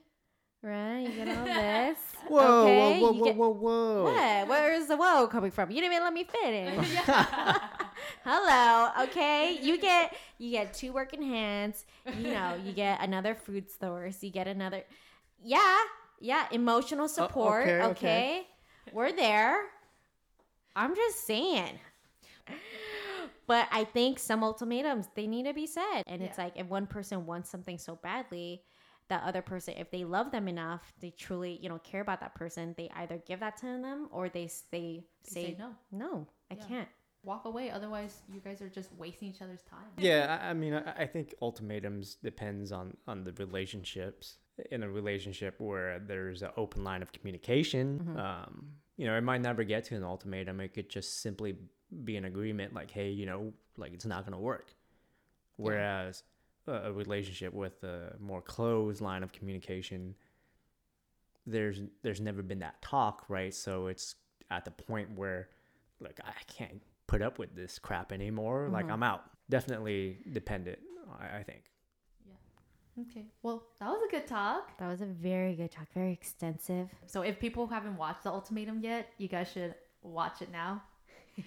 right? 0.62 1.00
You 1.00 1.24
get 1.24 1.28
all 1.36 1.44
this. 1.62 1.98
whoa 2.28 2.62
okay? 2.64 3.00
whoa 3.00 3.12
whoa 3.12 3.24
get- 3.24 3.36
whoa 3.36 3.48
whoa 3.50 4.02
whoa 4.04 4.04
What? 4.04 4.48
Where's 4.48 4.86
the 4.86 4.96
whoa 4.96 5.26
coming 5.28 5.50
from? 5.50 5.70
You 5.70 5.80
didn't 5.80 5.94
even 5.94 6.04
let 6.04 6.12
me 6.12 6.24
finish. 6.24 6.98
Hello, 8.24 8.90
okay? 9.04 9.58
You 9.60 9.78
get 9.78 10.16
you 10.38 10.50
get 10.50 10.74
two 10.74 10.92
working 10.92 11.22
hands. 11.22 11.84
You 12.16 12.32
know, 12.34 12.54
you 12.62 12.72
get 12.72 13.00
another 13.02 13.34
food 13.34 13.70
source. 13.70 14.22
You 14.22 14.30
get 14.30 14.46
another, 14.48 14.82
yeah, 15.42 15.78
yeah, 16.20 16.46
emotional 16.52 17.04
uh, 17.06 17.08
support. 17.08 17.62
okay, 17.62 17.80
okay, 17.82 17.86
okay. 17.90 18.46
we're 18.92 19.12
there. 19.12 19.62
I'm 20.78 20.94
just 20.94 21.26
saying. 21.26 21.78
But 23.46 23.66
I 23.72 23.84
think 23.84 24.18
some 24.18 24.42
ultimatums 24.44 25.06
they 25.14 25.26
need 25.26 25.44
to 25.46 25.54
be 25.54 25.66
said, 25.66 26.02
and 26.06 26.22
it's 26.22 26.36
like 26.38 26.52
if 26.56 26.66
one 26.66 26.86
person 26.86 27.24
wants 27.24 27.48
something 27.50 27.78
so 27.78 27.96
badly, 28.02 28.62
that 29.08 29.22
other 29.24 29.40
person, 29.40 29.74
if 29.78 29.90
they 29.90 30.04
love 30.04 30.30
them 30.30 30.48
enough, 30.48 30.92
they 31.00 31.10
truly, 31.10 31.58
you 31.62 31.68
know, 31.70 31.78
care 31.78 32.02
about 32.02 32.20
that 32.20 32.34
person, 32.34 32.74
they 32.76 32.90
either 32.96 33.18
give 33.26 33.40
that 33.40 33.56
to 33.58 33.66
them 33.66 34.08
or 34.12 34.28
they 34.28 34.50
they 34.70 35.04
Say 35.24 35.42
say, 35.42 35.56
no. 35.58 35.70
no, 35.90 36.26
I 36.50 36.54
Yeah. 36.56 36.64
can't. 36.68 36.88
walk 37.24 37.44
away. 37.46 37.70
Otherwise, 37.70 38.22
you 38.32 38.40
guys 38.40 38.60
are 38.62 38.68
just 38.68 38.90
wasting 38.96 39.28
each 39.30 39.42
other's 39.42 39.62
time. 39.62 39.88
Yeah, 39.98 40.38
I, 40.42 40.50
I 40.50 40.54
mean, 40.54 40.72
I, 40.74 40.92
I 41.02 41.06
think 41.06 41.34
ultimatums 41.42 42.16
depends 42.22 42.70
on 42.70 42.96
on 43.06 43.24
the 43.24 43.32
relationships. 43.32 44.38
In 44.70 44.82
a 44.82 44.90
relationship 44.90 45.54
where 45.58 45.98
there's 46.00 46.42
an 46.42 46.50
open 46.56 46.84
line 46.84 47.00
of 47.02 47.12
communication, 47.12 47.86
Mm-hmm. 48.00 48.18
um, 48.18 48.56
you 48.98 49.06
know, 49.06 49.16
it 49.16 49.22
might 49.22 49.40
never 49.40 49.64
get 49.64 49.84
to 49.84 49.96
an 49.96 50.04
ultimatum. 50.04 50.60
It 50.60 50.74
could 50.74 50.90
just 50.90 51.22
simply 51.22 51.56
be 52.04 52.16
an 52.16 52.26
agreement, 52.26 52.74
like, 52.74 52.90
hey, 52.90 53.08
you 53.08 53.24
know, 53.24 53.54
like 53.78 53.94
it's 53.94 54.04
not 54.04 54.26
gonna 54.26 54.38
work. 54.38 54.74
Whereas 55.56 56.22
a, 56.66 56.72
a 56.72 56.92
relationship 56.92 57.54
with 57.54 57.82
a 57.84 58.16
more 58.20 58.42
closed 58.42 59.00
line 59.00 59.22
of 59.22 59.32
communication, 59.32 60.14
there's 61.46 61.80
there's 62.02 62.20
never 62.20 62.42
been 62.42 62.58
that 62.58 62.82
talk, 62.82 63.24
right? 63.28 63.54
So 63.54 63.86
it's 63.86 64.16
at 64.50 64.64
the 64.64 64.70
point 64.70 65.10
where, 65.14 65.48
like, 66.00 66.20
I 66.24 66.32
can't 66.46 66.82
put 67.06 67.22
up 67.22 67.38
with 67.38 67.54
this 67.54 67.78
crap 67.78 68.12
anymore. 68.12 68.68
Like, 68.70 68.86
mm-hmm. 68.86 68.94
I'm 68.94 69.02
out. 69.02 69.24
Definitely 69.48 70.18
dependent, 70.32 70.78
I, 71.18 71.38
I 71.38 71.42
think. 71.42 71.62
Okay. 73.02 73.26
Well, 73.42 73.62
that 73.80 73.88
was 73.88 74.00
a 74.08 74.10
good 74.10 74.26
talk. 74.26 74.76
That 74.78 74.88
was 74.88 75.00
a 75.00 75.06
very 75.06 75.54
good 75.54 75.70
talk, 75.70 75.86
very 75.94 76.12
extensive. 76.12 76.88
So 77.06 77.22
if 77.22 77.38
people 77.38 77.66
haven't 77.68 77.96
watched 77.96 78.24
The 78.24 78.30
Ultimatum 78.30 78.80
yet, 78.82 79.08
you 79.18 79.28
guys 79.28 79.50
should 79.52 79.74
watch 80.02 80.42
it 80.42 80.50
now. 80.50 80.82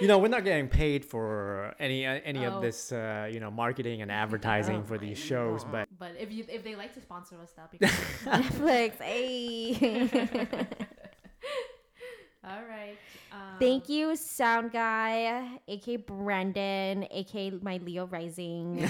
You 0.00 0.06
know, 0.06 0.18
we're 0.18 0.28
not 0.28 0.44
getting 0.44 0.68
paid 0.68 1.04
for 1.04 1.74
any 1.80 2.06
uh, 2.06 2.20
any 2.24 2.46
Oh. 2.46 2.52
of 2.52 2.62
this, 2.62 2.92
uh, 2.92 3.28
you 3.32 3.40
know, 3.40 3.50
marketing 3.50 4.00
and 4.00 4.12
advertising 4.12 4.84
for 4.84 4.96
these 4.96 5.18
shows, 5.18 5.64
but 5.64 5.88
But 5.98 6.12
if 6.20 6.30
you 6.30 6.44
if 6.48 6.62
they 6.62 6.76
like 6.76 6.94
to 6.94 7.00
sponsor 7.00 7.34
us, 7.42 7.50
that'd 7.56 7.72
be 7.72 7.78
great. 7.84 7.90
Netflix, 7.90 9.00
hey. 9.02 10.46
All 12.44 12.62
right. 12.68 12.96
Um, 13.32 13.58
Thank 13.58 13.88
you, 13.88 14.14
sound 14.14 14.70
guy, 14.70 15.58
aka 15.66 15.96
Brandon, 15.96 17.04
aka 17.10 17.50
my 17.60 17.78
Leo 17.78 18.06
Rising. 18.06 18.88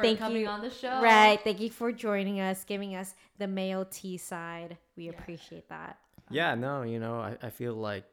For 0.00 0.06
thank 0.06 0.18
coming 0.18 0.42
you. 0.42 0.48
on 0.48 0.60
the 0.60 0.70
show. 0.70 1.00
right. 1.02 1.38
Thank 1.42 1.60
you 1.60 1.70
for 1.70 1.92
joining 1.92 2.40
us, 2.40 2.64
giving 2.64 2.94
us 2.96 3.14
the 3.38 3.46
male 3.46 3.84
T 3.84 4.16
side. 4.16 4.76
We 4.96 5.04
Yeah. 5.04 5.10
appreciate 5.12 5.68
that. 5.68 5.98
yeah, 6.30 6.54
no, 6.54 6.82
you 6.82 6.98
know, 7.00 7.20
I, 7.20 7.36
I 7.42 7.50
feel 7.50 7.74
like, 7.74 8.04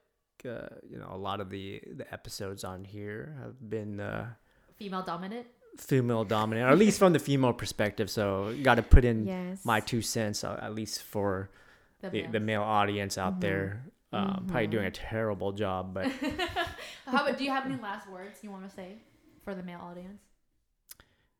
uh, 0.45 0.67
you 0.89 0.97
know, 0.97 1.09
a 1.11 1.17
lot 1.17 1.39
of 1.41 1.49
the 1.49 1.81
the 1.95 2.11
episodes 2.13 2.63
on 2.63 2.83
here 2.83 3.35
have 3.43 3.57
been 3.69 3.99
uh, 3.99 4.27
Female 4.77 5.01
dominant. 5.03 5.47
female 5.77 6.23
dominant, 6.23 6.67
or 6.67 6.71
at 6.71 6.77
least 6.77 6.97
from 6.99 7.13
the 7.13 7.19
female 7.19 7.53
perspective. 7.53 8.09
So 8.09 8.55
got 8.63 8.75
to 8.75 8.83
put 8.83 9.03
in 9.05 9.25
Yes. 9.25 9.65
my 9.65 9.79
two 9.79 10.01
cents, 10.01 10.43
uh, 10.43 10.59
at 10.61 10.73
least 10.75 11.01
for 11.03 11.49
The 12.01 12.09
the, 12.09 12.21
male. 12.21 12.31
the 12.31 12.39
male 12.39 12.63
audience 12.63 13.17
out 13.17 13.33
Mm-hmm. 13.33 13.39
there. 13.41 13.83
Um, 14.13 14.45
Probably 14.47 14.67
doing 14.67 14.85
a 14.85 14.91
terrible 14.91 15.51
job, 15.51 15.93
but 15.93 16.07
How 17.05 17.23
about? 17.25 17.37
Do 17.37 17.43
you 17.43 17.51
have 17.51 17.65
any 17.65 17.75
last 17.81 18.07
words 18.09 18.39
you 18.41 18.49
want 18.51 18.63
to 18.69 18.73
say 18.73 18.97
for 19.43 19.53
the 19.53 19.61
male 19.63 19.81
audience? 19.81 20.21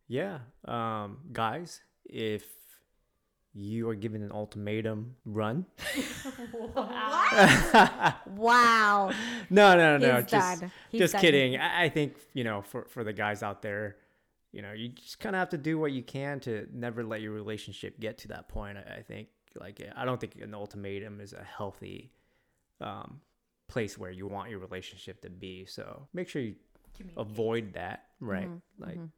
Yeah, 0.08 0.40
um, 0.66 1.20
guys, 1.32 1.82
if 2.06 2.44
you 3.54 3.90
are 3.90 3.96
given 3.96 4.22
an 4.22 4.32
ultimatum, 4.32 5.16
run. 5.26 5.66
Wow. 8.36 9.12
No, 9.50 9.76
no, 9.78 9.98
no. 9.98 10.16
He's 10.18 10.26
just 10.26 10.62
done. 10.62 10.72
He's 10.92 11.00
just 11.02 11.14
done. 11.14 11.22
kidding. 11.22 11.58
I, 11.58 11.86
I 11.86 11.90
think 11.90 12.16
you 12.34 12.44
know, 12.44 12.62
for 12.62 12.86
for 12.86 13.04
the 13.04 13.14
guys 13.14 13.44
out 13.44 13.62
there, 13.62 13.98
you 14.52 14.62
know, 14.62 14.72
you 14.74 14.90
just 14.90 15.20
kind 15.20 15.36
of 15.36 15.40
have 15.40 15.50
to 15.50 15.58
do 15.58 15.78
what 15.80 15.92
you 15.92 16.04
can 16.04 16.40
to 16.42 16.68
never 16.74 17.04
let 17.04 17.22
your 17.22 17.32
relationship 17.34 18.00
get 18.00 18.18
to 18.20 18.28
that 18.30 18.48
point. 18.48 18.78
I, 18.78 18.98
I 18.98 19.02
think, 19.02 19.28
like, 19.60 19.82
I 19.96 20.06
don't 20.06 20.20
think 20.20 20.36
an 20.42 20.54
ultimatum 20.54 21.20
is 21.22 21.34
a 21.34 21.44
healthy 21.44 22.12
um, 22.82 23.22
place 23.68 23.98
where 23.98 24.12
you 24.12 24.28
want 24.28 24.50
your 24.50 24.60
relationship 24.60 25.22
to 25.22 25.30
be. 25.30 25.66
So 25.66 26.08
make 26.14 26.30
sure 26.30 26.42
you 26.42 26.56
avoid 27.18 27.74
that, 27.74 28.06
right? 28.20 28.48
Mhm, 28.48 28.62
Like, 28.80 28.98
mhm. 28.98 29.10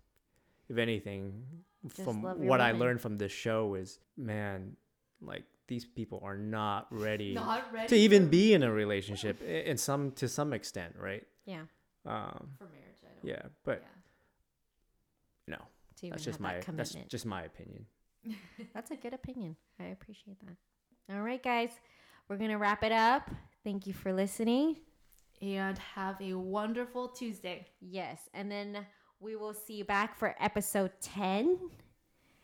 If 0.69 0.77
anything, 0.77 1.43
Just 1.87 2.01
from 2.03 2.21
love 2.23 2.37
your 2.39 2.47
what 2.49 2.61
I 2.61 2.71
learned 2.71 3.01
from 3.01 3.17
this 3.17 3.31
show 3.31 3.75
is, 3.75 3.99
man, 4.17 4.75
like 5.21 5.43
these 5.67 5.85
people 5.85 6.21
are 6.23 6.37
not 6.37 6.87
ready 6.91 7.33
Not 7.33 7.71
ready 7.73 7.87
to 7.89 7.95
even 7.95 8.23
for- 8.25 8.29
be 8.29 8.53
in 8.53 8.63
a 8.63 8.71
relationship 8.83 9.39
i- 9.41 9.45
in 9.71 9.77
some 9.77 10.11
to 10.13 10.27
some 10.27 10.53
extent, 10.53 10.95
right? 10.97 11.25
Yeah. 11.45 11.63
Um, 12.05 12.49
for 12.57 12.65
marriage. 12.65 13.01
I 13.03 13.13
don't. 13.15 13.25
yeah, 13.29 13.41
but 13.65 13.81
Yeah. 13.81 13.87
you 15.47 15.51
know, 15.53 15.65
To 15.97 16.05
even 16.05 16.11
that's 16.11 16.23
just 16.25 16.37
have 16.37 16.41
my 16.41 16.59
that 16.59 16.75
that's 16.77 16.95
just 17.07 17.25
my 17.25 17.43
opinion. 17.43 17.85
That's 18.73 18.91
a 18.91 18.97
good 18.97 19.13
opinion. 19.13 19.55
I 19.79 19.85
appreciate 19.85 20.37
that. 20.41 21.15
All 21.15 21.21
right, 21.21 21.41
guys. 21.41 21.71
We're 22.27 22.35
going 22.35 22.49
to 22.49 22.57
wrap 22.57 22.83
it 22.83 22.91
up. 22.91 23.31
Thank 23.63 23.87
you 23.87 23.93
for 23.93 24.11
listening. 24.11 24.75
And 25.41 25.77
have 25.95 26.19
a 26.21 26.33
wonderful 26.33 27.07
Tuesday 27.07 27.65
Yes. 27.79 28.19
And 28.33 28.51
then 28.51 28.85
we 29.19 29.35
will 29.35 29.53
see 29.53 29.73
you 29.75 29.83
back 29.85 30.17
for 30.17 30.35
episode 30.39 30.91
10 31.01 31.57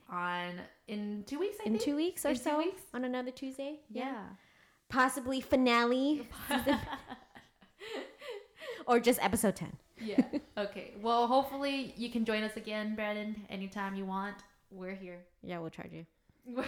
on 0.09 0.51
in 0.87 1.23
two 1.25 1.39
weeks. 1.39 1.57
I 1.61 1.63
in 1.67 1.73
think? 1.73 1.83
two 1.83 1.95
weeks 1.95 2.25
or 2.25 2.29
In 2.29 2.35
two 2.35 2.41
so. 2.43 2.57
weeks? 2.57 2.81
On 2.93 3.03
another 3.05 3.31
Tuesday. 3.31 3.79
Yeah. 3.89 4.23
Possibly 4.89 5.41
finale 5.41 6.27
or 8.87 8.99
just 8.99 9.23
episode 9.23 9.55
10. 9.55 9.71
yeah. 10.01 10.21
Okay. 10.57 10.93
Well, 11.01 11.27
hopefully 11.27 11.93
you 11.97 12.09
can 12.09 12.23
join 12.23 12.41
us 12.43 12.55
again, 12.55 12.95
Brandon, 12.95 13.35
anytime 13.49 13.93
you 13.95 14.05
want. 14.05 14.37
We're 14.71 14.95
here. 14.95 15.19
Yeah, 15.43 15.59
we'll 15.59 15.69
charge 15.69 15.91
you. 15.91 16.05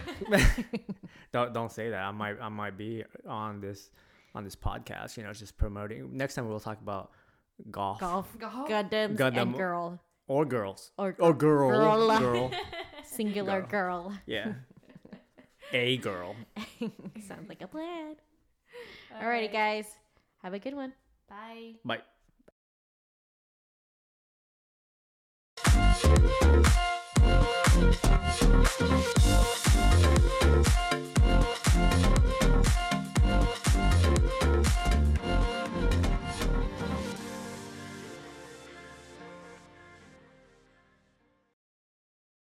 Don't 1.32 1.54
don't 1.54 1.72
say 1.72 1.90
that. 1.92 2.04
I 2.04 2.12
might 2.12 2.36
I 2.42 2.50
might 2.50 2.78
be 2.78 3.04
on 3.28 3.62
this 3.62 3.92
on 4.36 4.44
this 4.44 4.56
podcast. 4.58 5.16
You 5.16 5.24
know, 5.24 5.32
just 5.34 5.56
promoting. 5.58 6.18
Next 6.18 6.34
time 6.36 6.50
we'll 6.50 6.60
talk 6.60 6.82
about 6.82 7.12
Golf. 7.72 8.00
Golf. 8.00 8.28
Golf. 8.40 8.70
And 8.70 9.56
girl. 9.56 10.00
Or 10.28 10.46
girls. 10.46 10.92
Or, 10.98 11.16
or 11.20 11.34
girl. 11.34 11.70
Girl. 11.70 12.20
girl. 12.20 12.52
Singular 13.06 13.62
girl. 13.62 14.10
girl. 14.10 14.20
Yeah. 14.26 14.54
a 15.74 15.98
girl. 15.98 16.36
Sounds 17.28 17.50
like 17.50 17.62
a 17.62 17.68
plan. 17.68 18.16
All 19.16 19.22
Alrighty, 19.22 19.54
right. 19.54 19.54
guys. 19.54 19.86
Have 20.44 20.54
a 20.54 20.60
good 20.60 20.76
one. 20.76 20.94
Bye. 21.30 21.76
Bye. 21.84 21.98
Bye. 21.98 22.04